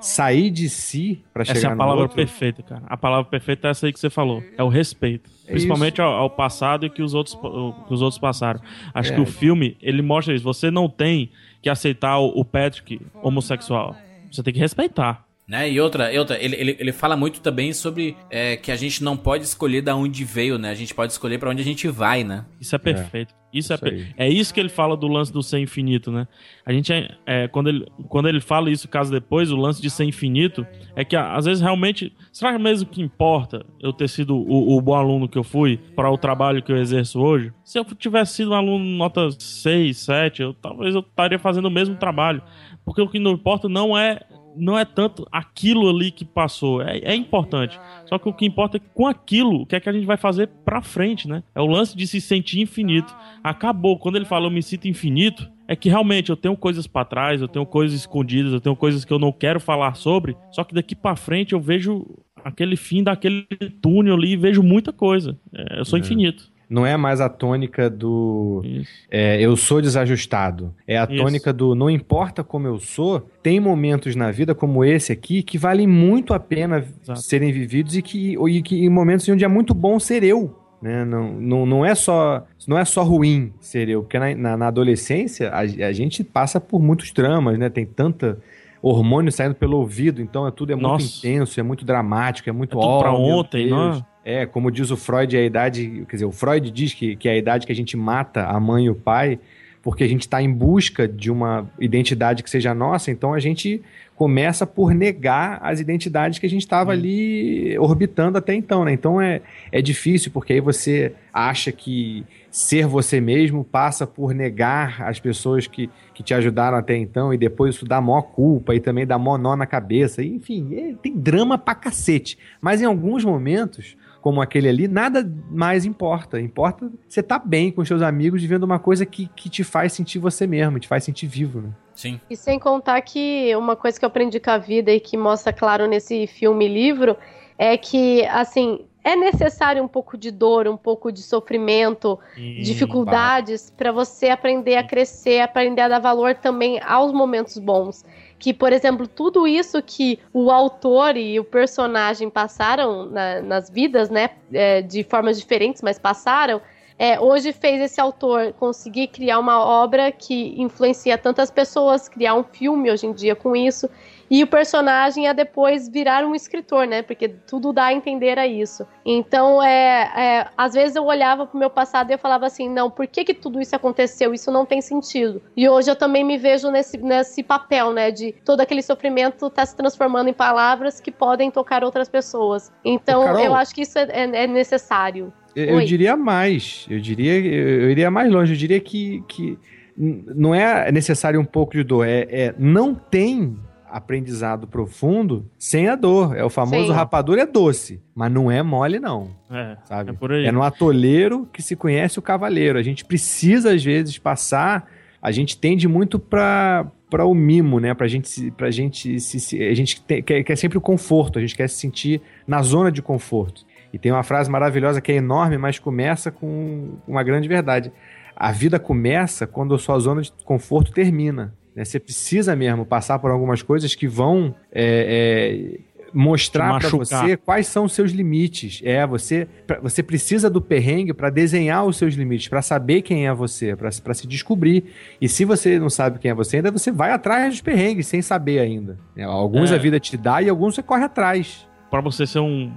[0.00, 2.16] Sair de si para chegar Essa é a palavra outro.
[2.16, 2.82] perfeita, cara.
[2.86, 4.42] A palavra perfeita é essa aí que você falou.
[4.56, 5.28] É o respeito.
[5.46, 8.60] É Principalmente ao, ao passado e que os outros, que os outros passaram.
[8.94, 9.14] Acho É.
[9.16, 10.44] que o filme, ele mostra isso.
[10.44, 13.94] Você não tem que aceitar o Patrick homossexual.
[14.30, 15.24] Você tem que respeitar.
[15.50, 15.68] Né?
[15.68, 19.02] E outra, e outra ele, ele, ele fala muito também sobre é, que a gente
[19.02, 20.70] não pode escolher da onde veio, né?
[20.70, 22.44] A gente pode escolher pra onde a gente vai, né?
[22.60, 23.34] Isso é perfeito.
[23.52, 24.06] Isso, é, Isso per- aí.
[24.16, 26.28] é isso que ele fala do lance do ser infinito, né?
[26.64, 29.90] A gente é, é, quando ele quando ele fala isso caso depois, o lance de
[29.90, 30.64] ser infinito
[30.94, 34.94] é que às vezes realmente, será mesmo que importa eu ter sido o, o bom
[34.94, 37.52] aluno que eu fui para o trabalho que eu exerço hoje?
[37.64, 41.70] Se eu tivesse sido um aluno nota 6, 7, eu talvez eu estaria fazendo o
[41.72, 42.40] mesmo trabalho,
[42.84, 44.20] porque o que não importa não é
[44.56, 47.78] não é tanto aquilo ali que passou, é, é importante.
[48.06, 50.16] Só que o que importa é com aquilo, o que é que a gente vai
[50.16, 51.42] fazer pra frente, né?
[51.54, 53.14] É o lance de se sentir infinito.
[53.42, 53.98] Acabou.
[53.98, 57.40] Quando ele fala eu me sinto infinito, é que realmente eu tenho coisas pra trás,
[57.40, 60.36] eu tenho coisas escondidas, eu tenho coisas que eu não quero falar sobre.
[60.50, 62.06] Só que daqui pra frente eu vejo
[62.44, 63.46] aquele fim daquele
[63.80, 65.38] túnel ali e vejo muita coisa.
[65.54, 66.49] É, eu sou infinito.
[66.70, 68.62] Não é mais a tônica do
[69.10, 70.72] é, eu sou desajustado.
[70.86, 71.16] É a Isso.
[71.20, 75.58] tônica do não importa como eu sou, tem momentos na vida como esse aqui que
[75.58, 77.20] valem muito a pena Exato.
[77.20, 80.54] serem vividos e que, e que em momentos onde é muito bom ser eu.
[80.80, 81.04] Né?
[81.04, 84.66] Não, não, não, é só, não é só ruim ser eu, porque na, na, na
[84.68, 87.68] adolescência a, a gente passa por muitos dramas, né?
[87.68, 88.38] Tem tanta
[88.80, 91.18] hormônio saindo pelo ouvido, então é tudo é muito Nossa.
[91.18, 93.98] intenso, é muito dramático, é muito É tudo pra "Oh, ontem, Deus".
[93.98, 94.06] né?
[94.24, 96.04] É, como diz o Freud, a idade.
[96.08, 98.60] Quer dizer, o Freud diz que, que é a idade que a gente mata a
[98.60, 99.38] mãe e o pai,
[99.82, 103.80] porque a gente está em busca de uma identidade que seja nossa, então a gente
[104.14, 108.92] começa por negar as identidades que a gente estava ali orbitando até então, né?
[108.92, 109.40] Então é,
[109.72, 115.66] é difícil, porque aí você acha que ser você mesmo passa por negar as pessoas
[115.66, 119.16] que, que te ajudaram até então, e depois isso dá mó culpa e também dá
[119.18, 120.22] mó nó na cabeça.
[120.22, 122.36] E, enfim, é- tem drama pra cacete.
[122.60, 126.40] Mas em alguns momentos, como aquele ali, nada mais importa.
[126.40, 129.92] Importa você tá bem com os seus amigos vivendo uma coisa que, que te faz
[129.92, 131.70] sentir você mesmo, te faz sentir vivo, né?
[131.94, 132.20] Sim.
[132.30, 135.52] E sem contar que uma coisa que eu aprendi com a vida e que mostra
[135.52, 137.16] claro nesse filme e livro
[137.58, 143.92] é que, assim, é necessário um pouco de dor, um pouco de sofrimento, dificuldades para
[143.92, 148.04] você aprender a crescer, aprender a dar valor também aos momentos bons.
[148.40, 154.08] Que, por exemplo, tudo isso que o autor e o personagem passaram na- nas vidas,
[154.08, 156.60] né, é, de formas diferentes, mas passaram,
[156.98, 162.42] é, hoje fez esse autor conseguir criar uma obra que influencia tantas pessoas, criar um
[162.42, 163.88] filme hoje em dia com isso,
[164.30, 167.02] e o personagem a depois virar um escritor, né?
[167.02, 168.86] Porque tudo dá a entender a isso.
[169.04, 172.88] Então, é, é, às vezes eu olhava pro meu passado e eu falava assim, não,
[172.88, 174.32] por que que tudo isso aconteceu?
[174.32, 175.42] Isso não tem sentido.
[175.56, 178.12] E hoje eu também me vejo nesse, nesse papel, né?
[178.12, 182.72] De todo aquele sofrimento tá se transformando em palavras que podem tocar outras pessoas.
[182.84, 183.40] Então, Carol.
[183.40, 185.32] eu acho que isso é, é- é necessário.
[185.56, 185.84] Eu, Oi.
[185.84, 186.86] diria mais.
[186.88, 188.52] Eu diria, eu, eu iria mais longe.
[188.52, 189.58] Eu diria que, que
[189.96, 192.06] não é necessário um pouco de dor.
[192.06, 193.58] É, é- não tem
[193.92, 196.36] aprendizado profundo sem a dor.
[196.36, 196.92] É o famoso Sim.
[196.92, 199.30] rapadura é doce, mas não é mole não.
[199.50, 200.10] É, sabe?
[200.10, 200.46] é por aí.
[200.46, 202.78] É no atoleiro que se conhece o cavaleiro.
[202.78, 204.86] A gente precisa, às vezes, passar.
[205.22, 207.92] A gente tende muito pra para o mimo, né?
[207.92, 211.40] Pra gente, se- pra gente se, se- a gente te- quer, quer sempre o conforto,
[211.40, 213.66] a gente quer se sentir na zona de conforto.
[213.92, 217.90] E tem uma frase maravilhosa que é enorme, mas começa com uma grande verdade.
[218.36, 221.52] A vida começa quando a sua zona de conforto termina.
[221.74, 221.84] Né?
[221.84, 227.66] Você precisa mesmo passar por algumas coisas que vão é, é, mostrar para você quais
[227.68, 228.80] são os seus limites.
[228.84, 233.26] É, você, pra- você precisa do perrengue para desenhar os seus limites, para saber quem
[233.28, 234.84] é você, para se descobrir.
[235.20, 238.20] E se você não sabe quem é você ainda, você vai atrás dos perrengues sem
[238.22, 238.98] saber ainda.
[239.16, 239.22] né?
[239.24, 239.76] Alguns É.
[239.76, 241.66] a vida te dá e alguns você corre atrás.
[241.90, 242.72] Pra você ser um.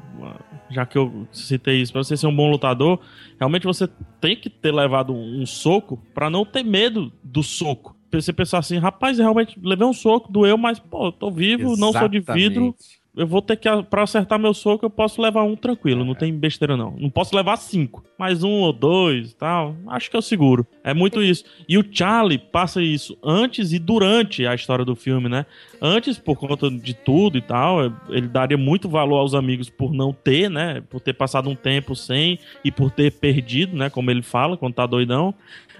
[0.71, 2.99] Já que eu citei isso, pra você ser um bom lutador,
[3.39, 3.87] realmente você
[4.19, 7.95] tem que ter levado um soco pra não ter medo do soco.
[8.21, 11.91] Você pensar assim, rapaz, realmente levei um soco, doeu, mas, pô, eu tô vivo, não
[11.91, 12.75] sou de vidro.
[13.15, 16.33] Eu vou ter que, pra acertar meu soco, eu posso levar um tranquilo, não tem
[16.35, 16.95] besteira não.
[16.97, 19.75] Não posso levar cinco, mais um ou dois e tal.
[19.87, 20.65] Acho que eu seguro.
[20.83, 21.43] É muito isso.
[21.69, 25.45] E o Charlie passa isso antes e durante a história do filme, né?
[25.79, 30.11] Antes, por conta de tudo e tal, ele daria muito valor aos amigos por não
[30.11, 30.81] ter, né?
[30.89, 33.91] Por ter passado um tempo sem e por ter perdido, né?
[33.91, 35.35] Como ele fala, quando tá doidão.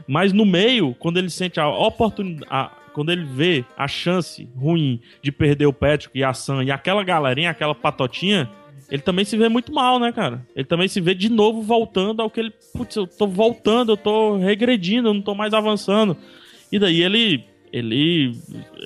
[0.08, 2.83] Mas no meio, quando ele sente a oportunidade.
[2.94, 7.04] Quando ele vê a chance ruim de perder o Patrick e a Sam e aquela
[7.04, 8.50] galerinha, aquela patotinha,
[8.90, 10.46] ele também se vê muito mal, né, cara?
[10.56, 12.54] Ele também se vê de novo voltando ao que ele.
[12.74, 16.16] Putz, eu tô voltando, eu tô regredindo, eu não tô mais avançando.
[16.72, 17.44] E daí ele.
[17.74, 18.36] Ele,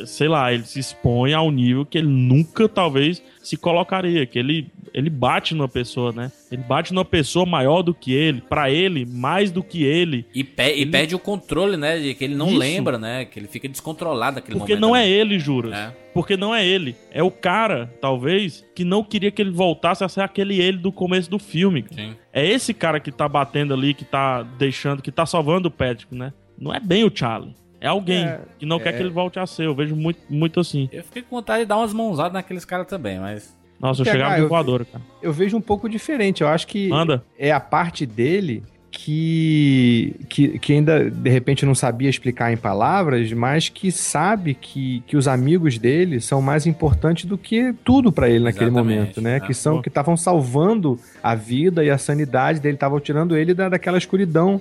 [0.05, 4.25] sei lá, ele se expõe ao nível que ele nunca, talvez, se colocaria.
[4.25, 6.31] Que ele, ele bate numa pessoa, né?
[6.49, 10.25] Ele bate numa pessoa maior do que ele, pra ele, mais do que ele.
[10.33, 11.99] E, pe- e perde o controle, né?
[11.99, 12.57] De que ele não Isso.
[12.57, 13.25] lembra, né?
[13.25, 14.87] Que ele fica descontrolado naquele Porque momento.
[14.87, 15.11] não é ali.
[15.11, 15.73] ele, Juras.
[15.73, 15.93] É.
[16.13, 16.95] Porque não é ele.
[17.11, 20.93] É o cara, talvez, que não queria que ele voltasse a ser aquele ele do
[20.93, 21.83] começo do filme.
[21.91, 22.15] Sim.
[22.31, 26.15] É esse cara que tá batendo ali, que tá deixando, que tá salvando o Patrick,
[26.15, 26.31] né?
[26.57, 27.53] Não é bem o Charlie.
[27.79, 28.93] É alguém É, que não quer é.
[28.93, 29.65] que ele volte a ser.
[29.65, 30.89] Eu vejo muito, muito assim.
[30.91, 33.55] Eu fiquei com vontade de dar umas mãozadas naqueles caras também, mas.
[33.79, 35.03] Nossa, eu PH, chegava de eu- voadora, cara.
[35.21, 36.41] Eu vejo um pouco diferente.
[36.41, 37.23] Eu acho que Manda.
[37.37, 43.31] é a parte dele que, que, que ainda de repente não sabia explicar em palavras,
[43.33, 48.27] mas que sabe que, que os amigos dele são mais importantes do que tudo pra
[48.29, 49.33] ele naquele Exatamente, momento, né?
[49.33, 49.39] né?
[49.39, 49.81] Que são Pô.
[49.83, 54.59] que estavam salvando a vida e a sanidade dele, estavam tirando ele da, daquela escuridão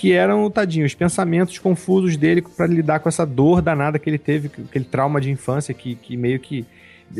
[0.00, 4.16] que eram, tadinho, os pensamentos confusos dele pra lidar com essa dor danada que ele
[4.16, 6.64] teve, aquele trauma de infância que, que meio que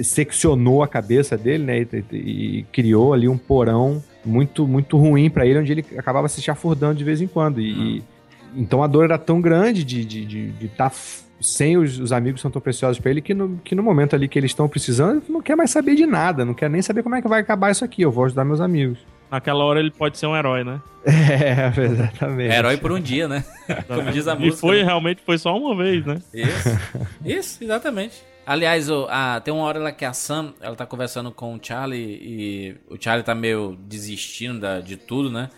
[0.02, 1.80] seccionou a cabeça dele, né?
[1.80, 6.26] E, e- e criou ali um porão muito muito ruim pra ele, onde ele acabava
[6.28, 7.60] se chafurdando de vez em quando.
[7.60, 8.02] E, e-
[8.56, 10.90] então a dor era tão grande de estar de, de, de tá
[11.40, 14.26] sem os, os amigos são tão preciosos pra ele que no, que no momento ali
[14.28, 17.02] que eles estão precisando, ele não quer mais saber de nada, não quer nem saber
[17.02, 18.02] como é que vai acabar isso aqui.
[18.02, 18.98] Eu vou ajudar meus amigos.
[19.30, 20.80] Naquela hora ele pode ser um herói, né?
[21.06, 22.52] É, exatamente.
[22.54, 23.44] Herói por um dia, né?
[23.86, 24.56] Como diz a E música.
[24.58, 24.84] foi, né?
[24.84, 26.20] realmente, foi só uma vez, né?
[26.34, 26.68] Isso,
[27.24, 28.22] isso, exatamente.
[28.46, 31.60] Aliás, o- a- tem uma hora lá que a Sam, ela tá conversando com o
[31.62, 35.48] Charlie e o Charlie tá meio desistindo da- de tudo, né?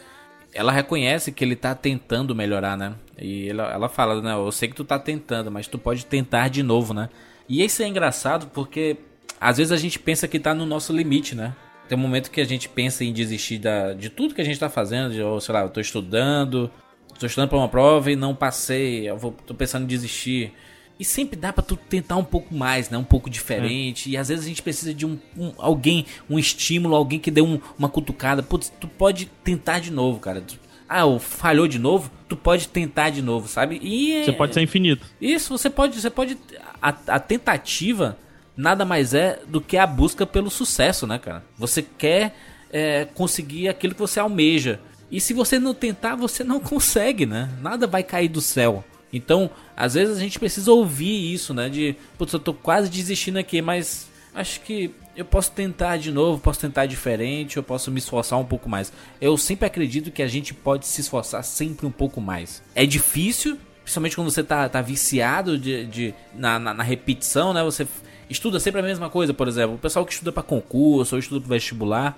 [0.55, 2.93] Ela reconhece que ele tá tentando melhorar, né?
[3.19, 4.35] E ela, ela fala, né?
[4.35, 7.09] Eu sei que tu tá tentando, mas tu pode tentar de novo, né?
[7.49, 8.97] E isso é engraçado porque
[9.41, 11.55] às vezes a gente pensa que tá no nosso limite, né?
[11.89, 14.59] Tem um momento que a gente pensa em desistir da, de tudo que a gente
[14.59, 16.71] tá fazendo, de, ou sei lá, eu tô estudando,
[17.19, 20.53] tô estudando pra uma prova e não passei, eu vou, tô pensando em desistir.
[21.01, 22.97] E sempre dá pra tu tentar um pouco mais, né?
[22.97, 24.09] Um pouco diferente.
[24.11, 27.41] E às vezes a gente precisa de um, um- alguém, um estímulo, alguém que dê
[27.43, 28.43] um- uma cutucada.
[28.43, 30.41] Putz, tu pode tentar de novo, cara.
[30.41, 32.11] Tu- ah, ou falhou de novo?
[32.29, 33.81] Tu pode tentar de novo, sabe?
[33.83, 35.05] E Você pode ser infinito.
[35.21, 36.39] isso, você pode, você pode
[36.81, 38.17] a, a tentativa
[38.57, 41.45] nada mais é do que a busca pelo sucesso, né, cara?
[41.59, 42.35] Você quer
[42.73, 44.81] é, conseguir aquilo que você almeja.
[45.11, 47.51] E se você não tentar, você não consegue, né?
[47.61, 48.85] Nada vai cair do céu.
[49.13, 51.69] Então, às vezes a gente precisa ouvir isso, né?
[51.69, 56.41] De, putz, eu tô quase desistindo aqui, mas acho que eu posso tentar de novo,
[56.41, 58.91] posso tentar diferente, eu posso me esforçar um pouco mais.
[59.21, 62.63] Eu sempre acredito que a gente pode se esforçar sempre um pouco mais.
[62.75, 67.63] É difícil, principalmente quando você tá, tá viciado de, de- na, na, na repetição, né?
[67.63, 67.87] Você
[68.33, 69.77] estuda sempre a mesma coisa, por exemplo.
[69.77, 72.17] O pessoal que estuda para concurso ou estuda para vestibular,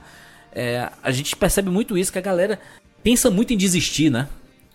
[0.52, 2.58] é, a gente percebe muito isso, que a galera
[3.02, 4.28] pensa muito em desistir, né?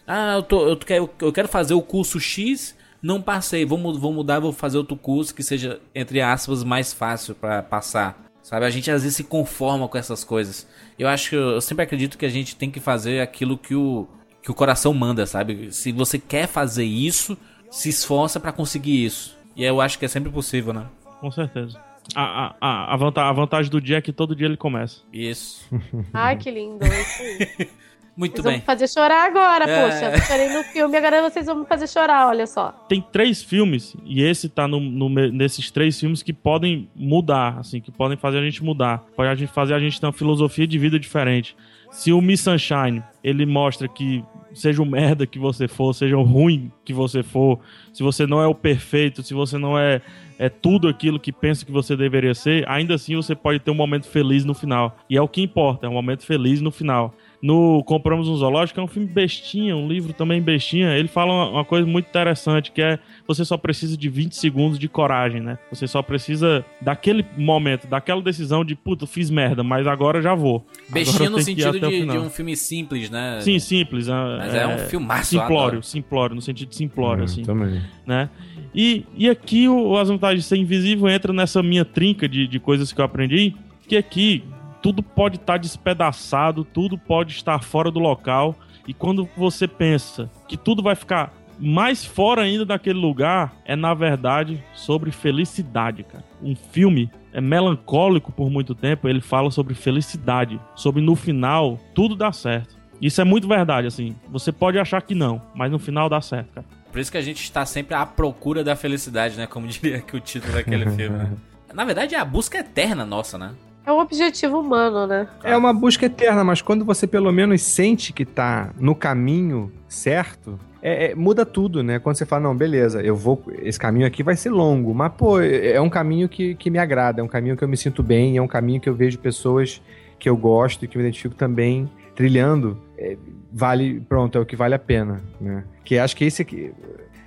[0.05, 4.11] Ah, eu, tô, eu, quero, eu quero fazer o curso X, não passei, vou, vou
[4.11, 8.29] mudar, vou fazer outro curso que seja, entre aspas, mais fácil para passar.
[8.41, 10.65] Sabe, a gente às vezes se conforma com essas coisas.
[10.97, 13.75] Eu acho que eu, eu sempre acredito que a gente tem que fazer aquilo que
[13.75, 14.07] o,
[14.41, 15.71] que o coração manda, sabe?
[15.71, 17.37] Se você quer fazer isso,
[17.69, 19.37] se esforça para conseguir isso.
[19.55, 20.85] E eu acho que é sempre possível, né?
[21.19, 21.79] Com certeza.
[22.15, 25.01] A, a, a, a, vanta- a vantagem do dia é que todo dia ele começa.
[25.13, 25.67] Isso.
[26.13, 26.83] Ai, que lindo.
[26.85, 27.69] Isso aí.
[28.17, 28.59] Muito Vocês vão bem.
[28.59, 29.81] me fazer chorar agora, É.
[29.85, 30.05] poxa.
[30.11, 32.71] Eu chorei no filme, agora vocês vão me fazer chorar, olha só.
[32.89, 37.79] Tem três filmes, e esse tá no, no nesses três filmes que podem mudar, assim,
[37.79, 39.05] que podem fazer a gente mudar.
[39.15, 41.55] Pode a gente fazer a gente ter uma filosofia de vida diferente.
[41.91, 44.21] Se o Miss Sunshine, ele mostra que
[44.53, 47.59] seja o merda que você for, seja o ruim que você for,
[47.93, 50.01] se você não é o perfeito, se você não é,
[50.37, 53.75] é tudo aquilo que pensa que você deveria ser, ainda assim você pode ter um
[53.75, 54.97] momento feliz no final.
[55.09, 57.13] E é o que importa, é um momento feliz no final.
[57.41, 60.97] No Compramos um Zoológico é um filme bestinha, um livro também bestinha.
[60.97, 64.77] Ele fala uma, uma coisa muito interessante que é você só precisa de 20 segundos
[64.77, 65.57] de coragem, né?
[65.71, 70.65] Você só precisa daquele momento, daquela decisão de puta, fiz merda, mas agora já vou.
[70.89, 73.39] Bestinha Agora no sentido de, de um filme simples, né?
[73.41, 74.07] Sim, simples.
[74.09, 77.43] Mas é um filmaço, Simplório, simplório, no sentido de simplório, Hum, assim.
[77.43, 77.81] também.
[78.05, 78.29] Né?
[78.75, 82.59] E, e aqui o, as vantagens de ser invisível entra nessa minha trinca de, de
[82.59, 83.55] coisas que eu aprendi,
[83.87, 84.43] que aqui
[84.81, 88.55] tudo pode estar despedaçado, tudo pode estar fora do local,
[88.87, 93.93] e quando você pensa que tudo vai ficar mais fora ainda daquele lugar, é na
[93.93, 96.23] verdade sobre felicidade, cara.
[96.41, 102.15] Um filme é melancólico por muito tempo, ele fala sobre felicidade, sobre no final tudo
[102.15, 102.79] dá certo.
[103.01, 104.15] Isso é muito verdade, assim.
[104.29, 106.67] Você pode achar que não, mas no final dá certo, cara.
[106.91, 109.47] Por isso que a gente está sempre à procura da felicidade, né?
[109.47, 111.17] Como diria aqui o título daquele filme.
[111.17, 111.31] né?
[111.73, 113.53] Na verdade, é a busca eterna nossa, né?
[113.89, 115.27] É um objetivo humano, né?
[115.43, 120.59] É uma busca eterna, mas quando você pelo menos sente que tá no caminho certo,
[120.79, 121.97] é- é- muda tudo, né?
[121.97, 123.41] Quando você fala, não, beleza, eu vou.
[123.63, 126.77] Esse caminho aqui vai ser longo, mas, pô, é é um caminho que, que me
[126.77, 129.17] agrada, é um caminho que eu me sinto bem, é um caminho que eu vejo
[129.17, 129.81] pessoas
[130.19, 132.77] que eu gosto e que me identifico também trilhando.
[132.95, 133.17] É,
[133.51, 135.63] vale, pronto, é o que vale a pena, né?
[135.83, 136.71] Que acho que esse aqui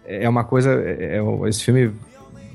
[0.06, 0.70] é uma coisa.
[0.80, 1.90] É, é- esse filme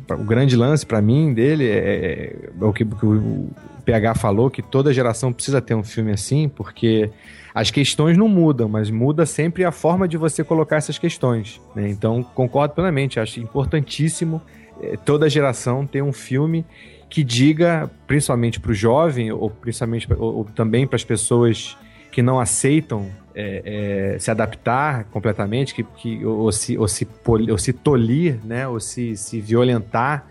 [0.10, 3.50] o grande lance pra mim dele é, é o que, que o
[3.88, 7.10] PH falou, que toda geração precisa ter um filme assim, porque
[7.56, 11.62] as questões não mudam, mas muda sempre a forma de você colocar essas questões.
[11.74, 11.90] né?
[11.90, 14.42] Então, concordo plenamente, acho importantíssimo
[14.82, 16.66] eh, toda geração ter um filme
[17.10, 21.78] que diga, principalmente para o jovem, ou principalmente ou, ou também para as pessoas
[22.12, 27.08] que não aceitam é, é, se adaptar completamente, que, que, ou, se, ou, se
[27.50, 30.28] ou se tolir, né, ou se, se violentar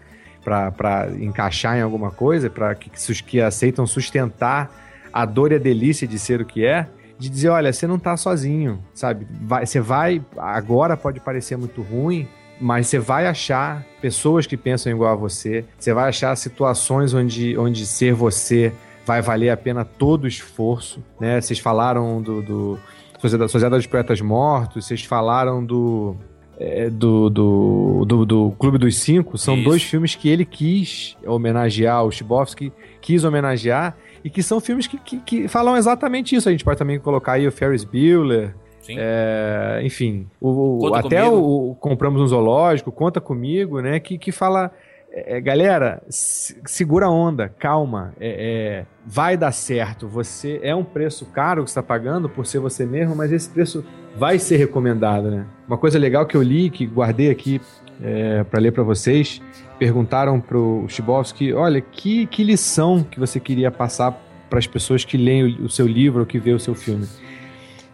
[0.46, 4.70] para encaixar em alguma coisa, para que, que, aceitam sustentar
[5.12, 6.86] a dor e a delícia de ser o que é,
[7.18, 9.26] de dizer, olha, você não tá sozinho, sabe?
[9.42, 12.28] Vai, você vai, agora pode parecer muito ruim,
[12.60, 17.58] mas você vai achar pessoas que pensam igual a você, você vai achar situações onde,
[17.58, 18.72] onde ser você
[19.04, 21.40] vai valer a pena todo o esforço, né?
[21.40, 22.78] Vocês falaram do, do
[23.20, 26.16] Sociedade, Sociedade dos Poetas Mortos, vocês falaram do
[26.58, 29.64] é, do, do, do, do, Clube dos Cinco são Isso.
[29.64, 34.98] dois filmes que ele quis homenagear, o Chibowski quis homenagear, e que são filmes que,
[34.98, 36.48] que, que falam exatamente isso.
[36.48, 38.54] A gente pode também colocar aí o Ferris Bueller,
[38.88, 41.42] é, enfim, o, até Comigo.
[41.42, 44.72] o, o Compramos um Zoológico, Conta Comigo, né, que, que fala...
[45.16, 50.06] é, galera, se- segura a onda, calma, é, é, vai dar certo.
[50.06, 53.82] Você é um preço caro que está pagando por ser você mesmo, mas esse preço
[54.14, 55.46] vai ser recomendado, né?
[55.66, 57.60] Uma coisa legal que eu li, que guardei aqui
[58.02, 59.40] é, para ler para vocês,
[59.78, 64.12] perguntaram pro Chibowski, olha, que, que lição que você queria passar
[64.50, 67.06] para as pessoas que leem o, o seu livro ou que vê o seu filme?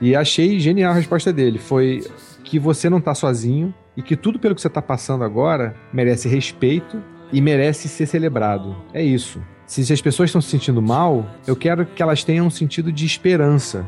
[0.00, 2.00] E achei genial a resposta dele, foi
[2.42, 6.28] que você não tá sozinho e que tudo pelo que você tá passando agora merece
[6.28, 7.00] respeito
[7.32, 8.76] e merece ser celebrado.
[8.92, 9.42] É isso.
[9.66, 12.92] Se, se as pessoas estão se sentindo mal, eu quero que elas tenham um sentido
[12.92, 13.86] de esperança.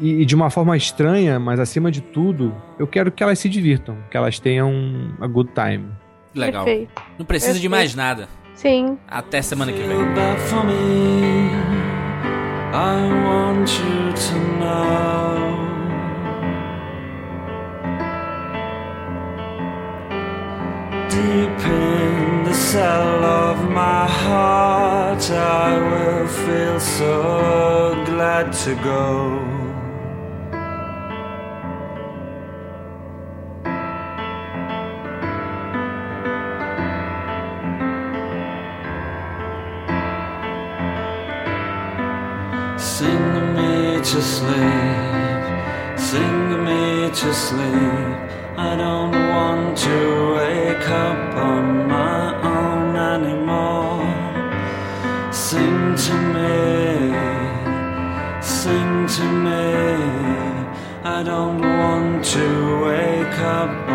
[0.00, 3.48] E, e de uma forma estranha, mas acima de tudo, eu quero que elas se
[3.48, 5.86] divirtam, que elas tenham a good time.
[6.34, 6.64] Legal.
[6.64, 7.02] Perfeito.
[7.18, 7.70] Não precisa de Perfeito.
[7.70, 8.28] mais nada.
[8.54, 8.98] Sim.
[9.06, 9.96] Até semana que vem.
[12.72, 15.45] I want you to know.
[21.16, 29.40] Deep in the cell of my heart, I will feel so glad to go.
[42.76, 45.44] Sing me to sleep,
[45.98, 48.25] sing me to sleep.
[48.58, 54.00] I don't want to wake up on my own anymore.
[55.30, 57.12] Sing to me,
[58.40, 59.66] sing to me.
[61.04, 63.85] I don't want to wake up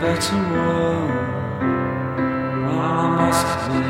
[0.00, 1.10] better world.
[1.60, 3.89] There must be.